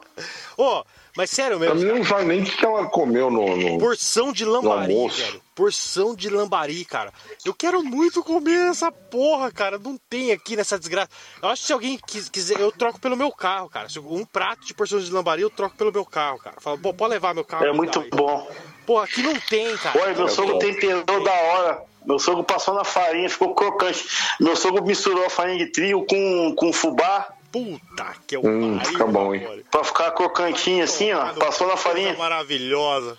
Ô, 0.57 0.85
mas 1.18 1.31
sério 1.31 1.57
A 1.57 1.59
mesmo, 1.59 1.74
menina 1.74 1.98
não 1.98 2.04
sabe 2.04 2.24
nem 2.26 2.40
o 2.42 2.44
que 2.44 2.64
ela 2.64 2.87
comeu 2.87 3.28
no. 3.31 3.57
no... 3.57 3.78
porção 3.78 4.33
de 4.33 4.44
lambari, 4.44 4.92
No 4.94 5.00
almoço. 5.00 5.20
velho. 5.20 5.42
Porção 5.52 6.14
de 6.14 6.31
lambari, 6.31 6.85
cara. 6.85 7.12
Eu 7.44 7.52
quero 7.52 7.83
muito 7.83 8.22
comer 8.22 8.70
essa 8.70 8.92
porra, 8.92 9.50
cara. 9.50 9.76
Não 9.76 9.98
tem 10.09 10.31
aqui 10.31 10.54
nessa 10.54 10.78
desgraça. 10.78 11.11
Eu 11.42 11.48
acho 11.48 11.62
que 11.62 11.66
se 11.66 11.72
alguém 11.72 11.98
quis- 12.07 12.28
quiser, 12.28 12.61
eu 12.61 12.70
troco 12.70 13.00
pelo 13.00 13.16
meu 13.16 13.33
carro, 13.33 13.68
cara. 13.68 13.88
Se 13.88 13.98
Um 13.98 14.24
prato 14.24 14.64
de 14.64 14.72
porção 14.72 15.00
de 15.00 15.11
lambari, 15.12 15.42
eu 15.42 15.50
troco 15.50 15.76
pelo 15.76 15.90
meu 15.92 16.04
carro, 16.04 16.38
cara. 16.38 16.57
Fala, 16.61 16.78
pô, 16.78 16.94
pode 16.94 17.11
levar 17.14 17.35
meu 17.35 17.44
carro. 17.44 17.66
É 17.66 17.72
muito 17.72 17.98
aí. 17.98 18.09
bom. 18.11 18.48
Pô, 18.87 19.00
aqui 19.00 19.20
não 19.20 19.35
tem, 19.35 19.76
cara. 19.78 20.00
Olha, 20.00 20.14
meu 20.14 20.26
É 20.26 20.31
sogro 20.31 20.52
bom. 20.54 20.59
temperou 20.61 21.24
da 21.24 21.33
hora. 21.33 21.83
Meu 22.07 22.18
sogro 22.20 22.44
passou 22.44 22.72
na 22.74 22.85
farinha, 22.85 23.28
ficou 23.28 23.52
crocante. 23.54 24.07
Meu 24.40 24.54
sogro 24.57 24.83
misturou 24.85 25.26
a 25.26 25.28
farinha 25.31 25.59
de 25.59 25.72
trio 25.72 26.07
com, 26.07 26.54
com 26.54 26.72
fubá 26.72 27.35
Puta 27.51 28.15
que 28.27 28.37
eu 28.37 28.43
Hum, 28.45 28.79
fica 28.85 29.07
bom, 29.07 29.35
hein? 29.35 29.65
pra 29.71 29.83
ficar 29.85 30.11
crocantinho 30.13 30.85
assim, 30.85 31.13
ó. 31.13 31.33
Passou 31.35 31.67
na 31.67 31.77
farinha. 31.77 32.15
Maravilhosa. 32.17 33.17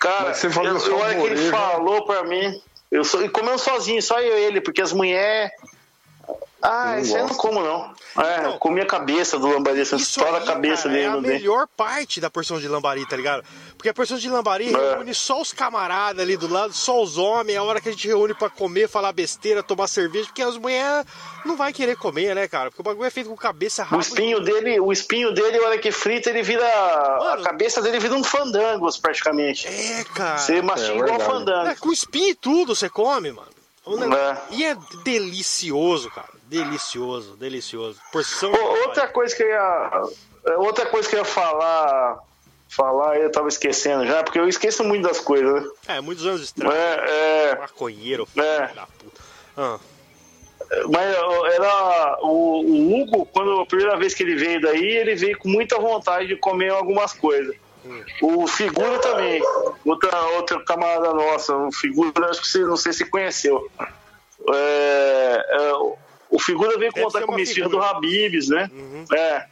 Cara, 0.00 0.28
Mas 0.28 0.38
você 0.38 0.50
faz 0.50 0.68
eu, 0.68 0.76
essa 0.76 0.88
eu, 0.88 0.96
hora 0.98 1.14
que 1.14 1.20
ele 1.26 1.50
falou 1.50 2.06
pra 2.06 2.22
mim, 2.24 2.60
eu 2.90 3.04
sou, 3.04 3.22
e 3.24 3.28
comeu 3.28 3.58
sozinho, 3.58 4.00
só 4.00 4.20
eu 4.20 4.38
e 4.38 4.42
ele, 4.44 4.60
porque 4.60 4.80
as 4.80 4.92
mulheres. 4.92 5.50
Ah, 6.60 6.98
isso 6.98 7.14
aí 7.14 7.22
eu 7.22 7.28
não 7.28 7.34
como 7.36 7.62
não. 7.62 7.94
É, 8.20 8.46
eu 8.46 8.58
comi 8.58 8.80
a 8.80 8.86
cabeça 8.86 9.38
do 9.38 9.46
lambari, 9.46 9.84
você 9.86 9.94
estoura 9.94 10.38
a 10.38 10.40
cabeça 10.40 10.84
cara, 10.84 10.94
dele 10.94 11.04
é 11.04 11.08
a 11.08 11.12
dente. 11.16 11.26
melhor 11.28 11.68
parte 11.76 12.20
da 12.20 12.28
porção 12.28 12.58
de 12.58 12.66
lambari, 12.66 13.06
tá 13.06 13.14
ligado? 13.16 13.44
Porque 13.76 13.88
a 13.88 13.94
porção 13.94 14.18
de 14.18 14.28
lambari 14.28 14.74
É. 14.74 14.94
reúne 14.94 15.14
só 15.14 15.40
os 15.40 15.52
camaradas 15.52 16.20
ali 16.20 16.36
do 16.36 16.48
lado, 16.52 16.72
só 16.72 17.00
os 17.00 17.16
homens, 17.16 17.54
é 17.54 17.58
a 17.58 17.62
hora 17.62 17.80
que 17.80 17.88
a 17.88 17.92
gente 17.92 18.08
reúne 18.08 18.34
pra 18.34 18.50
comer, 18.50 18.88
falar 18.88 19.12
besteira, 19.12 19.62
tomar 19.62 19.86
cerveja, 19.86 20.26
porque 20.26 20.42
as 20.42 20.56
mulheres 20.56 21.06
não 21.44 21.56
vai 21.56 21.72
querer 21.72 21.96
comer, 21.96 22.34
né, 22.34 22.48
cara? 22.48 22.70
Porque 22.70 22.80
o 22.80 22.84
bagulho 22.84 23.06
é 23.06 23.10
feito 23.10 23.30
com 23.30 23.36
cabeça 23.36 23.82
O 23.82 23.84
rápida. 23.84 24.08
espinho 24.08 24.40
dele, 24.40 24.80
o 24.80 24.90
espinho 24.90 25.32
dele, 25.32 25.58
a 25.58 25.62
hora 25.62 25.78
que 25.78 25.92
frita, 25.92 26.28
ele 26.30 26.42
vira. 26.42 26.64
Mano. 27.20 27.40
a 27.40 27.44
cabeça 27.44 27.80
dele 27.80 28.00
vira 28.00 28.14
um 28.14 28.24
fandangos, 28.24 28.98
praticamente. 28.98 29.68
É, 29.68 30.02
cara. 30.12 30.38
Você 30.38 30.60
mastiga 30.60 30.92
É 30.92 30.96
igual 30.98 31.20
fandango. 31.20 31.68
É, 31.68 31.76
com 31.76 31.92
espinho 31.92 32.30
e 32.30 32.34
tudo 32.34 32.74
você 32.74 32.88
come, 32.88 33.30
mano. 33.30 33.46
O 33.86 33.96
negócio- 33.96 34.20
É. 34.22 34.38
E 34.50 34.64
é 34.64 34.76
delicioso, 35.04 36.10
cara. 36.10 36.37
Delicioso, 36.48 37.36
delicioso. 37.36 38.00
Porção. 38.10 38.50
Outra 38.52 39.06
coisa 39.08 39.36
que 39.36 39.42
eu 39.42 39.48
ia. 39.48 39.90
Outra 40.58 40.86
coisa 40.86 41.08
que 41.08 41.14
eu 41.14 41.20
ia 41.20 41.24
falar. 41.24 42.18
Falar, 42.70 43.16
eu 43.18 43.32
tava 43.32 43.48
esquecendo 43.48 44.06
já, 44.06 44.22
porque 44.22 44.38
eu 44.38 44.46
esqueço 44.46 44.84
muito 44.84 45.08
das 45.08 45.18
coisas, 45.18 45.62
né? 45.62 45.70
É, 45.88 46.00
muitos 46.02 46.26
anos 46.26 46.40
de 46.40 46.46
estrada. 46.48 46.74
É, 46.76 47.50
é, 47.52 47.58
Maconheiro, 47.58 48.26
filho 48.26 48.44
É. 48.44 48.66
da 48.74 48.86
puta. 48.86 49.20
Ah, 49.56 49.78
mas 50.90 51.16
era 51.54 52.18
o, 52.20 52.60
o 52.60 53.00
Hugo, 53.00 53.24
quando 53.32 53.62
a 53.62 53.66
primeira 53.66 53.96
vez 53.96 54.12
que 54.12 54.22
ele 54.22 54.36
veio 54.36 54.60
daí, 54.60 54.84
ele 54.84 55.14
veio 55.14 55.38
com 55.38 55.48
muita 55.48 55.78
vontade 55.78 56.26
de 56.26 56.36
comer 56.36 56.70
algumas 56.70 57.14
coisas. 57.14 57.56
O 58.20 58.46
Figura 58.46 58.98
também, 58.98 59.40
outra, 59.86 60.20
outra 60.36 60.62
camarada 60.62 61.14
nossa, 61.14 61.56
o 61.56 61.72
Figura, 61.72 62.26
acho 62.28 62.42
que 62.42 62.48
você 62.48 62.58
não 62.58 62.76
sei 62.76 62.92
se 62.92 63.06
conheceu. 63.06 63.66
É, 64.52 65.46
é, 65.48 65.72
o 66.30 66.38
Figura 66.38 66.78
veio 66.78 66.92
com 66.92 67.00
Deve 67.00 67.06
vontade 67.06 67.12
ser 67.12 67.18
de 67.18 67.24
uma 67.24 67.32
comer 67.32 67.42
esfirra 67.42 67.68
do. 67.68 67.82
Habibs, 67.82 68.48
né? 68.48 68.70
Uhum. 68.72 69.04
É. 69.12 69.46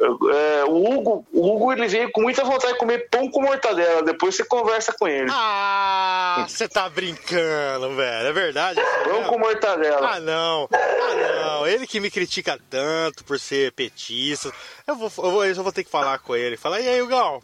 É, 0.00 0.64
o 0.64 0.76
Hugo, 0.76 1.26
o 1.32 1.52
Hugo 1.52 1.72
ele 1.72 1.88
veio 1.88 2.10
com 2.12 2.22
muita 2.22 2.44
vontade 2.44 2.72
de 2.74 2.78
comer 2.78 3.08
pão 3.10 3.28
com 3.28 3.42
mortadela. 3.42 4.02
Depois 4.02 4.34
você 4.34 4.44
conversa 4.44 4.92
com 4.92 5.06
ele. 5.06 5.28
Ah, 5.30 6.46
você 6.48 6.68
tá 6.68 6.88
brincando, 6.88 7.94
velho. 7.96 8.28
É 8.28 8.32
verdade? 8.32 8.80
Pão 9.04 9.24
com 9.24 9.38
mortadela. 9.38 10.14
Ah, 10.14 10.20
não. 10.20 10.68
Ah, 10.72 11.44
não. 11.44 11.66
Ele 11.66 11.86
que 11.86 12.00
me 12.00 12.10
critica 12.10 12.58
tanto 12.70 13.24
por 13.24 13.38
ser 13.38 13.72
petista. 13.72 14.52
Eu 14.86 14.94
vou, 14.94 15.12
eu 15.18 15.30
vou, 15.30 15.44
eu 15.44 15.54
só 15.54 15.62
vou 15.62 15.72
ter 15.72 15.84
que 15.84 15.90
falar 15.90 16.18
com 16.20 16.36
ele. 16.36 16.56
Falar, 16.56 16.80
e 16.80 16.88
aí, 16.88 17.02
Hugo? 17.02 17.42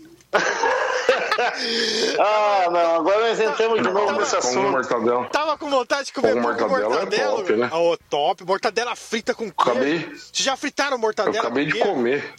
Ah, 2.18 2.70
não. 2.70 2.96
Agora 2.96 3.28
nós 3.28 3.40
entramos 3.40 3.78
de 3.82 3.88
novo 3.88 4.06
Tava- 4.06 4.18
nesse 4.20 4.36
assunto. 4.36 4.70
mortadela. 4.70 5.24
Tava 5.26 5.58
com 5.58 5.70
vontade 5.70 6.06
de 6.06 6.12
comer 6.12 6.32
Pão 6.34 6.42
com 6.42 6.48
mortadela 6.48 6.76
é 6.84 6.88
mortadela. 6.88 7.36
top, 7.36 7.52
né? 7.56 7.70
Ô, 7.72 7.96
top. 8.10 8.44
Mortadela 8.44 8.96
frita 8.96 9.34
com 9.34 9.50
queijo. 9.50 9.70
Acabei- 9.70 9.98
Vocês 10.10 10.32
já 10.38 10.56
fritaram 10.56 10.92
Eu 10.92 10.98
mortadela 10.98 11.38
acabei 11.38 11.66
com 11.66 11.72
de 11.72 11.78
comer. 11.80 12.34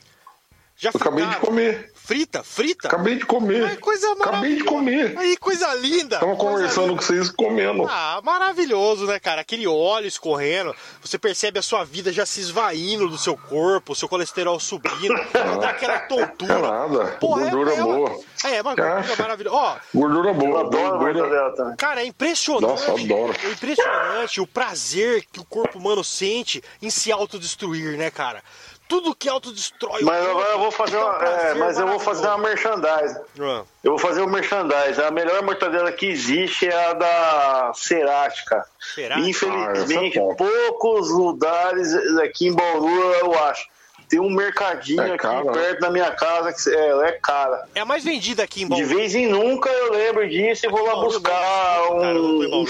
Já 0.76 0.90
Eu 0.90 1.00
acabei 1.00 1.24
de 1.26 1.32
fritaram? 1.32 1.46
comer. 1.48 1.92
Frita? 2.08 2.42
Frita? 2.42 2.88
Acabei 2.88 3.16
de 3.16 3.26
comer. 3.26 3.66
Ai, 3.66 3.76
coisa 3.76 4.08
Acabei 4.14 4.56
de 4.56 4.64
maravilhosa. 4.64 4.66
comer. 4.66 5.18
Aí, 5.18 5.36
coisa 5.36 5.74
linda. 5.74 6.20
Tava 6.20 6.36
coisa 6.38 6.52
conversando 6.54 6.88
linda. 6.88 6.96
com 7.00 7.02
vocês 7.06 7.30
comendo. 7.30 7.86
Ah, 7.90 8.22
maravilhoso, 8.24 9.06
né, 9.06 9.20
cara? 9.20 9.42
Aquele 9.42 9.68
óleo 9.68 10.08
escorrendo, 10.08 10.74
você 11.02 11.18
percebe 11.20 11.60
a 11.60 11.62
sua 11.62 11.84
vida 11.84 12.14
já 12.14 12.26
se 12.26 12.40
esvaindo 12.40 13.10
do 13.10 13.18
seu 13.18 13.36
corpo, 13.36 13.92
o 13.92 13.96
seu 13.96 14.08
colesterol 14.08 14.58
subindo, 14.58 15.14
dá 15.60 15.70
aquela 15.72 16.00
tontura. 16.00 16.54
É 16.54 16.62
nada. 16.62 17.06
Porra, 17.20 17.42
Gordura 17.42 17.72
é, 17.72 17.84
uma- 17.84 17.94
boa. 18.10 18.20
É, 18.46 18.62
uma 18.62 18.76
Que 18.76 18.82
gordura 18.82 19.16
maravilhosa. 19.20 19.56
Ó, 19.58 19.76
Gordura 19.94 20.30
Eu 20.30 20.34
boa. 20.34 20.60
adoro 20.62 21.00
Gordura... 21.00 21.76
cara, 21.78 22.02
é 22.02 22.06
impressionante. 22.06 22.62
Nossa, 22.70 22.92
adoro. 22.94 23.34
É 23.44 23.50
impressionante 23.52 24.40
o 24.40 24.48
prazer 24.48 25.26
que 25.30 25.42
o 25.42 25.46
corpo 25.46 25.78
humano 25.78 26.06
sente 26.06 26.64
em 26.82 26.90
se 26.90 27.12
autodestruir, 27.12 27.98
né, 27.98 28.10
cara? 28.10 28.42
Tudo 28.88 29.14
que 29.14 29.28
autodestrói 29.28 30.02
Mas 30.02 30.26
o 30.26 30.30
agora 30.32 30.50
eu 30.52 30.60
vou 30.60 30.72
fazer 30.72 30.98
uma. 30.98 31.26
é, 31.26 31.54
mas 31.56 31.78
eu 31.80 31.88
vou 31.88 32.00
fazer 32.00 32.28
uma 32.28 32.38
merchandise. 32.38 33.20
maravilhoso. 33.36 33.68
Eu 33.84 33.92
vou 33.92 34.00
fazer 34.00 34.22
um 34.22 34.28
merchandise. 34.30 35.02
A 35.02 35.12
melhor 35.12 35.42
mortadela 35.44 35.92
que 35.92 36.06
existe 36.06 36.68
é 36.68 36.86
a 36.86 36.94
da 36.94 37.72
Cerática. 37.76 38.66
Cerática? 38.80 39.28
Infelizmente, 39.28 40.18
Ah, 40.20 40.24
é 40.32 40.36
poucos 40.36 41.10
lugares 41.10 41.94
aqui 42.20 42.48
em 42.48 42.54
Bauru 42.54 42.90
eu 43.16 43.38
acho. 43.46 43.68
Tem 44.10 44.22
um 44.22 44.30
mercadinho 44.30 45.02
É 45.02 45.08
aqui 45.10 45.18
cara, 45.18 45.44
né? 45.44 45.52
perto 45.52 45.80
da 45.82 45.90
minha 45.92 46.12
casa 46.12 46.54
que 46.54 46.70
é, 46.74 46.88
ela 46.88 47.08
é 47.08 47.12
cara. 47.12 47.68
É 47.76 47.82
a 47.82 47.86
mais 47.86 48.06
vendida 48.06 48.42
aqui 48.44 48.62
em 48.62 48.66
De 48.66 48.70
Bauru. 48.70 48.88
vez 48.88 49.14
em 49.16 49.28
nunca 49.28 49.70
eu 49.70 49.92
lembro 49.92 50.30
disso 50.30 50.66
e 50.66 50.70
vou 50.70 50.82
lá 50.86 50.94
Bauru, 50.94 51.10
buscar 51.12 51.92
um. 51.92 52.66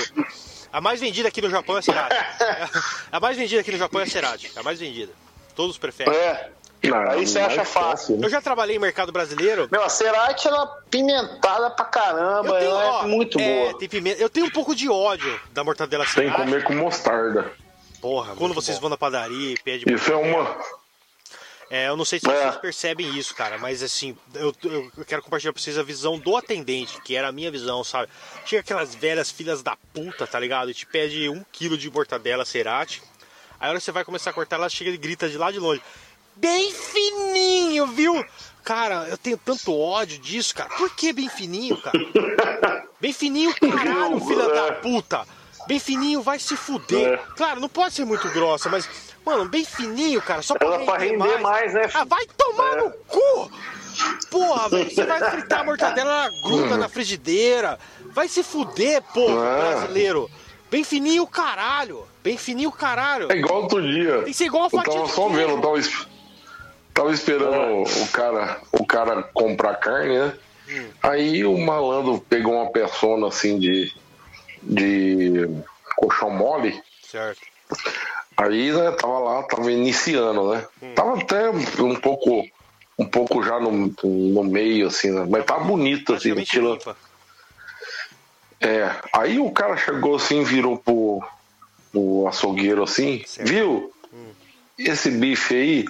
A 0.74 0.82
mais 0.82 0.99
vendida 0.99 1.28
aqui 1.28 1.41
no 1.41 1.49
Japão 1.51 1.76
é 1.76 1.80
a 1.80 1.82
Cerati. 1.84 2.15
A 3.11 3.20
mais 3.20 3.38
vendida 3.38 3.61
aqui 3.61 3.72
no 3.72 3.78
Japão 3.78 4.01
é 4.01 4.03
a 4.03 4.07
Cerati. 4.07 4.51
A 4.55 4.63
mais 4.63 4.80
vendida. 4.80 5.13
Todos 5.58 5.78
preferem. 5.78 6.14
É. 6.14 6.51
Não, 6.84 6.95
Aí 7.10 7.26
você 7.28 7.39
mais 7.39 7.53
acha 7.53 7.66
fácil. 7.66 8.18
né? 8.18 8.26
Eu 8.28 8.30
já 8.30 8.39
trabalhei 8.39 8.76
em 8.76 8.80
mercado 8.80 9.12
brasileiro. 9.12 9.68
Meu, 9.72 9.84
a 9.84 9.89
Cerati 9.89 10.47
ela 10.47 10.64
é 10.64 10.89
pimentada 10.91 11.72
pra 11.72 11.84
caramba, 11.86 12.60
ela 12.60 12.84
é 12.84 12.88
ó, 12.89 13.08
muito 13.08 13.39
é, 13.39 13.66
boa. 13.70 13.80
tem 13.80 13.89
pimenta. 13.89 14.22
Eu 14.22 14.30
tenho 14.30 14.45
um 14.45 14.49
pouco 14.51 14.76
de 14.76 14.88
ódio 14.88 15.41
da 15.51 15.64
mortadela 15.64 16.05
Tem 16.05 16.14
que 16.14 16.20
Cerati. 16.22 16.38
comer 16.43 16.64
com 16.64 16.74
mostarda. 16.76 17.51
Porra, 17.99 18.36
quando 18.36 18.53
vocês 18.53 18.78
vão 18.78 18.91
na 18.91 18.97
padaria 18.97 19.53
e 19.53 19.58
pedem 19.58 19.93
Isso 19.95 20.12
é 20.12 20.16
uma. 20.16 20.55
É, 21.70 21.89
eu 21.89 21.97
não 21.97 22.05
sei 22.05 22.20
se 22.20 22.30
É. 22.30 22.34
vocês 22.43 22.55
percebem 22.58 23.18
isso, 23.18 23.36
cara, 23.36 23.58
mas 23.58 23.82
assim, 23.84 24.16
eu, 24.36 24.53
eu 24.64 24.91
eu 24.99 25.03
quero 25.05 25.22
compartilhar 25.24 25.51
pra 25.51 25.62
vocês 25.62 25.78
a 25.78 25.84
visão 25.84 26.18
do 26.18 26.38
atendente, 26.38 27.01
que 27.01 27.14
era 27.16 27.28
a 27.28 27.32
minha 27.32 27.51
visão, 27.51 27.84
sabe? 27.84 28.10
Chega 28.45 28.62
aquelas 28.62 28.93
velhas 28.95 29.30
filhas 29.32 29.62
da 29.64 29.76
puta, 29.93 30.26
tá 30.28 30.39
ligado? 30.39 30.70
E 30.72 30.74
te 30.76 30.86
pede 30.86 31.28
um 31.28 31.43
quilo 31.51 31.78
de 31.78 31.89
mortadela 31.89 32.45
cerati. 32.45 33.01
Aí 33.60 33.68
a 33.68 33.70
hora 33.70 33.80
que 33.80 33.86
você 33.86 33.91
vai 33.91 34.03
começar 34.05 34.30
a 34.30 34.34
cortar, 34.34 34.55
ela 34.58 34.70
chega 34.70 34.89
e 34.91 34.97
grita 34.97 35.28
de 35.30 35.38
lá 35.38 35.51
de 35.51 35.60
longe. 35.60 35.82
Bem 36.36 36.72
fininho, 36.72 37.88
viu? 37.88 38.24
Cara, 38.64 39.08
eu 39.10 39.18
tenho 39.18 39.38
tanto 39.38 39.74
ódio 39.76 40.20
disso, 40.20 40.53
cara. 40.53 40.70
Por 40.76 40.93
que 40.95 41.12
bem 41.14 41.30
fininho, 41.30 41.78
cara? 41.78 41.97
Bem 42.99 43.14
fininho, 43.14 43.53
caralho, 43.60 44.20
filha 44.20 44.47
da 44.49 44.74
puta. 44.74 45.26
Bem 45.68 45.80
fininho, 45.80 46.22
vai 46.22 46.38
se 46.39 46.55
fuder. 46.55 47.14
É. 47.14 47.18
Claro, 47.36 47.60
não 47.60 47.70
pode 47.70 47.93
ser 47.95 48.05
muito 48.05 48.28
grossa, 48.30 48.70
mas, 48.70 48.88
mano, 49.26 49.45
bem 49.49 49.66
fininho, 49.66 50.22
cara, 50.22 50.41
só 50.41 50.53
pra 50.55 50.68
Ela 50.68 50.86
pra 50.86 50.97
render 50.97 51.39
mais, 51.39 51.74
né? 51.74 51.89
ah, 51.93 52.03
vai 52.05 52.26
tomar 52.38 52.74
É. 52.74 52.82
no 52.84 52.91
cu! 52.91 53.51
Porra, 54.30 54.70
velho, 54.70 54.91
você 54.93 55.03
vai 55.03 55.32
fritar 55.32 55.62
a 55.62 55.64
mortadela, 55.64 56.12
ela 56.28 56.30
gruda 56.43 56.78
na 56.78 56.88
frigideira. 56.88 57.80
Vai 58.12 58.28
se 58.28 58.43
fuder, 58.43 59.01
porra, 59.14 59.45
É. 59.45 59.60
brasileiro. 59.76 60.30
Bem 60.70 60.84
fininho, 60.84 61.26
caralho. 61.26 62.05
Bem 62.24 62.38
fininho, 62.38 62.72
caralho. 62.72 63.32
É 63.32 63.36
igual 63.36 63.63
outro 63.63 63.82
dia. 63.82 64.18
Tem 64.18 64.26
que 64.26 64.34
ser 64.34 64.45
igual 64.45 64.63
a 64.63 64.65
Eu 64.65 64.70
fatia 64.72 64.93
tava 64.93 65.05
de 65.05 65.11
só 65.11 65.30
vendo, 65.30 65.51
eu 65.51 65.61
tava, 65.61 65.82
tava 66.93 67.11
esperando 67.13 67.84
o 67.84 68.07
cara, 68.11 68.61
o 68.72 68.86
cara 68.86 69.24
comprar 69.24 69.76
carne, 69.76 70.18
né? 70.18 70.34
Hum. 70.70 70.89
Aí 71.01 71.45
o 71.45 71.57
malandro 71.57 72.20
pegou 72.30 72.53
uma 72.53 72.70
persona 72.70 73.28
assim 73.28 73.57
de, 73.57 73.93
de 74.61 75.49
colchão 75.95 76.30
mole. 76.30 76.82
Certo. 77.01 77.41
Aí, 78.36 78.72
né, 78.72 78.91
tava 78.91 79.20
lá, 79.20 79.43
tava 79.43 79.72
iniciando, 79.72 80.51
né? 80.51 80.65
Hum. 80.82 80.93
Tava 80.93 81.18
até 81.18 81.49
um 81.49 81.95
pouco, 81.95 82.45
um 82.99 83.05
pouco 83.05 83.41
já 83.41 83.59
no, 83.59 83.72
no 84.03 84.43
meio, 84.43 84.88
assim, 84.88 85.11
né? 85.11 85.26
Mas 85.30 85.45
tava 85.45 85.63
bonito, 85.63 86.13
assim, 86.13 86.34
limpa. 86.34 86.95
É, 88.60 88.91
aí 89.14 89.39
o 89.39 89.51
cara 89.51 89.78
chegou 89.78 90.16
assim, 90.16 90.43
virou 90.43 90.78
pro, 90.78 91.24
pro 91.91 92.28
açougueiro 92.28 92.84
assim, 92.84 93.24
Certo. 93.26 93.47
viu? 93.47 93.93
Esse 94.78 95.10
bife 95.12 95.55
aí, 95.55 95.86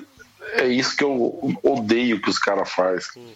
é 0.53 0.67
isso 0.67 0.95
que 0.95 1.03
eu 1.03 1.59
odeio 1.63 2.21
que 2.21 2.29
os 2.29 2.39
caras 2.39 2.71
fazem. 2.71 3.35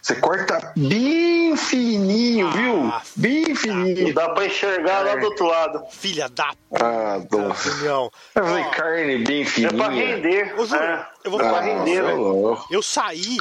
Você 0.00 0.16
corta 0.16 0.72
bem 0.76 1.56
fininho, 1.56 2.50
viu? 2.50 2.90
Ah, 2.92 3.02
Bem 3.16 3.54
fininho. 3.54 4.12
Dá 4.14 4.30
pra 4.30 4.46
enxergar 4.46 5.00
lá 5.04 5.14
do 5.16 5.26
outro 5.26 5.46
lado. 5.46 5.84
Filha 5.90 6.28
da 6.28 6.50
Ah, 6.74 7.18
puta, 7.20 7.36
doce. 7.48 7.70
Filhão. 7.70 8.10
Eu 8.34 8.44
falei, 8.44 8.64
carne 8.70 9.18
bem 9.24 9.42
É 9.42 9.44
fininha. 9.44 9.72
pra 9.74 9.88
render. 9.88 10.54
Ô, 10.58 10.64
Júlio, 10.66 10.82
é. 10.82 11.08
eu 11.24 11.30
vou 11.30 11.40
É 11.40 11.44
falar 11.44 11.62
pra 11.62 11.72
Ah, 11.72 11.74
render, 11.78 12.02
velho. 12.02 12.58
eu 12.70 12.82
saí. 12.82 13.36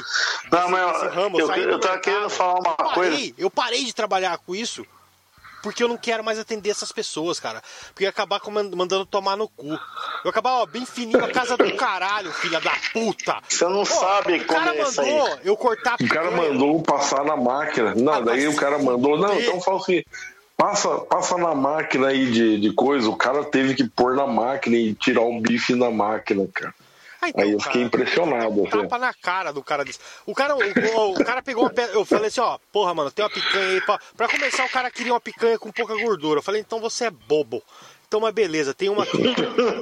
Não, 0.51 0.59
desse- 0.59 0.71
mas 0.71 0.93
desse 1.01 1.15
ramo, 1.15 1.39
eu, 1.39 1.47
saí 1.47 1.63
eu 1.63 1.71
do 1.71 1.79
tava 1.79 1.99
querendo 1.99 2.29
falar 2.29 2.59
uma 2.59 2.75
eu 2.79 2.85
coisa. 2.93 3.11
parei, 3.11 3.35
eu 3.37 3.49
parei 3.49 3.83
de 3.85 3.93
trabalhar 3.93 4.37
com 4.37 4.53
isso 4.53 4.85
porque 5.61 5.83
eu 5.83 5.87
não 5.87 5.97
quero 5.97 6.23
mais 6.23 6.39
atender 6.39 6.69
essas 6.69 6.91
pessoas, 6.91 7.39
cara. 7.39 7.61
Porque 7.89 8.03
ia 8.03 8.09
acabar 8.09 8.41
mandando 8.75 9.05
tomar 9.05 9.35
no 9.37 9.47
cu. 9.47 9.67
Eu 9.67 9.77
ia 10.25 10.29
acabar, 10.29 10.53
ó, 10.61 10.65
bem 10.65 10.85
fininho, 10.85 11.23
a 11.23 11.29
casa 11.31 11.55
do 11.57 11.75
caralho, 11.75 12.31
filha 12.33 12.59
da 12.59 12.73
puta. 12.93 13.37
Você 13.47 13.65
não 13.67 13.85
sabe 13.85 14.35
O 14.35 14.45
como 14.45 14.59
cara 14.59 14.75
é 14.75 14.81
isso 14.81 15.01
aí. 15.01 15.11
mandou 15.11 15.39
eu 15.43 15.57
cortar 15.57 15.97
a 15.99 16.03
O 16.03 16.07
cara 16.07 16.31
mandou 16.31 16.81
passar 16.81 17.23
na 17.23 17.35
máquina. 17.37 17.93
Não, 17.95 18.13
Ah, 18.13 18.19
daí 18.21 18.47
o 18.47 18.55
cara 18.55 18.77
mandou. 18.79 19.17
Não, 19.17 19.39
então 19.39 19.59
fala 19.61 19.77
assim. 19.77 20.03
Passa, 20.57 20.89
passa 20.99 21.37
na 21.39 21.55
máquina 21.55 22.07
aí 22.09 22.29
de, 22.31 22.59
de 22.59 22.71
coisa. 22.73 23.09
O 23.09 23.15
cara 23.15 23.43
teve 23.43 23.73
que 23.73 23.83
pôr 23.87 24.15
na 24.15 24.27
máquina 24.27 24.75
e 24.75 24.93
tirar 24.93 25.21
o 25.21 25.39
bife 25.41 25.73
na 25.73 25.89
máquina, 25.89 26.47
cara. 26.53 26.73
Ah, 27.21 27.29
então, 27.29 27.43
Aí 27.43 27.51
eu 27.51 27.59
fiquei 27.59 27.73
cara, 27.73 27.85
impressionado, 27.85 28.61
um 28.61 28.67
assim. 28.67 28.81
Tapa 28.81 28.97
na 28.97 29.13
cara 29.13 29.53
do 29.53 29.61
cara 29.63 29.85
desse. 29.85 29.99
O 30.25 30.33
cara, 30.33 30.55
o, 30.55 30.59
o- 30.59 31.11
o 31.11 31.23
cara 31.23 31.41
pegou 31.43 31.63
uma 31.63 31.69
pedra. 31.69 31.93
Eu 31.93 32.03
falei 32.03 32.27
assim, 32.27 32.41
ó, 32.41 32.57
porra, 32.71 32.93
mano, 32.95 33.11
tem 33.11 33.23
uma 33.23 33.29
picanha 33.29 33.67
aí. 33.67 33.81
Pra, 33.81 33.99
pra 34.17 34.27
começar, 34.27 34.65
o 34.65 34.69
cara 34.69 34.89
queria 34.89 35.13
uma 35.13 35.19
picanha 35.21 35.59
com 35.59 35.71
pouca 35.71 35.93
gordura. 35.95 36.39
Eu 36.39 36.43
falei, 36.43 36.61
então 36.61 36.79
você 36.79 37.05
é 37.05 37.11
bobo. 37.11 37.61
Então, 38.07 38.19
mas 38.19 38.33
beleza, 38.33 38.73
tem 38.73 38.89
uma 38.89 39.03
aqui, 39.03 39.17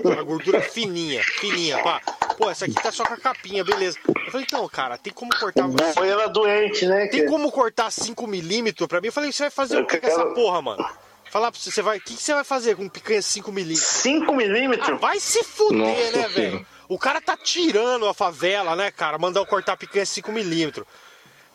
uma 0.04 0.22
gordura 0.22 0.62
fininha, 0.62 1.24
fininha, 1.24 1.82
pá. 1.82 2.00
Pô, 2.38 2.48
essa 2.50 2.66
aqui 2.66 2.76
tá 2.76 2.92
só 2.92 3.04
com 3.04 3.14
a 3.14 3.18
capinha, 3.18 3.64
beleza. 3.64 3.98
Eu 4.08 4.32
falei, 4.32 4.46
então, 4.48 4.68
cara, 4.70 4.98
tem 5.00 5.12
como 5.12 5.32
cortar. 5.40 5.68
Bom 5.68 6.04
era 6.04 6.28
doente, 6.28 6.86
né? 6.86 7.08
Tem 7.08 7.22
que- 7.22 7.28
como 7.28 7.52
cortar 7.52 7.90
5mm 7.90 8.88
pra 8.88 9.02
mim? 9.02 9.08
Eu 9.08 9.14
falei, 9.14 9.32
você 9.32 9.44
vai 9.44 9.50
fazer 9.50 9.78
Eu 9.78 9.82
o 9.82 9.88
que 9.88 9.98
com 9.98 10.08
quero- 10.08 10.22
essa 10.22 10.30
porra, 10.36 10.62
mano? 10.62 10.86
Falar 11.32 11.52
pra 11.52 11.60
você, 11.60 11.72
você 11.72 11.82
vai. 11.82 11.98
O 11.98 12.02
que, 12.02 12.16
que 12.16 12.22
você 12.22 12.34
vai 12.34 12.44
fazer 12.44 12.76
com 12.76 12.88
picanha 12.90 13.20
5mm? 13.22 13.76
5 13.76 14.32
Ah, 14.32 14.36
milímetros? 14.36 15.00
vai 15.00 15.20
se 15.20 15.44
fuder, 15.44 15.78
Nossa 15.78 16.18
né, 16.18 16.28
velho? 16.28 16.68
O 16.90 16.98
cara 16.98 17.22
tá 17.22 17.38
tirando 17.38 18.08
a 18.08 18.16
favela, 18.16 18.76
né, 18.76 18.90
cara? 18.90 19.20
Mandar 19.20 19.40
eu 19.40 19.46
cortar 19.46 19.74
a 19.74 19.78
picanha 19.78 20.04
5mm. 20.04 20.84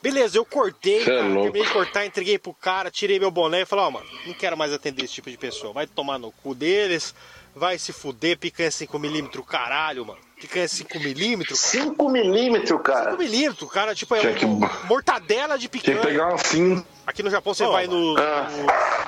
Beleza, 0.00 0.38
eu 0.38 0.44
cortei, 0.44 1.02
Cê 1.02 1.10
é 1.10 1.16
cara. 1.16 1.26
louco. 1.26 1.42
Terminei 1.42 1.66
de 1.66 1.72
cortar, 1.72 2.06
entreguei 2.06 2.38
pro 2.38 2.54
cara, 2.54 2.88
tirei 2.88 3.18
meu 3.18 3.32
boné 3.32 3.62
e 3.62 3.66
falei, 3.66 3.84
ó, 3.84 3.90
mano, 3.90 4.06
não 4.26 4.34
quero 4.34 4.56
mais 4.56 4.72
atender 4.72 5.02
esse 5.04 5.14
tipo 5.14 5.28
de 5.28 5.36
pessoa. 5.36 5.72
Vai 5.72 5.88
tomar 5.88 6.18
no 6.20 6.30
cu 6.30 6.54
deles, 6.54 7.12
vai 7.52 7.78
se 7.78 7.92
fuder, 7.92 8.38
picanha 8.38 8.68
5mm, 8.68 9.44
caralho, 9.44 10.06
mano. 10.06 10.20
Picanha 10.46 10.66
5mm, 10.66 11.44
cara. 11.44 11.56
5 11.56 12.08
milímetros, 12.10 12.80
cara. 12.82 13.16
5mm, 13.16 13.68
cara, 13.68 13.94
tipo, 13.94 14.14
é 14.14 14.20
uma 14.20 14.32
que- 14.68 14.86
mortadela 14.86 15.56
de 15.58 15.68
Tinha 15.68 15.80
que 15.82 15.90
picanha. 15.90 16.00
pegar 16.00 16.34
assim. 16.34 16.84
Aqui 17.06 17.22
no 17.22 17.30
Japão 17.30 17.54
você 17.54 17.66
vai 17.66 17.86
no, 17.86 18.16
Ah. 18.18 18.48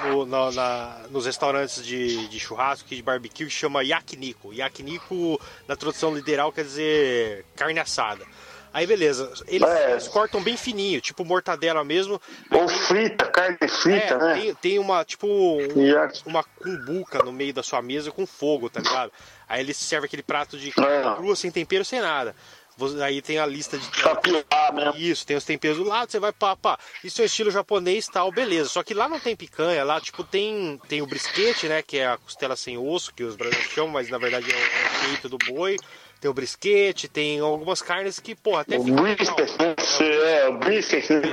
no- 0.05 0.11
no- 0.11 0.26
na- 0.26 0.51
na- 0.53 0.97
nos 1.11 1.26
restaurantes 1.26 1.84
de, 1.84 2.26
de 2.28 2.41
churrasco 2.41 2.89
de 2.89 3.03
barbecue 3.03 3.45
que 3.45 3.51
chama 3.51 3.82
yakiniku. 3.82 4.53
Yakiniku, 4.53 5.39
na 5.68 5.76
tradução 5.76 6.14
literal, 6.14 6.51
quer 6.53 6.64
dizer 6.64 7.45
carne 7.55 7.78
assada. 7.80 8.24
Aí 8.72 8.87
beleza, 8.87 9.32
eles, 9.49 9.66
É. 9.66 9.93
eles 9.93 10.07
cortam 10.09 10.43
bem 10.43 10.55
fininho, 10.55 11.01
tipo 11.01 11.24
mortadela 11.24 11.82
mesmo. 11.82 12.20
Ou 12.51 12.68
frita, 12.68 13.24
carne 13.26 13.57
frita, 13.68 14.14
É, 14.14 14.18
né? 14.18 14.34
tem, 14.41 14.55
tem 14.55 14.78
uma, 14.78 15.03
tipo, 15.03 15.26
um- 15.26 15.91
uma 16.26 16.45
cumbuca 16.45 17.22
no 17.22 17.32
meio 17.32 17.55
da 17.55 17.62
sua 17.62 17.80
mesa 17.80 18.11
com 18.11 18.26
fogo, 18.26 18.68
tá 18.68 18.80
ligado? 18.80 19.11
Aí 19.49 19.61
eles 19.61 19.76
servem 19.76 20.07
aquele 20.07 20.22
prato 20.22 20.59
de 20.59 20.70
carne 20.72 21.09
É. 21.09 21.14
crua, 21.14 21.36
sem 21.36 21.51
tempero, 21.51 21.84
sem 21.84 22.01
nada. 22.01 22.34
Aí 23.03 23.22
tem 23.22 23.38
a 23.38 23.47
lista 23.47 23.78
de 23.78 23.88
mesmo. 24.74 24.97
isso, 24.97 25.26
tem 25.26 25.34
os 25.34 25.44
temperos 25.44 25.78
do 25.78 25.84
lado, 25.84 26.11
você 26.12 26.18
vai 26.18 26.30
pá, 26.30 26.55
pá. 26.55 26.78
Isso 27.03 27.22
é 27.22 27.24
estilo 27.24 27.51
japonês 27.51 28.07
tal, 28.07 28.30
beleza. 28.30 28.68
Só 28.68 28.82
que 28.82 28.92
lá 28.92 29.09
não 29.09 29.18
tem 29.18 29.34
picanha, 29.34 29.82
lá 29.82 29.99
tipo 29.99 30.22
tem, 30.22 30.78
tem 30.86 31.01
o 31.01 31.07
brisquete, 31.07 31.68
né? 31.68 31.80
Que 31.80 31.99
é 31.99 32.07
a 32.07 32.18
costela 32.18 32.55
sem 32.55 32.76
osso, 32.76 33.14
que 33.14 33.24
os 33.24 33.34
brasileiros 33.34 33.72
chamam, 33.72 33.92
mas 33.92 34.11
na 34.11 34.18
verdade 34.18 34.53
é 34.53 34.55
o, 34.55 35.07
peito 35.09 35.28
do 35.28 35.38
boi. 35.38 35.78
Tem 36.20 36.30
o 36.30 36.34
brisquete, 36.34 37.09
tem 37.09 37.40
algumas 37.40 37.80
carnes 37.80 38.18
que, 38.18 38.34
porra, 38.34 38.61
até 38.61 38.76
O 38.76 38.84
brisket, 38.84 39.51
né? 39.59 39.74
É, 40.26 40.49
o 40.49 40.59
brisket. 40.59 41.09
né? 41.11 41.32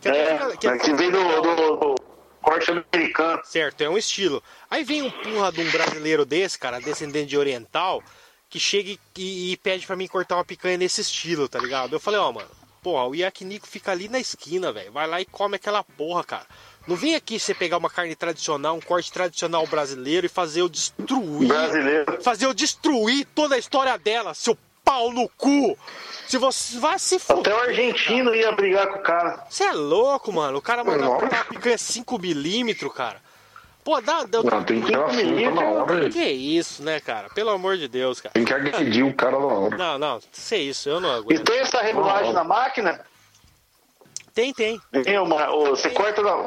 Que 0.00 0.08
É, 0.08 0.78
que 0.78 0.92
vem 0.94 1.10
do, 1.10 1.18
do, 1.42 1.76
do 1.76 1.94
corte 2.48 2.70
americano. 2.70 3.40
Certo, 3.44 3.80
é 3.82 3.88
um 3.90 3.98
estilo. 3.98 4.42
Aí 4.70 4.82
vem 4.84 5.02
um 5.02 5.10
porra 5.10 5.52
de 5.52 5.60
um 5.60 5.70
brasileiro 5.70 6.24
desse, 6.24 6.58
cara, 6.58 6.80
descendente 6.80 7.26
de 7.28 7.36
oriental, 7.38 8.02
que 8.48 8.58
chega 8.58 8.90
e, 8.90 8.98
e- 9.16 9.52
e 9.52 9.56
pede 9.56 9.86
pra 9.86 9.96
mim 9.96 10.06
cortar 10.06 10.36
uma 10.36 10.44
picanha 10.44 10.78
nesse 10.78 11.00
estilo, 11.00 11.48
tá 11.48 11.58
ligado? 11.58 11.92
Eu 11.94 12.00
falei, 12.00 12.18
ó, 12.18 12.32
mano, 12.32 12.48
porra, 12.82 13.06
o 13.06 13.14
yakiniku 13.14 13.66
fica 13.66 13.92
ali 13.92 14.08
na 14.08 14.18
esquina, 14.18 14.72
velho. 14.72 14.90
Vai 14.92 15.06
lá 15.06 15.20
e 15.20 15.24
come 15.26 15.56
aquela 15.56 15.84
porra, 15.84 16.24
cara. 16.24 16.46
Não 16.86 16.96
vem 16.96 17.14
aqui 17.14 17.38
você 17.38 17.52
pegar 17.52 17.76
uma 17.76 17.90
carne 17.90 18.14
tradicional, 18.16 18.74
um 18.74 18.80
corte 18.80 19.12
tradicional 19.12 19.66
brasileiro 19.66 20.24
e 20.24 20.28
fazer 20.30 20.62
eu 20.62 20.70
destruir. 20.70 21.48
Brasileiro. 21.48 22.22
Fazer 22.22 22.46
eu 22.46 22.54
destruir 22.54 23.26
toda 23.34 23.56
a 23.56 23.58
história 23.58 23.98
dela, 23.98 24.32
seu 24.32 24.56
pau 24.88 25.12
no 25.12 25.28
cu. 25.28 25.76
Se 26.26 26.38
você 26.38 26.78
vai 26.78 26.98
se 26.98 27.18
fuder. 27.18 27.40
Até 27.40 27.54
o 27.54 27.58
argentino 27.68 28.34
ia 28.34 28.52
brigar 28.52 28.86
com 28.88 28.98
o 28.98 29.02
cara. 29.02 29.44
Você 29.48 29.64
é 29.64 29.72
louco, 29.72 30.32
mano. 30.32 30.58
O 30.58 30.62
cara 30.62 30.82
mandou 30.82 31.18
uma 31.18 31.44
picanha 31.44 31.76
5mm, 31.76 32.90
cara. 32.92 33.20
Pô, 33.84 34.00
dá. 34.00 34.24
dá 34.24 34.42
Não, 34.42 34.64
tem 34.64 34.80
que 34.80 34.86
tirar 34.86 35.06
a 35.06 35.08
fruta 35.08 35.50
na 35.50 35.62
hora. 35.62 36.10
que 36.10 36.22
isso, 36.24 36.82
né, 36.82 37.00
cara? 37.00 37.28
Pelo 37.30 37.50
amor 37.50 37.76
de 37.78 37.88
Deus, 37.88 38.20
cara. 38.20 38.32
Tem 38.34 38.44
que 38.44 38.52
agredir 38.52 39.06
o 39.06 39.14
cara 39.14 39.38
na 39.38 39.46
hora. 39.46 39.76
Não, 39.76 39.98
não, 39.98 40.20
isso 40.32 40.54
é 40.54 40.58
isso, 40.58 40.88
eu 40.90 41.00
não 41.00 41.10
E 41.10 41.18
aguento. 41.18 41.44
tem 41.44 41.58
essa 41.60 41.80
regulagem 41.80 42.32
na 42.32 42.44
máquina? 42.44 43.00
Tem, 44.34 44.52
tem. 44.52 44.80
Tem 45.02 45.18
uma, 45.18 45.46
você 45.70 45.90
corta 45.90 46.22
na. 46.22 46.46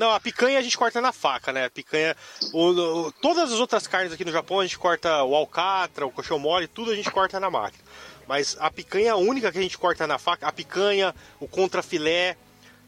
Não, 0.00 0.12
a 0.12 0.18
picanha 0.18 0.58
a 0.58 0.62
gente 0.62 0.78
corta 0.78 0.98
na 0.98 1.12
faca, 1.12 1.52
né? 1.52 1.66
A 1.66 1.70
picanha. 1.70 2.16
O, 2.54 2.68
o- 2.70 3.12
todas 3.20 3.52
as 3.52 3.60
outras 3.60 3.86
carnes 3.86 4.10
aqui 4.14 4.24
no 4.24 4.32
Japão 4.32 4.58
a 4.60 4.62
gente 4.64 4.78
corta 4.78 5.22
o 5.24 5.34
alcatra, 5.34 6.06
o 6.06 6.10
coxão 6.10 6.38
mole, 6.38 6.66
tudo 6.66 6.90
a 6.90 6.94
gente 6.96 7.10
corta 7.10 7.38
na 7.38 7.50
máquina. 7.50 7.84
Mas 8.26 8.56
a 8.58 8.70
picanha 8.70 9.14
única 9.16 9.52
que 9.52 9.58
a 9.58 9.62
gente 9.62 9.76
corta 9.76 10.06
na 10.06 10.16
faca, 10.18 10.48
a 10.48 10.52
picanha, 10.52 11.14
o 11.38 11.46
contrafilé, 11.46 12.34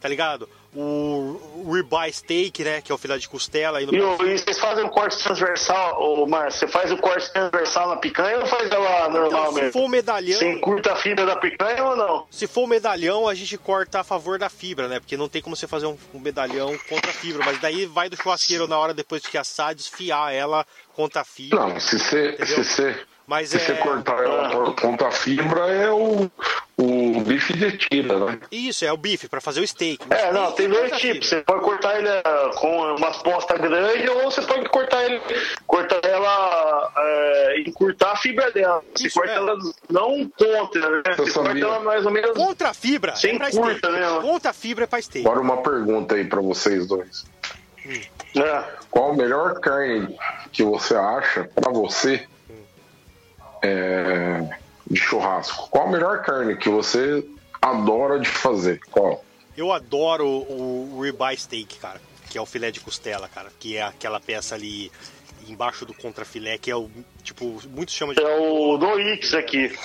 tá 0.01 0.09
ligado? 0.09 0.49
O, 0.75 1.71
ribeye 1.71 2.13
steak, 2.13 2.65
né? 2.65 2.81
Que 2.81 2.91
é 2.91 2.95
o 2.95 2.99
filé 2.99 3.19
de 3.19 3.29
costela 3.29 3.79
aí 3.79 3.85
no 3.87 3.95
E, 3.95 3.99
Brasil. 4.01 4.27
e 4.35 4.39
vocês 4.39 4.59
fazem 4.59 4.85
o 4.85 4.89
corte 4.89 5.23
transversal, 5.23 6.03
ô 6.03 6.27
Márcio? 6.27 6.61
Você 6.61 6.69
faz 6.69 6.91
o 6.91 6.97
corte 6.97 7.31
transversal 7.33 7.89
na 7.91 7.97
picanha 7.97 8.39
ou 8.41 8.47
faz 8.47 8.71
ela 8.71 9.09
normal 9.11 9.29
Então, 9.43 9.53
se 9.53 9.61
mesmo? 9.61 9.73
for 9.73 9.89
medalhão, 9.89 10.39
Você 10.39 10.51
encurta 10.51 10.93
a 10.93 10.97
fibra 10.97 11.27
da 11.27 11.37
picanha 11.37 11.85
ou 11.85 11.95
não? 11.97 12.27
se 12.31 12.47
for 12.47 12.63
o 12.63 12.67
medalhão, 12.67 13.29
a 13.29 13.35
gente 13.35 13.59
corta 13.59 14.01
a 14.01 14.05
favor 14.05 14.39
da 14.39 14.49
fibra, 14.49 14.89
né? 14.89 14.99
Porque 14.99 15.17
não 15.17 15.29
tem 15.29 15.43
como 15.43 15.55
você 15.55 15.67
fazer 15.67 15.87
um, 15.87 15.97
um 16.15 16.19
medalhão 16.19 16.75
contra 16.89 17.11
a 17.11 17.15
fibra. 17.15 17.45
Mas 17.45 17.61
daí 17.61 17.85
vai 17.85 18.09
do 18.09 18.17
churrasqueiro 18.17 18.67
na 18.67 18.79
hora 18.79 18.95
depois 18.95 19.21
de 19.23 19.37
assar, 19.39 19.75
desfiar 19.75 20.33
ela 20.33 20.67
contra 20.95 21.21
a 21.21 21.25
fibra. 21.25 21.61
Não, 21.61 21.79
se 21.79 21.99
você, 21.99 22.31
se 22.37 22.43
Entendeu? 22.43 22.65
você, 22.65 23.01
Mas 23.27 23.51
se 23.51 23.57
é- 23.57 23.61
você 23.61 23.75
cortar 23.75 24.23
ela 24.25 24.73
contra 24.73 25.09
a 25.09 25.13
fibra, 25.13 25.67
é 25.71 25.91
o, 25.91 26.31
o 26.79 27.02
bife 27.21 27.53
de 27.53 27.77
tira, 27.77 28.19
né? 28.19 28.39
Isso, 28.51 28.85
é 28.85 28.93
o 28.93 28.97
bife, 28.97 29.29
pra 29.29 29.41
fazer 29.41 29.61
o 29.61 29.67
steak. 29.67 29.99
O 30.09 30.13
É, 30.15 30.17
steak 30.19 30.35
não, 30.35 30.53
tem 30.53 30.69
dois 30.69 30.91
tipos. 30.97 31.29
fibra. 31.29 31.29
Você 31.29 31.41
pode 31.43 31.61
cortar 31.65 31.99
ele 31.99 32.09
ah, 32.09 32.51
com 32.57 32.95
uma 32.97 33.11
posta 33.23 33.59
grande 33.59 34.09
ou 34.09 34.23
você 34.31 34.43
pode 34.43 34.69
cortar 34.69 35.05
ele, 35.05 35.21
cortar 35.67 36.01
ela, 36.05 36.93
é, 36.97 37.61
encurtar 37.61 38.13
a 38.13 38.17
fibra 38.17 38.51
dela. 38.53 38.83
Você 38.95 39.07
Isso, 39.09 39.19
corta 39.19 39.33
é. 39.33 39.37
ela 39.37 39.57
não 39.91 40.29
contra, 40.37 40.91
né? 40.91 41.03
Você 41.17 41.33
corta 41.33 41.59
ela 41.59 41.81
mais 41.81 42.05
ou 42.07 42.11
menos. 42.13 42.31
Contra 42.37 42.71
a 42.71 42.75
fibra 42.75 43.15
Sem 43.17 43.35
é 43.35 43.39
pra 43.39 43.51
curta, 43.51 43.79
steak. 43.79 43.93
né? 43.93 44.21
Contra 44.23 44.51
a 44.51 44.55
fibra 44.55 44.85
é 44.85 44.87
pra 44.87 45.03
steak. 45.03 45.27
Agora 45.27 45.41
uma 45.41 45.63
pergunta 45.63 46.15
aí 46.15 46.25
pra 46.25 46.41
vocês 46.41 46.87
dois. 46.87 47.25
né? 48.35 48.65
Qual 48.91 49.11
a 49.13 49.17
melhor 49.17 49.59
carne 49.61 50.17
que 50.53 50.63
você 50.63 50.95
acha 50.95 51.45
pra 51.55 51.71
você 51.73 52.27
é, 53.63 54.41
de 54.93 55.01
churrasco? 55.01 55.69
Qual 55.71 55.89
a 55.89 55.91
melhor 55.91 56.23
carne 56.23 56.57
que 56.57 56.69
você 56.69 57.25
adora 57.61 58.21
de 58.21 58.29
fazer? 58.29 58.79
Qual? 58.91 59.25
Eu 59.57 59.73
adoro 59.73 60.27
o, 60.27 60.95
o 60.97 61.01
ribeye 61.03 61.37
steak, 61.37 61.79
cara. 61.79 62.01
Que 62.31 62.39
é 62.39 62.41
o 62.41 62.47
filé 62.47 62.71
de 62.71 62.81
costela, 62.81 63.29
cara. 63.29 63.51
Que 63.59 63.77
é 63.77 63.83
aquela 63.83 64.19
peça 64.21 64.55
ali 64.55 64.91
embaixo 65.49 65.85
do 65.85 65.93
contrafilé, 65.93 66.57
que 66.57 66.71
é 66.71 66.77
o, 66.77 66.89
tipo, 67.23 67.61
muitos 67.71 67.95
chamam 67.95 68.15
de... 68.15 68.23
É 68.23 68.39
o 68.39 68.79
Noix 68.79 69.35
aqui. 69.35 69.77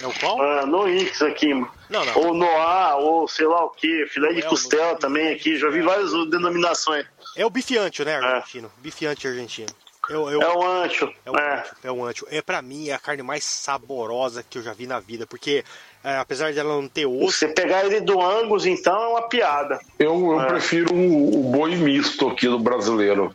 É 0.00 0.06
o 0.06 0.12
qual? 0.20 0.40
Ah, 0.40 0.64
Noix 0.64 1.20
aqui. 1.20 1.52
Não, 1.90 2.04
não. 2.04 2.14
Ou 2.16 2.34
Noah, 2.34 2.96
ou 2.96 3.26
sei 3.28 3.46
lá 3.46 3.64
o 3.64 3.70
que. 3.70 4.06
Filé 4.06 4.28
de 4.28 4.34
Noel, 4.38 4.48
costela 4.50 4.92
no- 4.92 4.98
também 4.98 5.28
aqui. 5.34 5.58
Já 5.58 5.68
vi 5.68 5.82
várias 5.82 6.10
denominações. 6.30 7.04
É 7.36 7.44
o 7.44 7.50
bifiante, 7.50 8.04
né, 8.04 8.16
argentino? 8.16 8.70
Bifiante 8.78 9.26
argentino. 9.26 9.68
Eu, 10.10 10.28
eu, 10.28 10.42
É 10.42 10.52
o 10.54 10.66
ancho. 10.66 11.12
É 11.24 11.30
o 11.30 11.36
É. 11.36 11.60
ancho, 11.60 11.74
é 11.84 11.90
o 11.92 12.04
ancho. 12.04 12.26
É 12.30 12.42
pra 12.42 12.60
mim 12.60 12.88
é 12.88 12.92
a 12.94 12.98
carne 12.98 13.22
mais 13.22 13.44
saborosa 13.44 14.42
que 14.42 14.58
eu 14.58 14.62
já 14.62 14.72
vi 14.72 14.86
na 14.86 14.98
vida, 14.98 15.26
porque 15.26 15.64
é, 16.02 16.16
apesar 16.16 16.52
de 16.52 16.58
ela 16.58 16.74
não 16.74 16.88
ter 16.88 17.06
osso, 17.06 17.38
Você 17.38 17.48
pegar 17.48 17.84
ele 17.86 18.00
do 18.00 18.20
Angus, 18.20 18.66
então, 18.66 19.00
é 19.00 19.08
uma 19.08 19.22
piada. 19.28 19.78
Eu, 19.98 20.32
eu 20.32 20.40
É. 20.40 20.46
prefiro 20.46 20.94
o, 20.94 21.40
o 21.46 21.50
boi 21.52 21.76
misto 21.76 22.28
aqui 22.28 22.48
do 22.48 22.58
brasileiro. 22.58 23.34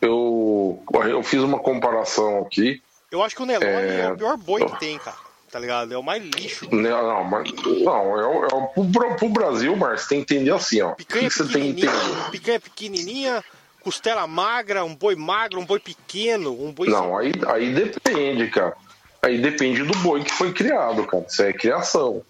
Eu, 0.00 0.82
eu 1.08 1.22
fiz 1.22 1.42
uma 1.42 1.58
comparação 1.58 2.38
aqui. 2.42 2.82
eu 3.12 3.22
acho 3.22 3.36
que 3.36 3.42
o 3.42 3.46
Nelore 3.46 3.68
é, 3.68 4.00
É. 4.06 4.12
o 4.12 4.16
pior 4.16 4.36
boi 4.38 4.64
que 4.64 4.78
tem, 4.80 4.98
cara. 4.98 5.16
Tá 5.52 5.58
ligado? 5.58 5.92
É 5.92 5.98
o 5.98 6.02
mais 6.02 6.22
lixo. 6.22 6.72
Né, 6.72 6.90
Não, 6.90 7.24
mas, 7.24 7.50
não 7.82 8.20
é, 8.20 8.24
o- 8.24 8.44
é, 8.44 8.48
o- 8.76 8.84
pro, 8.92 9.16
pro 9.16 9.28
Brasil, 9.28 9.74
Márcio, 9.74 10.08
tem 10.08 10.24
que 10.24 10.32
entender 10.34 10.52
assim, 10.52 10.80
ó. 10.80 10.92
O 10.92 10.94
que 10.94 11.04
Picanha 11.04 11.28
que 11.28 11.34
você 11.34 11.44
tem 11.52 11.74
que 11.74 11.86
entender? 11.86 12.30
picanha 12.30 12.60
pequenininha, 12.60 13.44
costela 13.80 14.26
magra, 14.26 14.84
um 14.84 14.94
boi 14.94 15.14
magro, 15.16 15.58
um 15.60 15.64
boi 15.64 15.80
pequeno, 15.80 16.52
um 16.52 16.72
boi 16.72 16.88
Não, 16.88 17.16
aí, 17.16 17.32
aí 17.48 17.72
depende, 17.74 18.46
cara. 18.48 18.74
Aí 19.22 19.38
depende 19.38 19.82
do 19.82 19.96
boi 19.98 20.22
que 20.24 20.32
foi 20.32 20.52
criado, 20.52 21.06
cara. 21.06 21.24
Isso 21.28 21.42
é 21.42 21.52
criação. 21.52 22.22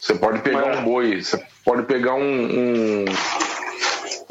Você 0.00 0.14
pode 0.14 0.40
pegar 0.40 0.64
Mas- 0.66 0.78
um 0.78 0.82
boi, 0.84 1.22
você 1.22 1.42
pode 1.64 1.82
pegar 1.82 2.14
um, 2.14 2.22
um, 2.22 3.04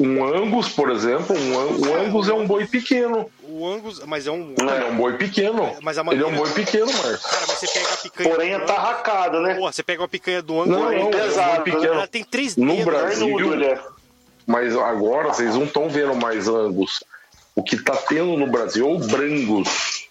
um 0.00 0.24
Angus, 0.24 0.68
por 0.70 0.90
exemplo. 0.90 1.36
Um, 1.36 1.88
o 1.88 1.94
Angus 1.96 2.28
é 2.28 2.32
um 2.32 2.46
boi 2.46 2.66
pequeno. 2.66 3.30
O 3.42 3.66
Angus, 3.66 4.00
mas 4.06 4.26
é 4.26 4.30
um. 4.30 4.54
Ele 4.58 4.70
é 4.70 4.90
um 4.90 4.96
boi 4.96 5.14
pequeno. 5.16 5.76
Mas 5.82 5.98
a 5.98 6.02
Ele 6.02 6.22
é 6.22 6.26
um 6.26 6.30
maneira- 6.30 6.36
boi 6.36 6.50
pequeno, 6.52 6.86
Márcio. 6.86 7.18
Cara, 7.30 7.44
mas 7.48 7.58
você 7.58 7.66
pega 7.68 7.92
a 7.92 7.96
picanha. 7.96 8.30
Porém, 8.30 8.52
é 8.54 8.58
do 8.58 8.64
atarracado, 8.64 9.40
né? 9.40 9.54
Porra, 9.54 9.72
você 9.72 9.82
pega 9.82 10.02
uma 10.02 10.08
picanha 10.08 10.42
do 10.42 10.60
Angus, 10.60 10.68
Não, 10.76 10.82
ela, 10.84 10.92
não, 10.92 10.98
é 11.00 11.04
um 11.04 11.10
pesado, 11.10 11.48
boi 11.48 11.58
né? 11.58 11.64
pequeno. 11.64 11.94
ela 11.94 12.06
tem 12.06 12.24
três 12.24 12.56
No 12.56 12.66
dedos. 12.68 12.84
Brasil, 12.84 13.28
Carnudo, 13.36 13.54
ele 13.54 13.64
é. 13.66 13.80
Mas 14.48 14.74
agora 14.74 15.28
vocês 15.28 15.54
não 15.54 15.64
estão 15.64 15.90
vendo 15.90 16.14
mais 16.16 16.48
Angus. 16.48 17.04
O 17.54 17.62
que 17.62 17.76
tá 17.76 17.94
tendo 18.08 18.34
no 18.34 18.46
Brasil 18.46 18.88
é 18.88 18.92
o 18.94 18.98
Brangus. 18.98 20.08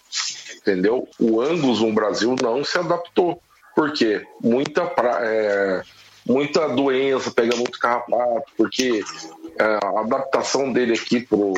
Entendeu? 0.56 1.08
O 1.18 1.40
Angus 1.40 1.80
no 1.80 1.92
Brasil 1.92 2.36
não 2.40 2.62
se 2.62 2.78
adaptou. 2.78 3.42
Por 3.74 3.92
quê? 3.92 4.24
Muita, 4.40 4.86
pra- 4.86 5.18
é, 5.22 5.82
muita 6.24 6.68
doença, 6.68 7.32
pega 7.32 7.56
muito 7.56 7.78
carrapato, 7.80 8.44
porque 8.56 9.02
é, 9.58 9.78
a 9.84 10.00
adaptação 10.00 10.72
dele 10.72 10.92
aqui 10.94 11.20
pro, 11.20 11.52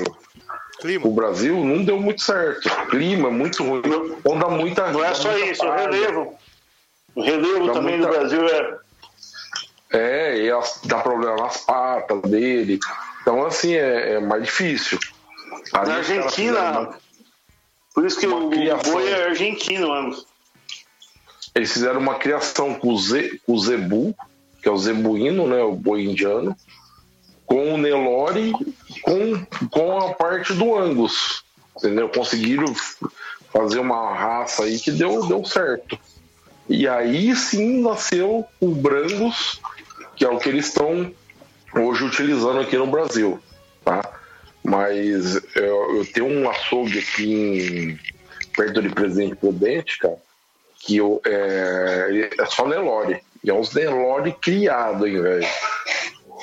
Clima. 0.80 1.02
pro 1.02 1.10
Brasil 1.10 1.62
não 1.62 1.84
deu 1.84 2.00
muito 2.00 2.22
certo. 2.22 2.70
Clima 2.88 3.28
é 3.28 3.30
muito 3.30 3.62
ruim. 3.62 3.82
Onda 4.24 4.48
muita 4.48 4.90
Não 4.90 5.04
é 5.04 5.12
só 5.12 5.36
isso, 5.36 5.66
o 5.66 5.70
relevo. 5.74 6.34
O 7.14 7.20
relevo 7.22 7.66
Dá 7.66 7.72
também 7.74 7.98
muita- 7.98 8.12
no 8.12 8.18
Brasil 8.18 8.46
é. 8.46 8.78
É, 9.92 10.36
e 10.46 10.50
dá 10.84 10.98
problema 11.00 11.36
nas 11.36 11.58
patas 11.58 12.20
dele. 12.22 12.78
Então, 13.22 13.44
assim, 13.44 13.74
é, 13.74 14.14
é 14.14 14.20
mais 14.20 14.44
difícil. 14.44 14.98
Ali 15.72 15.88
Na 15.88 15.96
Argentina, 15.96 16.30
fizeram 16.30 16.82
uma- 16.82 16.98
Por 17.94 18.06
isso 18.06 18.20
que 18.20 18.26
o 18.26 18.50
criação. 18.50 18.92
boi 18.92 19.10
é 19.10 19.24
argentino, 19.26 19.92
Angus. 19.92 20.26
Eles 21.54 21.72
fizeram 21.72 21.98
uma 22.00 22.14
criação 22.14 22.74
com 22.74 22.88
o, 22.92 22.98
ze, 22.98 23.40
com 23.44 23.54
o 23.54 23.58
zebu, 23.58 24.14
que 24.62 24.68
é 24.68 24.72
o 24.72 24.78
zebuíno, 24.78 25.48
né, 25.48 25.60
o 25.62 25.72
boi 25.72 26.04
indiano, 26.04 26.56
com 27.44 27.74
o 27.74 27.76
Nelore, 27.78 28.52
com, 29.02 29.44
com 29.68 29.98
a 29.98 30.14
parte 30.14 30.52
do 30.54 30.76
Angus. 30.78 31.42
Entendeu? 31.76 32.08
Conseguiram 32.08 32.72
fazer 33.52 33.80
uma 33.80 34.14
raça 34.14 34.62
aí 34.64 34.78
que 34.78 34.92
deu, 34.92 35.26
deu 35.26 35.44
certo. 35.44 35.98
E 36.68 36.86
aí 36.86 37.34
sim 37.34 37.82
nasceu 37.82 38.46
o 38.60 38.68
Brangus, 38.68 39.60
que 40.20 40.24
é 40.26 40.28
o 40.28 40.36
que 40.38 40.50
eles 40.50 40.66
estão 40.66 41.10
hoje 41.74 42.04
utilizando 42.04 42.60
aqui 42.60 42.76
no 42.76 42.86
Brasil. 42.86 43.40
Tá? 43.82 44.02
Mas 44.62 45.34
eu, 45.56 45.96
eu 45.96 46.06
tenho 46.12 46.26
um 46.26 46.50
açougue 46.50 46.98
aqui 46.98 47.32
em- 47.32 47.98
perto 48.54 48.82
de 48.82 48.90
Presidente 48.90 49.34
Prudente, 49.36 49.98
cara, 49.98 50.18
que 50.78 50.98
eu, 50.98 51.22
é, 51.24 52.28
é 52.38 52.44
só 52.44 52.68
Nelore. 52.68 53.22
E 53.42 53.48
é 53.48 53.54
uns 53.54 53.72
Nelore 53.72 54.36
criado, 54.42 55.06
hein, 55.06 55.22
velho. 55.22 55.48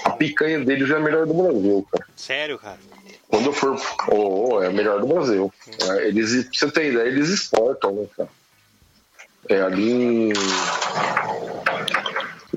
A 0.05 0.09
picanha 0.09 0.59
dele 0.65 0.83
já 0.87 0.95
é 0.95 0.97
a 0.97 1.03
melhor 1.03 1.27
do 1.27 1.35
Brasil, 1.35 1.87
cara. 1.91 2.07
Sério, 2.15 2.57
cara. 2.57 2.79
Quando 3.27 3.45
eu 3.45 3.53
for. 3.53 3.79
Oh, 4.07 4.55
oh, 4.55 4.63
é 4.63 4.67
a 4.67 4.71
melhor 4.71 4.99
do 5.01 5.05
Brasil. 5.05 5.53
É, 5.87 6.07
Eles, 6.07 6.33
pra 6.45 6.51
você 6.51 6.71
ter 6.71 6.91
ideia, 6.93 7.07
eles 7.07 7.29
exportam, 7.29 7.91
né, 7.93 8.07
cara? 8.17 8.29
É 9.49 9.61
ali 9.61 9.91
em. 9.91 10.33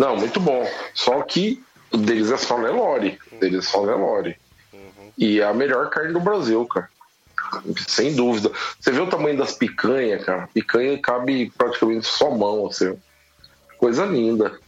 Não, 0.01 0.17
muito 0.17 0.41
bom. 0.41 0.67
Só 0.95 1.21
que 1.21 1.63
o 1.93 1.99
deles 1.99 2.31
é 2.31 2.39
só 2.39 2.59
Nelore. 2.59 3.19
O 3.31 3.39
Deles 3.39 3.67
é 3.67 3.69
só 3.71 3.85
Nelore. 3.85 4.35
E 5.19 5.41
é 5.41 5.45
a 5.45 5.53
melhor 5.53 5.91
carne 5.91 6.15
do 6.15 6.21
Brasil, 6.21 6.65
cara. 6.65 6.89
Sem 7.87 8.17
dúvida. 8.17 8.51
Você 8.79 8.93
vê 8.93 9.01
o 9.01 9.11
tamanho 9.11 9.37
das 9.37 9.53
picanhas, 9.53 10.25
cara? 10.25 10.49
Picanha 10.55 10.99
cabe 11.03 11.53
praticamente 11.55 12.07
só 12.07 12.31
mão, 12.31 12.67
assim. 12.67 12.97
Coisa 13.77 14.07
linda. 14.07 14.59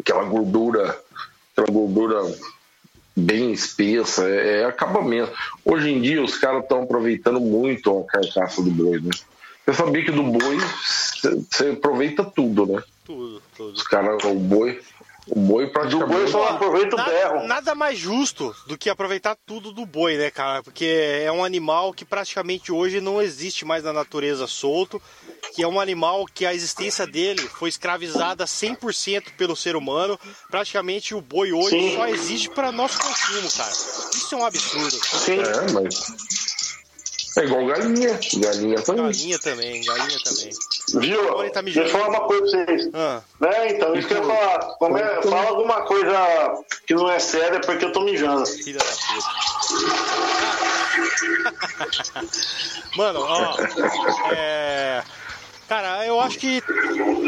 Aquela 0.00 0.24
gordura, 0.24 1.00
aquela 1.52 1.70
gordura 1.70 2.22
bem 3.16 3.52
espessa, 3.52 4.28
é, 4.28 4.62
é 4.62 4.64
acabamento. 4.64 5.30
Hoje 5.64 5.90
em 5.90 6.02
dia 6.02 6.20
os 6.20 6.36
caras 6.38 6.64
estão 6.64 6.82
aproveitando 6.82 7.40
muito 7.40 8.00
a 8.00 8.04
carcaça 8.04 8.60
do 8.60 8.70
boi, 8.72 9.00
né? 9.00 9.10
Você 9.66 9.74
sabia 9.74 10.04
que 10.04 10.12
do 10.12 10.22
boi 10.22 10.58
você 11.50 11.70
aproveita 11.70 12.24
tudo, 12.24 12.66
né? 12.66 12.82
Tudo, 13.04 13.42
tudo. 13.56 13.74
Os 13.74 13.82
caras, 13.82 14.22
o 14.24 14.34
boi, 14.34 14.80
o 15.26 15.40
boi 15.40 15.66
Do 15.66 15.72
praticamente. 15.72 16.08
boi 16.12 16.28
só 16.28 16.48
aproveita 16.50 16.94
o 16.94 17.04
berro. 17.04 17.46
nada 17.48 17.74
mais 17.74 17.98
justo 17.98 18.54
do 18.68 18.78
que 18.78 18.88
aproveitar 18.88 19.36
tudo 19.44 19.72
do 19.72 19.84
boi, 19.84 20.16
né, 20.16 20.30
cara? 20.30 20.62
Porque 20.62 20.84
é 21.24 21.32
um 21.32 21.44
animal 21.44 21.92
que 21.92 22.04
praticamente 22.04 22.70
hoje 22.70 23.00
não 23.00 23.20
existe 23.20 23.64
mais 23.64 23.82
na 23.82 23.92
natureza 23.92 24.46
solto, 24.46 25.02
que 25.52 25.62
é 25.64 25.68
um 25.68 25.80
animal 25.80 26.26
que 26.32 26.46
a 26.46 26.54
existência 26.54 27.04
dele 27.06 27.42
foi 27.48 27.68
escravizada 27.68 28.44
100% 28.44 29.32
pelo 29.36 29.56
ser 29.56 29.74
humano. 29.74 30.18
Praticamente 30.48 31.12
o 31.14 31.20
boi 31.20 31.52
hoje 31.52 31.70
Sim. 31.70 31.96
só 31.96 32.06
existe 32.06 32.50
para 32.50 32.70
nosso 32.70 32.98
consumo, 33.00 33.50
cara. 33.56 33.72
Isso 33.72 34.32
é 34.32 34.38
um 34.38 34.44
absurdo. 34.44 34.90
Sim. 35.04 35.40
É, 35.40 35.72
mas 35.72 36.45
É 37.38 37.44
igual 37.44 37.66
galinha. 37.66 38.18
Galinha 38.38 38.76
também. 38.82 39.04
Galinha 39.04 39.38
também, 39.38 39.84
galinha 39.84 40.18
também. 40.24 40.50
Viu? 40.94 41.50
Tá. 41.52 41.60
Deixa 41.62 41.80
eu 41.80 41.88
falar 41.88 42.08
uma 42.08 42.20
coisa 42.22 42.42
pra 42.42 42.64
vocês. 42.66 42.90
Ah, 42.94 43.20
Né, 43.40 43.68
então, 43.72 43.94
isso 43.94 44.08
que 44.08 44.14
eu 44.14 44.18
ia 44.18 44.24
falar. 44.24 44.58
Como 44.78 44.96
é- 44.96 45.22
fala 45.22 45.48
alguma 45.48 45.82
coisa 45.82 46.54
que 46.86 46.94
não 46.94 47.10
é 47.10 47.18
séria 47.18 47.60
porque 47.60 47.84
eu 47.84 47.92
tô 47.92 48.00
mijando. 48.00 48.46
filha 48.46 48.78
da 48.78 48.84
puta. 48.86 49.26
Mano, 52.96 53.20
ó. 53.20 53.56
É. 54.32 55.02
Cara, 55.68 56.06
eu 56.06 56.20
acho 56.20 56.38
que. 56.38 56.62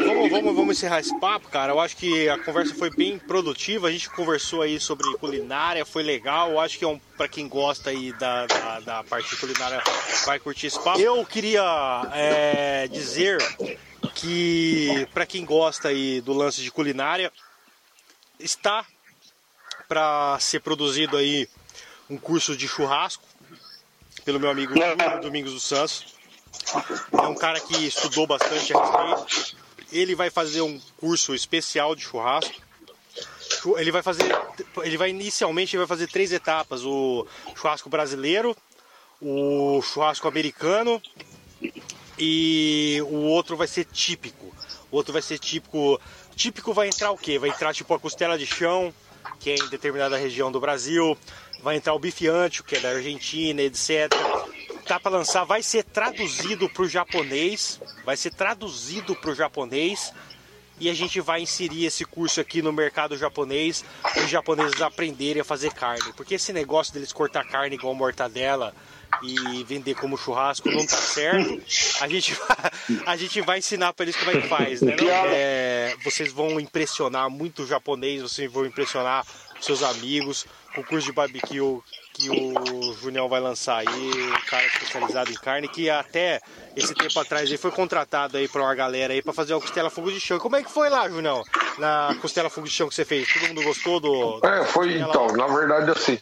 Vamos, 0.07 0.31
vamos, 0.31 0.55
vamos 0.55 0.77
encerrar 0.77 1.01
esse 1.01 1.19
papo, 1.19 1.49
cara. 1.49 1.73
Eu 1.73 1.81
acho 1.81 1.97
que 1.97 2.29
a 2.29 2.39
conversa 2.39 2.75
foi 2.75 2.89
bem 2.91 3.19
produtiva. 3.19 3.89
A 3.89 3.91
gente 3.91 4.09
conversou 4.11 4.63
aí 4.63 4.79
sobre 4.79 5.13
culinária, 5.19 5.85
foi 5.85 6.05
legal. 6.05 6.53
Eu 6.53 6.61
acho 6.61 6.79
que 6.79 6.85
é 6.85 6.89
um, 6.89 7.01
pra 7.17 7.27
quem 7.27 7.49
gosta 7.49 7.91
aí 7.91 8.13
da, 8.13 8.47
da, 8.47 8.81
da 8.81 9.05
parte 9.05 9.35
culinária 9.37 9.83
vai 10.25 10.39
curtir 10.39 10.69
esse 10.69 10.83
papo. 10.83 11.01
Eu 11.01 11.25
queria 11.27 11.63
é, 12.15 12.87
dizer 12.89 13.39
que 14.15 15.07
pra 15.13 15.27
quem 15.27 15.45
gosta 15.45 15.89
aí 15.89 16.21
do 16.21 16.33
lance 16.33 16.63
de 16.63 16.71
culinária, 16.71 17.33
está 18.39 18.87
para 19.89 20.39
ser 20.39 20.61
produzido 20.61 21.17
aí 21.17 21.49
um 22.09 22.17
curso 22.17 22.57
de 22.57 22.69
churrasco 22.69 23.25
pelo 24.25 24.39
meu 24.39 24.51
amigo 24.51 24.75
Domingos 25.23 25.53
dos 25.53 25.65
Santos. 25.65 26.18
É 27.13 27.27
um 27.27 27.35
cara 27.35 27.61
que 27.61 27.87
estudou 27.87 28.27
bastante 28.27 28.73
a 28.75 28.81
respeito. 29.15 29.57
Ele 29.91 30.15
vai 30.15 30.29
fazer 30.31 30.61
um 30.61 30.79
curso 30.99 31.35
especial 31.35 31.95
de 31.95 32.03
churrasco. 32.03 32.55
Chu- 33.63 33.79
Ele 33.79 33.91
vai 33.91 34.03
fazer, 34.03 34.25
ele 34.83 34.97
vai 34.99 35.11
inicialmente 35.11 35.75
ele 35.75 35.79
vai 35.81 35.87
fazer 35.89 36.07
três 36.09 36.31
etapas: 36.33 36.85
o 36.85 37.27
churrasco 37.57 37.89
brasileiro, 37.89 38.57
o 39.21 39.81
churrasco 39.83 40.29
americano 40.29 41.01
e 42.19 43.01
o 43.07 43.17
outro 43.25 43.57
vai 43.57 43.67
ser 43.67 43.85
típico. 43.87 44.55
O 44.91 44.97
outro 44.97 45.13
vai 45.13 45.23
ser 45.23 45.39
típico. 45.39 46.01
Típico 46.35 46.73
vai 46.73 46.89
entrar 46.89 47.11
o 47.11 47.19
quê? 47.19 47.39
Vai 47.39 47.51
entrar 47.51 47.75
tipo 47.75 47.93
a 47.95 47.99
costela 47.99 48.39
de 48.39 48.47
chão, 48.47 48.93
que 49.41 49.51
é 49.51 49.55
em 49.57 49.69
determinada 49.69 50.17
região 50.17 50.53
do 50.53 50.61
Brasil. 50.61 51.17
Vai 51.63 51.77
entrar 51.77 51.95
o 51.95 51.99
bife 51.99 52.29
ancho, 52.29 52.63
que 52.63 52.77
é 52.77 52.81
da 52.81 52.91
Argentina, 52.91 53.61
etc. 53.63 54.09
Tá 54.89 54.99
para 54.99 55.19
lançar, 55.19 55.45
vai 55.45 55.63
ser 55.63 55.85
traduzido 55.85 56.67
para 56.67 56.83
o 56.83 56.89
japonês. 56.89 57.79
Vai 58.07 58.17
ser 58.17 58.33
traduzido 58.33 59.15
para 59.15 59.31
o 59.31 59.35
japonês. 59.35 60.15
E 60.81 60.89
a 60.89 60.95
gente 60.95 61.21
vai 61.21 61.43
inserir 61.43 61.85
esse 61.85 62.07
curso 62.07 62.41
aqui 62.41 62.63
no 62.63 62.73
mercado 62.73 63.17
japonês, 63.17 63.85
os 64.17 64.31
japoneses 64.31 64.81
aprenderem 64.81 65.43
a 65.43 65.45
fazer 65.45 65.73
carne. 65.75 66.13
Porque 66.17 66.37
esse 66.37 66.53
negócio 66.53 66.95
deles 66.95 67.13
cortar 67.13 67.45
carne 67.45 67.75
igual 67.75 67.95
mortadela 67.95 68.73
e 69.23 69.65
vender 69.65 69.97
como 69.97 70.17
churrasco 70.17 70.71
não 70.71 70.87
tá 70.87 70.97
certo. 70.97 71.61
A 72.01 72.09
gente 72.09 72.33
vai, 72.39 73.03
a 73.07 73.17
gente 73.17 73.41
vai 73.41 73.59
ensinar 73.59 73.93
para 73.93 74.05
eles 74.05 74.17
como 74.17 74.31
é 74.31 74.41
que 74.41 74.49
faz, 74.49 74.81
né? 74.81 74.95
É, 75.27 75.97
vocês 76.05 76.33
vão 76.33 76.61
impressionar 76.61 77.29
muito 77.29 77.65
o 77.65 77.67
japonês, 77.67 78.23
vocês 78.23 78.51
vão 78.51 78.65
impressionar 78.65 79.27
seus 79.61 79.83
amigos. 79.83 80.47
O 80.79 80.85
curso 80.85 81.07
de 81.07 81.13
barbecue 81.13 81.81
que 82.13 82.31
o 82.31 82.93
Junião 82.95 83.29
vai 83.29 83.41
lançar 83.41 83.79
aí, 83.79 83.89
um 83.89 84.41
cara 84.47 84.65
especializado 84.67 85.31
em 85.31 85.35
carne, 85.35 85.69
que 85.69 85.91
até 85.91 86.41
esse 86.77 86.95
tempo 86.95 87.19
atrás 87.19 87.49
ele 87.49 87.59
foi 87.59 87.73
contratado 87.73 88.37
aí 88.37 88.47
pra 88.47 88.63
uma 88.63 88.75
galera 88.75 89.13
aí 89.13 89.21
pra 89.21 89.33
fazer 89.33 89.55
uma 89.55 89.61
costela 89.61 89.91
fogo 89.91 90.13
de 90.13 90.21
chão. 90.21 90.39
Como 90.39 90.55
é 90.55 90.63
que 90.63 90.71
foi 90.71 90.89
lá, 90.89 91.09
Junião? 91.09 91.43
Na 91.79 92.17
costela 92.21 92.49
fogo 92.49 92.69
de 92.69 92.73
chão 92.73 92.89
que 92.89 92.95
você 92.95 93.05
fez? 93.05 93.33
Todo 93.33 93.49
mundo 93.49 93.63
gostou 93.65 93.99
do. 93.99 94.41
É, 94.47 94.65
foi 94.67 94.99
então, 94.99 95.27
na 95.29 95.47
verdade 95.49 95.91
assim. 95.91 96.19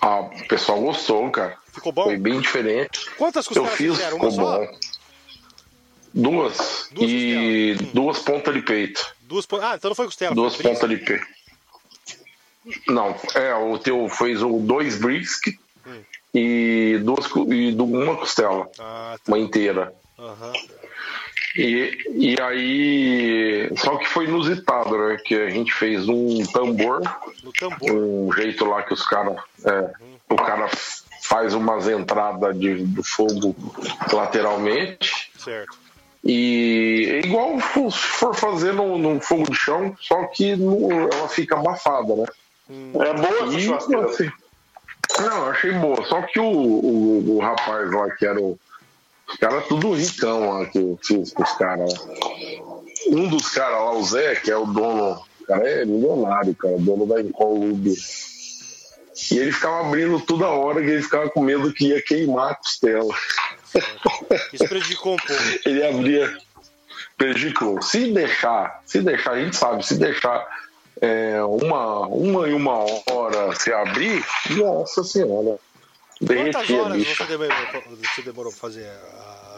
Ah, 0.00 0.20
o 0.20 0.48
pessoal 0.48 0.80
gostou, 0.80 1.30
cara. 1.30 1.56
Ficou 1.72 1.92
bom? 1.92 2.04
Foi 2.04 2.16
bem 2.18 2.40
diferente. 2.40 3.10
Quantas 3.16 3.46
Eu 3.46 3.62
costelas 3.62 3.74
fiz, 3.76 3.92
fizeram? 3.92 4.16
ficou 4.16 4.30
Uma 4.30 4.36
só? 4.36 4.58
bom. 4.58 4.78
Duas. 6.14 6.88
Duas 6.92 7.10
e 7.10 7.76
duas 7.92 8.18
pontas 8.20 8.54
de 8.54 8.62
peito. 8.62 9.14
Duas 9.22 9.46
Ah, 9.60 9.74
então 9.74 9.88
não 9.88 9.94
foi 9.94 10.04
costela. 10.06 10.34
Duas 10.34 10.54
pontas 10.56 10.88
de 10.88 10.96
peito. 10.98 11.43
Não, 12.88 13.14
é, 13.34 13.54
o 13.54 13.78
teu 13.78 14.08
fez 14.08 14.42
o 14.42 14.58
dois 14.60 14.98
brisket 14.98 15.54
e 16.34 16.98
duas 17.04 17.26
e 17.48 17.74
uma 17.78 18.16
costela. 18.16 18.68
Ah, 18.78 19.16
Uma 19.28 19.38
inteira. 19.38 19.92
Aham. 20.18 20.52
E, 21.56 21.96
e 22.14 22.40
aí. 22.40 23.70
Só 23.76 23.96
que 23.96 24.08
foi 24.08 24.24
inusitado, 24.24 24.96
né? 24.98 25.16
Que 25.24 25.34
a 25.36 25.50
gente 25.50 25.72
fez 25.72 26.08
um 26.08 26.42
tambor, 26.52 27.00
tambor. 27.58 27.90
um 27.92 28.32
jeito 28.32 28.64
lá 28.64 28.82
que 28.82 28.92
os 28.94 29.06
caras. 29.06 29.36
É, 29.64 29.90
o 30.30 30.36
cara 30.36 30.68
faz 31.22 31.54
umas 31.54 31.86
entradas 31.88 32.58
de, 32.58 32.74
do 32.84 33.04
fogo 33.04 33.54
lateralmente. 34.12 35.30
Certo. 35.38 35.78
E 36.24 37.20
é 37.22 37.26
igual 37.26 37.58
for, 37.60 37.90
for 37.92 38.34
fazer 38.34 38.72
no, 38.72 38.96
no 38.98 39.20
fogo 39.20 39.44
de 39.50 39.56
chão, 39.56 39.94
só 40.00 40.24
que 40.28 40.56
no- 40.56 40.90
ela 41.12 41.28
fica 41.28 41.54
abafada, 41.56 42.16
né? 42.16 42.24
É 42.68 43.14
boa 43.14 43.48
essa 43.48 43.58
E, 43.58 43.60
churrasqueira. 43.60 44.06
assim, 44.06 44.30
não, 45.18 45.36
eu 45.38 45.50
achei 45.50 45.72
boa. 45.72 46.04
Só 46.04 46.22
que 46.22 46.40
o, 46.40 46.44
o, 46.44 47.36
o 47.36 47.40
rapaz 47.40 47.90
lá, 47.90 48.10
que 48.10 48.26
era 48.26 48.40
o. 48.40 48.58
Os 49.26 49.36
caras 49.38 49.66
tudo 49.66 49.94
ricão 49.94 50.50
lá 50.50 50.66
que 50.66 50.78
eu 50.78 50.98
fiz 51.02 51.32
com 51.32 51.42
os 51.42 51.52
caras 51.52 51.92
lá. 51.92 52.14
Um 53.08 53.28
dos 53.28 53.48
caras 53.48 53.78
lá, 53.78 53.92
o 53.92 54.02
Zé, 54.04 54.34
que 54.36 54.50
é 54.50 54.56
o 54.56 54.66
dono. 54.66 55.22
O 55.40 55.46
cara 55.46 55.68
é 55.68 55.84
milionário, 55.84 56.54
cara, 56.54 56.76
dono 56.78 57.06
da 57.06 57.20
Incolube. 57.20 57.94
E 59.30 59.38
ele 59.38 59.52
ficava 59.52 59.86
abrindo 59.86 60.20
toda 60.20 60.48
hora 60.48 60.82
que 60.82 60.90
ele 60.90 61.02
ficava 61.02 61.30
com 61.30 61.42
medo 61.42 61.72
que 61.72 61.88
ia 61.88 62.02
queimar 62.02 62.52
a 62.52 62.54
costela. 62.54 63.14
Isso 64.52 64.68
prejudicou 64.68 65.14
um 65.14 65.16
pouco. 65.16 65.42
Ele 65.64 65.84
abria, 65.84 66.36
prejudicou. 67.16 67.82
Se 67.82 68.12
deixar, 68.12 68.82
se 68.84 69.00
deixar, 69.00 69.32
a 69.32 69.44
gente 69.44 69.56
sabe, 69.56 69.84
se 69.84 69.96
deixar 69.96 70.46
é, 71.04 71.42
uma, 71.44 72.06
uma 72.06 72.48
e 72.48 72.52
uma 72.54 72.78
hora 73.10 73.54
se 73.54 73.72
abrir, 73.72 74.24
nossa 74.50 75.02
senhora. 75.04 75.58
Quantas 76.18 76.28
Derretia, 76.28 76.82
horas 76.82 76.96
bicho. 76.96 77.16
você 77.16 77.24
demorou, 77.36 77.66
pra- 77.66 77.82
você 77.90 78.22
demorou 78.22 78.52
pra 78.52 78.60
fazer 78.60 78.90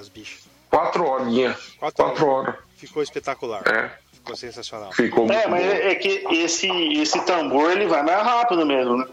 as 0.00 0.08
bichas? 0.08 0.40
Quatro 0.70 1.06
horinhas. 1.06 1.56
Quatro 1.78 2.04
Quatro, 2.04 2.26
horas. 2.26 2.54
Ficou 2.76 3.02
espetacular. 3.02 3.62
É, 3.68 3.90
Ficou 4.12 4.34
sensacional. 4.36 4.92
ficou 4.92 5.26
muito 5.26 5.38
É, 5.38 5.46
mas 5.46 5.62
bom. 5.64 5.70
é, 5.70 5.92
é 5.92 5.94
que 5.94 6.08
esse, 6.32 6.68
esse 7.00 7.24
tambor 7.24 7.70
ele 7.70 7.86
vai 7.86 8.02
mais 8.02 8.22
rápido 8.22 8.66
mesmo, 8.66 8.96
né? 8.96 9.06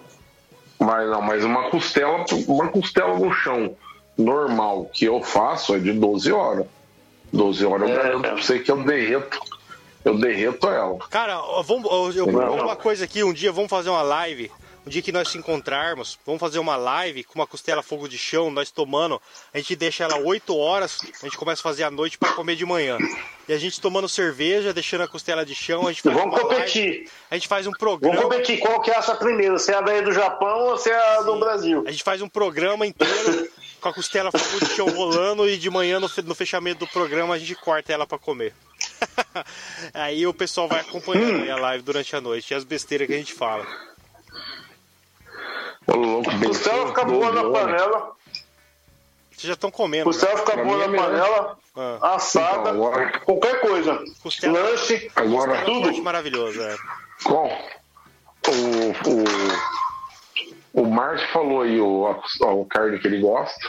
Mas 0.79 1.07
não, 1.09 1.21
mas 1.21 1.43
uma 1.45 1.69
costela, 1.69 2.25
uma 2.47 2.67
costela 2.69 3.17
no 3.17 3.31
chão 3.31 3.77
normal 4.17 4.85
que 4.91 5.05
eu 5.05 5.21
faço 5.21 5.75
é 5.75 5.79
de 5.79 5.93
12 5.93 6.31
horas. 6.31 6.65
12 7.31 7.65
horas 7.65 7.89
eu 7.89 7.95
É, 7.95 8.03
garanto 8.03 8.21
cara. 8.23 8.33
pra 8.35 8.43
você 8.43 8.59
que 8.59 8.71
eu 8.71 8.83
derreto. 8.83 9.39
Eu 10.03 10.17
derreto 10.17 10.67
ela. 10.67 10.97
Cara, 11.09 11.39
vamos, 11.63 12.15
eu 12.15 12.27
uma 12.27 12.75
coisa 12.75 13.05
aqui, 13.05 13.23
um 13.23 13.33
dia 13.33 13.51
vamos 13.51 13.69
fazer 13.69 13.89
uma 13.89 14.01
live. 14.01 14.51
Um 14.85 14.89
dia 14.89 15.01
que 15.01 15.13
nós 15.13 15.29
se 15.29 15.37
encontrarmos, 15.37 16.19
vamos 16.25 16.41
fazer 16.41 16.59
uma 16.59 16.75
live 16.75 17.23
com 17.23 17.35
uma 17.39 17.47
costela 17.47 17.81
fogo 17.81 18.05
de 18.09 18.17
chão, 18.17 18.51
nós 18.51 18.69
tomando. 18.69 19.21
A 19.53 19.57
gente 19.57 19.77
deixa 19.77 20.03
ela 20.03 20.17
8 20.17 20.57
horas, 20.57 20.99
a 21.21 21.25
gente 21.25 21.37
começa 21.37 21.61
a 21.61 21.63
fazer 21.63 21.85
à 21.85 21.91
noite 21.91 22.17
para 22.17 22.33
comer 22.33 22.57
de 22.57 22.65
manhã. 22.65 22.97
E 23.47 23.53
a 23.53 23.57
gente 23.57 23.79
tomando 23.79 24.09
cerveja, 24.09 24.73
deixando 24.73 25.03
a 25.03 25.07
costela 25.07 25.45
de 25.45 25.55
chão, 25.55 25.87
a 25.87 25.91
gente 25.93 26.01
faz 26.01 26.17
Vamos 26.17 26.33
uma 26.33 26.43
live, 26.47 26.55
competir. 26.57 27.09
a 27.31 27.35
gente 27.35 27.47
faz 27.47 27.65
um 27.65 27.71
Vamos 27.71 27.79
programa. 27.79 28.21
competir 28.23 28.59
qual 28.59 28.81
que 28.81 28.91
é 28.91 28.95
essa 28.95 29.15
primeira, 29.15 29.57
se 29.57 29.71
é 29.71 29.75
a 29.75 29.81
daí 29.81 30.01
do 30.01 30.11
Japão 30.11 30.67
ou 30.67 30.77
se 30.77 30.89
é 30.89 31.17
a 31.17 31.21
do 31.21 31.39
Brasil. 31.39 31.83
A 31.87 31.91
gente 31.91 32.03
faz 32.03 32.21
um 32.21 32.27
programa 32.27 32.85
inteiro 32.85 33.49
com 33.79 33.87
a 33.87 33.93
costela 33.93 34.31
fogo 34.33 34.65
de 34.65 34.73
chão 34.73 34.89
rolando 34.89 35.47
e 35.47 35.55
de 35.57 35.69
manhã 35.69 36.01
no 36.01 36.35
fechamento 36.35 36.79
do 36.79 36.87
programa 36.87 37.35
a 37.35 37.39
gente 37.39 37.55
corta 37.55 37.93
ela 37.93 38.05
para 38.05 38.17
comer. 38.17 38.53
Aí 39.93 40.25
o 40.27 40.33
pessoal 40.33 40.67
vai 40.67 40.81
acompanhando 40.81 41.43
aí 41.43 41.51
a 41.51 41.57
live 41.57 41.83
durante 41.83 42.15
a 42.15 42.21
noite 42.21 42.51
e 42.51 42.55
as 42.55 42.63
besteiras 42.63 43.07
que 43.07 43.13
a 43.13 43.17
gente 43.17 43.33
fala. 43.33 43.65
Ô, 45.87 45.95
louco, 45.95 46.31
bem 46.35 46.47
Costela 46.49 46.87
fica 46.87 47.03
boa 47.03 47.31
na 47.31 47.43
panela. 47.49 48.11
Vocês 49.31 49.47
já 49.47 49.53
estão 49.53 49.71
comendo. 49.71 50.05
né? 50.05 50.05
Costela 50.05 50.37
fica 50.37 50.53
Pra 50.53 50.63
boa 50.63 50.77
na 50.77 50.87
melhor. 50.87 51.05
panela, 51.05 51.57
Ah. 51.75 52.15
assada, 52.15 52.59
Então, 52.69 52.73
agora- 52.73 53.19
qualquer 53.19 53.59
coisa. 53.61 53.99
Costela- 54.21 54.59
Lanche, 54.59 55.11
Agora, 55.15 55.57
É 55.57 55.69
um 55.69 55.81
lanche 55.85 56.01
maravilhoso, 56.01 56.61
é. 56.61 56.75
Qual? 57.23 57.49
O, 58.47 60.79
o, 60.79 60.83
o 60.83 60.89
Márcio 60.89 61.27
falou 61.33 61.61
aí 61.63 61.79
o, 61.79 62.07
a, 62.41 62.51
o 62.51 62.65
carne 62.65 62.99
que 62.99 63.07
ele 63.07 63.19
gosta. 63.21 63.59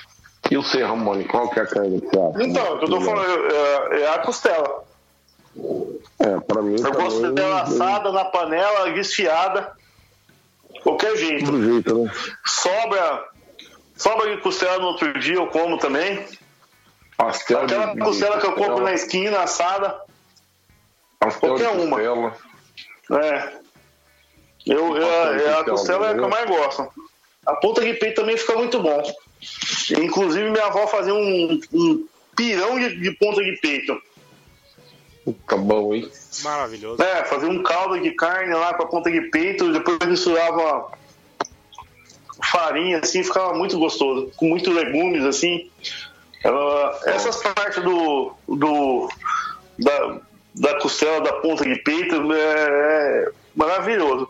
E 0.50 0.58
o 0.58 0.62
C, 0.62 0.82
Ramone, 0.84 1.24
qual 1.24 1.48
que 1.48 1.58
é 1.58 1.62
a 1.62 1.66
carne 1.66 2.00
que 2.00 2.06
você 2.08 2.18
acha? 2.18 2.42
Então, 2.44 2.74
o 2.74 2.78
que 2.78 2.84
eu 2.84 2.88
tô 2.90 3.00
falando 3.00 3.94
é, 3.94 4.02
é 4.02 4.14
a 4.14 4.18
costela. 4.18 4.84
É, 6.18 6.40
pra 6.40 6.62
mim, 6.62 6.76
Eu 6.80 6.92
gosto 6.92 7.20
também, 7.20 7.34
dela 7.34 7.50
eu- 7.58 7.62
assada 7.62 8.12
na 8.12 8.24
panela, 8.24 8.90
desfiada. 8.92 9.72
Qualquer 10.82 11.16
jeito. 11.16 11.50
Do 11.50 11.62
jeito, 11.64 12.04
né? 12.04 12.12
Sobra, 12.46 13.24
sobra 13.96 14.34
de 14.34 14.42
costela 14.42 14.78
no 14.78 14.86
outro 14.88 15.18
dia, 15.18 15.36
eu 15.36 15.46
como 15.48 15.78
também. 15.78 16.24
Pastel 17.16 17.60
Aquela 17.62 17.94
de, 17.94 18.00
costela 18.00 18.40
que 18.40 18.46
eu 18.46 18.52
compro 18.54 18.80
na 18.84 18.92
esquina, 18.92 19.40
assada. 19.40 20.00
pastel 21.18 21.54
de 21.56 21.62
qualquer 21.64 22.10
uma. 22.10 22.36
É. 23.22 23.52
Eu, 24.66 24.96
eu- 24.96 25.02
é 25.06 25.60
a 25.60 25.64
costela 25.64 26.08
é 26.08 26.10
a 26.10 26.14
que 26.14 26.20
eu 26.20 26.28
mais 26.28 26.48
gosto. 26.48 26.88
A 27.46 27.54
ponta 27.56 27.82
de 27.82 27.94
peito 27.94 28.16
também 28.20 28.36
fica 28.36 28.54
muito 28.56 28.80
bom. 28.80 29.02
Inclusive, 29.98 30.50
minha 30.50 30.66
avó 30.66 30.86
fazia 30.86 31.14
um, 31.14 31.60
um 31.72 32.06
pirão 32.34 32.78
de, 32.78 32.96
de 32.98 33.10
ponta 33.12 33.42
de 33.42 33.52
peito. 33.60 34.00
Tá 35.46 35.56
bom, 35.56 35.94
hein? 35.94 36.10
Maravilhoso. 36.42 37.02
É, 37.02 37.24
fazia 37.24 37.48
um 37.48 37.62
caldo 37.62 38.00
de 38.00 38.10
carne 38.12 38.54
lá 38.54 38.74
com 38.74 38.82
a 38.82 38.86
ponta 38.86 39.10
de 39.10 39.22
peito, 39.22 39.72
depois 39.72 39.98
misturava 40.06 40.92
farinha, 42.42 42.98
assim, 42.98 43.22
ficava 43.22 43.54
muito 43.54 43.78
gostoso. 43.78 44.30
Com 44.36 44.48
muitos 44.48 44.74
legumes, 44.74 45.24
assim. 45.24 45.70
Essas 47.06 47.36
partes 47.42 47.82
do, 47.82 48.34
do 48.46 49.08
da, 49.78 50.20
da 50.54 50.80
costela, 50.80 51.22
da 51.22 51.32
ponta 51.34 51.64
de 51.64 51.76
peito, 51.76 52.32
é, 52.32 52.38
é 52.38 53.28
maravilhoso. 53.54 54.28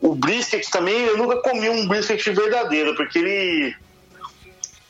O 0.00 0.14
brisket 0.14 0.68
também, 0.70 1.04
eu 1.04 1.16
nunca 1.16 1.36
comi 1.36 1.68
um 1.68 1.86
brisket 1.86 2.24
verdadeiro, 2.34 2.96
porque 2.96 3.18
ele 3.18 3.76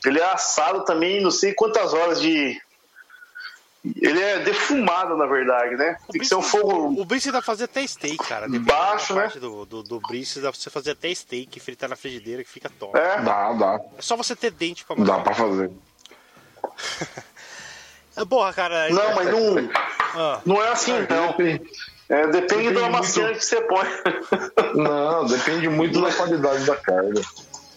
ele 0.05 0.19
é 0.19 0.25
assado 0.25 0.83
também, 0.83 1.21
não 1.21 1.31
sei 1.31 1.53
quantas 1.53 1.93
horas 1.93 2.21
de. 2.21 2.59
Ele 3.83 4.21
é 4.21 4.39
defumado, 4.39 5.17
na 5.17 5.25
verdade, 5.25 5.75
né? 5.75 5.97
Tem 6.11 6.21
que 6.21 6.27
ser 6.27 6.35
um 6.35 6.41
fogo. 6.41 7.01
O 7.01 7.03
brisket 7.03 7.31
dá 7.33 7.39
pra 7.39 7.45
fazer 7.47 7.63
até 7.63 7.85
steak, 7.87 8.17
cara. 8.17 8.47
Baixo, 8.47 9.15
né? 9.15 9.27
do, 9.39 9.65
do, 9.65 9.81
do 9.83 9.99
brisket, 9.99 10.43
dá 10.43 10.51
pra 10.51 10.59
você 10.59 10.69
fazer 10.69 10.91
até 10.91 11.13
steak, 11.15 11.59
fritar 11.59 11.89
na 11.89 11.95
frigideira, 11.95 12.43
que 12.43 12.49
fica 12.49 12.69
top. 12.79 12.95
É, 12.97 13.19
Dá, 13.21 13.53
dá. 13.53 13.79
É 13.97 14.01
só 14.01 14.15
você 14.15 14.35
ter 14.35 14.51
dente 14.51 14.85
pra 14.85 14.95
Dá 14.97 15.03
matar. 15.03 15.23
pra 15.23 15.33
fazer. 15.33 15.71
É, 18.15 18.23
Porra, 18.29 18.53
cara. 18.53 18.89
não, 18.89 19.15
mas 19.15 19.27
não, 19.31 19.69
Ah, 20.15 20.41
não 20.45 20.61
é 20.63 20.67
assim, 20.69 20.93
não. 21.09 21.27
Depende- 21.31 21.69
É, 22.09 22.27
depende 22.27 22.41
Depende 22.47 22.73
da 22.73 22.81
muito. 22.81 22.91
maciana 22.91 23.33
que 23.33 23.45
você 23.45 23.61
põe. 23.61 23.87
Não, 24.75 25.25
depende 25.25 25.69
muito 25.69 26.01
da 26.01 26.11
qualidade 26.13 26.65
da 26.65 26.75
carne. 26.75 27.21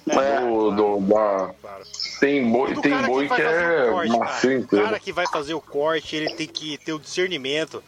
É. 0.07 0.41
Do, 0.41 0.71
do- 0.71 1.01
da... 1.01 1.55
claro. 1.61 1.85
Tem 2.21 2.51
boi, 2.51 2.75
tem 2.75 3.03
boi 3.03 3.23
que, 3.25 3.29
vai 3.29 3.43
fazer 3.43 3.63
é 3.65 3.85
o 3.89 3.93
corte, 3.93 4.19
macio 4.19 4.67
cara. 4.67 4.83
O 4.83 4.85
cara 4.87 5.01
que 5.01 5.13
vai 5.13 5.27
fazer 5.27 5.55
o 5.55 5.61
corte, 5.61 6.17
ele 6.17 6.35
tem 6.35 6.47
que 6.47 6.79
ter 6.79 6.93
o 6.93 6.99
discernimento 6.99 7.83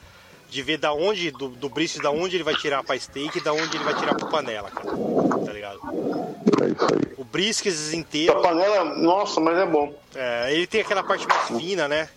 de 0.49 0.63
ver 0.63 0.79
da 0.79 0.93
onde, 0.93 1.31
do, 1.31 1.49
do 1.49 1.69
brisket, 1.69 2.03
da 2.03 2.11
onde 2.11 2.37
ele 2.37 2.45
vai 2.45 2.55
tirar 2.55 2.83
pra 2.83 2.99
steak 2.99 3.39
e 3.39 3.41
da 3.41 3.53
onde 3.53 3.77
ele 3.77 3.85
vai 3.85 3.95
tirar 3.95 4.15
pra 4.15 4.29
panela, 4.29 4.71
cara. 4.71 4.89
Tá 5.45 5.53
ligado? 5.53 5.81
É 6.63 6.69
isso 6.69 6.85
aí. 6.85 7.15
O 7.17 7.25
brisket 7.25 7.75
A 7.93 7.97
inteiro, 7.97 8.41
panela, 8.41 8.85
nossa, 8.85 9.41
mas 9.41 9.59
é 9.59 9.67
bom. 9.67 9.93
é, 10.15 10.53
ele 10.55 10.67
tem 10.67 10.81
aquela 10.81 11.03
parte 11.03 11.27
mais 11.27 11.49
fina, 11.49 11.89
né? 11.89 12.09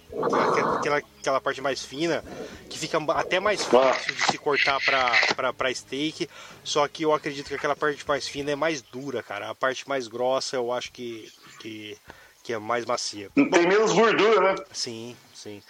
Aquela, 0.79 0.97
aquela 0.97 1.41
parte 1.41 1.61
mais 1.61 1.83
fina, 1.83 2.23
que 2.69 2.77
fica 2.77 2.97
até 3.13 3.39
mais 3.39 3.63
fácil 3.63 4.13
de 4.13 4.23
se 4.23 4.37
cortar 4.37 4.79
pra, 4.83 5.11
pra, 5.35 5.53
pra 5.53 5.73
steak. 5.73 6.29
Só 6.63 6.87
que 6.87 7.03
eu 7.03 7.13
acredito 7.13 7.47
que 7.47 7.55
aquela 7.55 7.75
parte 7.75 8.03
mais 8.07 8.27
fina 8.27 8.51
é 8.51 8.55
mais 8.55 8.81
dura, 8.81 9.23
cara. 9.23 9.49
A 9.49 9.55
parte 9.55 9.87
mais 9.87 10.07
grossa 10.07 10.55
eu 10.55 10.71
acho 10.71 10.91
que, 10.91 11.31
que, 11.59 11.97
que 12.43 12.53
é 12.53 12.59
mais 12.59 12.85
macia. 12.85 13.29
Tem 13.35 13.67
menos 13.67 13.91
gordura, 13.93 14.53
né? 14.53 14.63
Sim, 14.71 15.15
sim. 15.33 15.61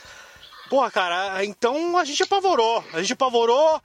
Porra, 0.70 0.92
cara, 0.92 1.44
então 1.46 1.98
a 1.98 2.06
gente 2.06 2.22
apavorou. 2.24 2.84
A 2.94 3.02
gente 3.02 3.14
apavorou. 3.14 3.82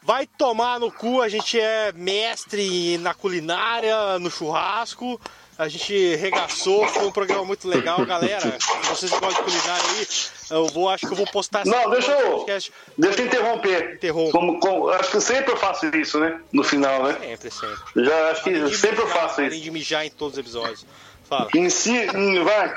Vai 0.00 0.26
tomar 0.26 0.78
no 0.78 0.92
cu, 0.92 1.20
a 1.20 1.28
gente 1.28 1.58
é 1.58 1.92
mestre 1.92 2.96
na 2.98 3.12
culinária, 3.14 4.18
no 4.20 4.30
churrasco. 4.30 5.20
A 5.58 5.66
gente 5.66 6.14
regaçou, 6.14 6.86
foi 6.86 7.04
um 7.04 7.10
programa 7.10 7.44
muito 7.44 7.66
legal, 7.66 8.06
galera. 8.06 8.40
Se 8.60 8.88
vocês 8.88 9.10
gostam 9.10 9.30
de 9.30 9.42
culinária 9.42 9.84
aí, 9.90 10.06
eu 10.50 10.66
vou, 10.68 10.88
acho 10.88 11.04
que 11.04 11.12
eu 11.12 11.16
vou 11.16 11.26
postar 11.26 11.66
Não, 11.66 11.90
deixa 11.90 12.12
eu, 12.12 12.30
podcast. 12.36 12.72
deixa 12.96 13.20
eu 13.22 13.26
interromper. 13.26 13.94
Interrompa. 13.96 14.30
Como, 14.30 14.60
como- 14.60 14.88
acho 14.90 15.10
que 15.10 15.20
sempre 15.20 15.52
eu 15.52 15.56
faço 15.56 15.86
isso, 15.86 16.20
né? 16.20 16.40
No 16.52 16.62
final, 16.62 17.02
né? 17.02 17.16
Sempre, 17.20 17.50
sempre. 17.50 18.04
Já 18.04 18.30
acho 18.30 18.44
que 18.44 18.50
Além 18.54 18.72
sempre 18.72 19.00
eu 19.00 19.06
mijar, 19.06 19.20
faço 19.20 19.40
Além 19.40 19.52
isso. 19.54 19.62
de 19.62 19.70
mijar 19.72 20.06
em 20.06 20.10
todos 20.10 20.34
os 20.34 20.38
episódios. 20.38 20.86
Fala. 21.28 21.48
Em 21.54 21.68
si, 21.68 22.06
vai. 22.42 22.74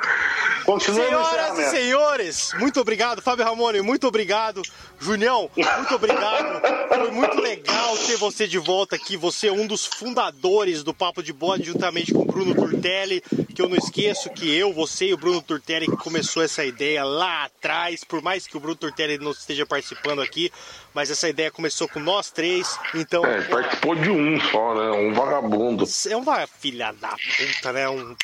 Continua 0.65 1.05
Senhoras 1.07 1.57
e 1.57 1.69
senhores, 1.69 2.51
muito 2.59 2.79
obrigado, 2.79 3.21
Fábio 3.21 3.45
Ramone, 3.45 3.81
muito 3.81 4.07
obrigado. 4.07 4.61
Junião, 5.01 5.49
muito 5.55 5.95
obrigado. 5.95 6.61
Foi 6.87 7.09
muito 7.09 7.41
legal 7.41 7.97
ter 7.97 8.17
você 8.17 8.47
de 8.47 8.59
volta 8.59 8.95
aqui. 8.95 9.17
Você 9.17 9.47
é 9.47 9.51
um 9.51 9.65
dos 9.65 9.83
fundadores 9.83 10.83
do 10.83 10.93
Papo 10.93 11.23
de 11.23 11.33
Bode, 11.33 11.63
juntamente 11.63 12.13
com 12.13 12.21
o 12.21 12.25
Bruno 12.25 12.53
Turtelli, 12.53 13.19
que 13.55 13.59
eu 13.59 13.67
não 13.67 13.75
esqueço 13.75 14.29
que 14.29 14.55
eu, 14.55 14.71
você 14.71 15.07
e 15.07 15.13
o 15.13 15.17
Bruno 15.17 15.41
Turtelli 15.41 15.87
que 15.87 15.97
começou 15.97 16.43
essa 16.43 16.63
ideia 16.63 17.03
lá 17.03 17.45
atrás, 17.45 18.03
por 18.03 18.21
mais 18.21 18.45
que 18.45 18.55
o 18.55 18.59
Bruno 18.59 18.75
Turtelli 18.75 19.17
não 19.17 19.31
esteja 19.31 19.65
participando 19.65 20.21
aqui, 20.21 20.51
mas 20.93 21.09
essa 21.09 21.27
ideia 21.27 21.49
começou 21.49 21.87
com 21.87 21.99
nós 21.99 22.29
três, 22.29 22.77
então... 22.93 23.25
É, 23.25 23.41
participou 23.41 23.95
de 23.95 24.09
um 24.11 24.39
só, 24.51 24.75
né? 24.75 24.91
Um 24.91 25.13
vagabundo. 25.13 25.83
É 26.07 26.15
uma 26.15 26.45
filha 26.45 26.93
da 26.93 27.09
puta, 27.09 27.73
né? 27.73 27.89
Um... 27.89 28.15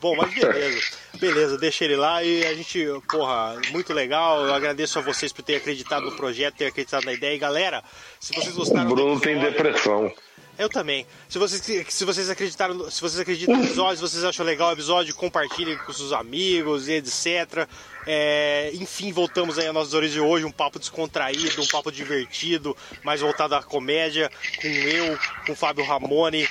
Bom, 0.00 0.16
mas 0.16 0.32
beleza. 0.32 0.80
Beleza, 1.18 1.58
deixa 1.58 1.84
ele 1.84 1.96
lá 1.96 2.22
e 2.22 2.44
a 2.46 2.54
gente, 2.54 2.84
porra, 3.10 3.60
muito 3.70 3.92
legal. 3.92 4.46
Eu 4.46 4.54
agradeço 4.54 4.98
a 4.98 5.02
vocês 5.02 5.32
por 5.32 5.42
terem 5.42 5.60
acreditado 5.60 6.04
no 6.06 6.12
projeto, 6.16 6.56
terem 6.56 6.70
acreditado 6.70 7.04
na 7.04 7.12
ideia. 7.12 7.34
E 7.34 7.38
galera, 7.38 7.82
se 8.18 8.32
vocês 8.32 8.54
O 8.54 8.58
gostaram 8.58 8.88
do 8.88 8.94
Bruno 8.94 9.20
tem 9.20 9.32
episódio- 9.32 9.56
depressão. 9.56 10.12
eu 10.58 10.68
também. 10.68 11.06
Se 11.28 11.38
vocês, 11.38 11.84
se 11.92 12.04
vocês 12.04 12.30
acreditaram, 12.30 12.90
se 12.90 13.00
vocês 13.00 13.18
acreditam 13.18 13.56
no 13.56 13.64
episódio, 13.64 13.96
se 13.96 14.02
vocês 14.02 14.24
acham 14.24 14.46
legal 14.46 14.68
o 14.70 14.72
episódio, 14.72 15.14
compartilhem 15.14 15.76
com 15.78 15.92
seus 15.92 16.12
amigos 16.12 16.88
e 16.88 16.92
etc. 16.92 17.66
É, 18.06 18.70
enfim, 18.74 19.12
voltamos 19.12 19.58
aí 19.58 19.66
às 19.66 19.74
nossas 19.74 19.92
origens 19.94 20.14
de 20.14 20.20
hoje, 20.20 20.44
um 20.44 20.50
papo 20.52 20.78
descontraído, 20.78 21.60
um 21.60 21.66
papo 21.66 21.90
divertido, 21.92 22.76
mais 23.04 23.20
voltado 23.20 23.54
à 23.54 23.62
comédia, 23.62 24.30
com 24.62 24.68
eu, 24.68 25.18
com 25.44 25.52
o 25.52 25.56
Fábio 25.56 25.84
Ramone, 25.84 26.48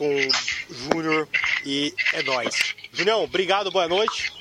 com 0.00 0.08
o 0.08 0.74
Júnior 0.74 1.28
e 1.62 1.92
é 2.14 2.22
nóis. 2.22 2.74
Junião, 2.90 3.22
obrigado, 3.24 3.70
boa 3.70 3.86
noite. 3.86 4.32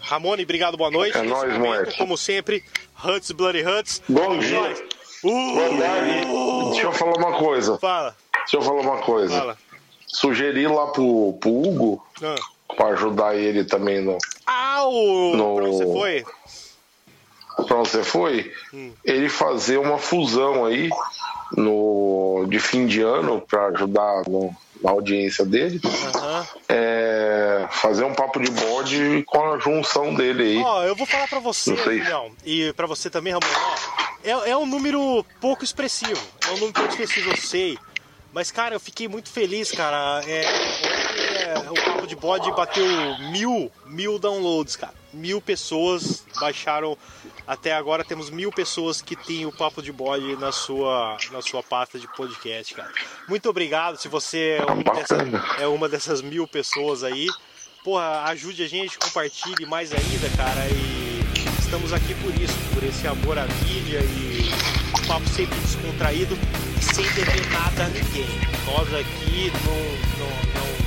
Ramone, 0.00 0.42
obrigado, 0.42 0.76
boa 0.76 0.90
noite. 0.90 1.16
É 1.16 1.22
nóis, 1.22 1.56
moleque. 1.56 1.96
Como 1.96 2.18
sempre, 2.18 2.64
Huts, 3.04 3.30
Bloody 3.30 3.62
Huts. 3.64 4.02
Bom 4.08 4.34
É 4.34 4.38
dia. 4.38 4.60
Uh, 5.22 5.54
Boa 5.54 5.78
tarde. 5.78 6.70
Deixa 6.72 6.86
eu 6.88 6.92
falar 6.92 7.16
uma 7.16 7.38
coisa. 7.38 7.78
Fala, 7.78 8.16
Deixa 8.40 8.56
eu 8.56 8.62
falar 8.62 8.80
uma 8.80 8.98
coisa. 9.02 9.38
fala. 9.38 9.58
Sugeri 10.08 10.66
lá 10.66 10.88
pro, 10.88 11.32
pro 11.40 11.50
Hugo 11.50 12.06
Ah. 12.22 12.34
pra 12.76 12.86
ajudar 12.88 13.36
ele 13.36 13.64
também 13.64 14.00
no. 14.02 14.18
Ah, 14.44 14.84
o... 14.84 15.36
No- 15.36 15.54
pra 15.56 15.64
você 15.66 15.84
foi? 15.84 16.24
Pra 17.66 17.76
você 17.76 18.02
foi? 18.02 18.52
Hum. 18.74 18.92
Ele 19.04 19.28
fazer 19.28 19.78
uma 19.78 19.96
fusão 19.96 20.64
aí 20.66 20.90
no 21.56 22.44
de 22.48 22.58
fim 22.58 22.86
de 22.86 23.00
ano 23.00 23.40
pra 23.40 23.66
ajudar 23.68 24.24
no- 24.28 24.54
na 24.84 24.90
audiência 24.90 25.46
dele. 25.46 25.80
Aham. 26.14 26.46
É, 26.68 27.66
fazer 27.70 28.04
um 28.04 28.14
papo 28.14 28.38
de 28.38 28.50
bode 28.50 29.24
com 29.26 29.42
a 29.52 29.58
junção 29.58 30.14
dele 30.14 30.42
aí. 30.42 30.58
Ó, 30.58 30.84
eu 30.84 30.94
vou 30.94 31.06
falar 31.06 31.26
pra 31.26 31.40
você. 31.40 31.74
Julião, 31.74 32.30
e 32.44 32.70
pra 32.74 32.86
você 32.86 33.08
também, 33.08 33.32
Ramon, 33.32 33.46
ó, 33.46 33.74
é, 34.22 34.50
é 34.50 34.56
um 34.56 34.66
número 34.66 35.24
pouco 35.40 35.64
expressivo. 35.64 36.20
É 36.46 36.50
um 36.50 36.54
número 36.54 36.72
pouco 36.74 36.90
expressivo, 36.90 37.30
eu 37.30 37.36
sei. 37.36 37.78
Mas, 38.32 38.50
cara, 38.50 38.74
eu 38.74 38.80
fiquei 38.80 39.08
muito 39.08 39.30
feliz, 39.30 39.70
cara. 39.70 40.20
É, 40.26 40.44
é, 40.44 41.70
o 41.70 41.74
Papo 41.74 42.06
de 42.06 42.16
Bode 42.16 42.50
bateu 42.52 42.84
mil, 43.30 43.70
mil 43.86 44.18
downloads, 44.18 44.76
cara. 44.76 44.92
Mil 45.12 45.40
pessoas 45.40 46.24
baixaram. 46.38 46.98
Até 47.46 47.72
agora 47.74 48.02
temos 48.02 48.30
mil 48.30 48.50
pessoas 48.50 49.02
que 49.02 49.14
têm 49.14 49.44
o 49.44 49.52
Papo 49.52 49.82
de 49.82 49.92
Bode 49.92 50.34
na 50.36 50.50
sua, 50.50 51.16
na 51.30 51.42
sua 51.42 51.62
pasta 51.62 51.98
de 51.98 52.08
podcast, 52.08 52.72
cara. 52.72 52.90
Muito 53.28 53.48
obrigado 53.50 53.98
se 53.98 54.08
você 54.08 54.58
é 54.60 54.72
uma, 54.72 54.94
dessas, 54.94 55.18
é 55.60 55.66
uma 55.66 55.88
dessas 55.88 56.22
mil 56.22 56.48
pessoas 56.48 57.04
aí. 57.04 57.28
Porra, 57.82 58.22
ajude 58.24 58.62
a 58.62 58.68
gente, 58.68 58.98
compartilhe 58.98 59.66
mais 59.66 59.92
ainda, 59.92 60.30
cara. 60.38 60.66
E 60.70 61.22
estamos 61.58 61.92
aqui 61.92 62.14
por 62.14 62.34
isso, 62.40 62.56
por 62.72 62.82
esse 62.82 63.06
amor 63.06 63.38
à 63.38 63.44
mídia 63.44 64.00
e 64.00 64.50
um 64.98 65.06
papo 65.06 65.28
sempre 65.28 65.58
descontraído 65.58 66.38
e 66.78 66.82
sem 66.82 67.04
dever 67.12 67.46
nada 67.50 67.84
a 67.84 67.88
ninguém. 67.88 68.26
Nós 68.64 68.88
aqui 68.94 69.52
não, 69.66 70.26
não, 70.26 70.76
não 70.78 70.83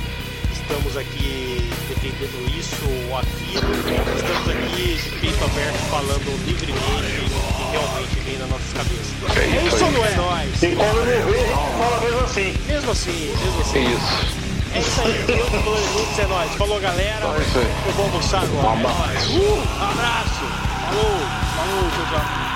estamos 0.68 0.96
aqui 0.98 1.70
defendendo 1.88 2.58
isso 2.58 2.76
ou 3.08 3.16
aquilo, 3.16 3.72
estamos 3.72 4.48
aqui 4.50 5.00
de 5.02 5.10
peito 5.18 5.44
aberto 5.44 5.78
falando 5.88 6.46
livremente 6.46 7.24
o 7.24 7.54
que 7.54 7.70
realmente 7.72 8.20
vem 8.20 8.38
nas 8.38 8.50
nossas 8.50 8.72
cabeças. 8.74 9.08
É 9.36 9.66
isso 9.66 9.84
aí. 9.84 9.92
não 9.92 10.04
é 10.04 10.14
nós. 10.14 10.62
E 10.62 10.76
quando 10.76 10.94
não 10.94 11.04
vê, 11.06 11.16
a 11.16 11.46
gente 11.46 11.78
fala 11.78 12.00
mesmo 12.00 12.20
assim. 12.20 12.54
Mesmo 12.68 12.90
assim, 12.90 13.34
mesmo 13.42 13.58
É 13.58 13.62
assim. 13.62 13.94
isso. 13.94 14.48
É 14.74 14.78
isso 14.80 15.00
aí, 15.00 15.24
Dois 15.64 15.86
Minutos 15.88 16.18
é 16.18 16.26
nóis. 16.26 16.54
Falou, 16.56 16.80
galera. 16.80 17.26
É 17.26 17.40
isso 17.40 17.58
aí. 17.58 17.72
Eu 17.86 17.92
vou 17.94 18.04
almoçar 18.04 18.42
agora. 18.42 18.68
Um 18.68 18.72
abraço. 18.72 19.32
É. 19.32 19.38
Uh, 19.38 19.82
abraço. 19.90 20.44
Falou. 20.84 21.20
Falou, 21.56 21.90
tchau, 21.90 22.20
tchau. 22.20 22.47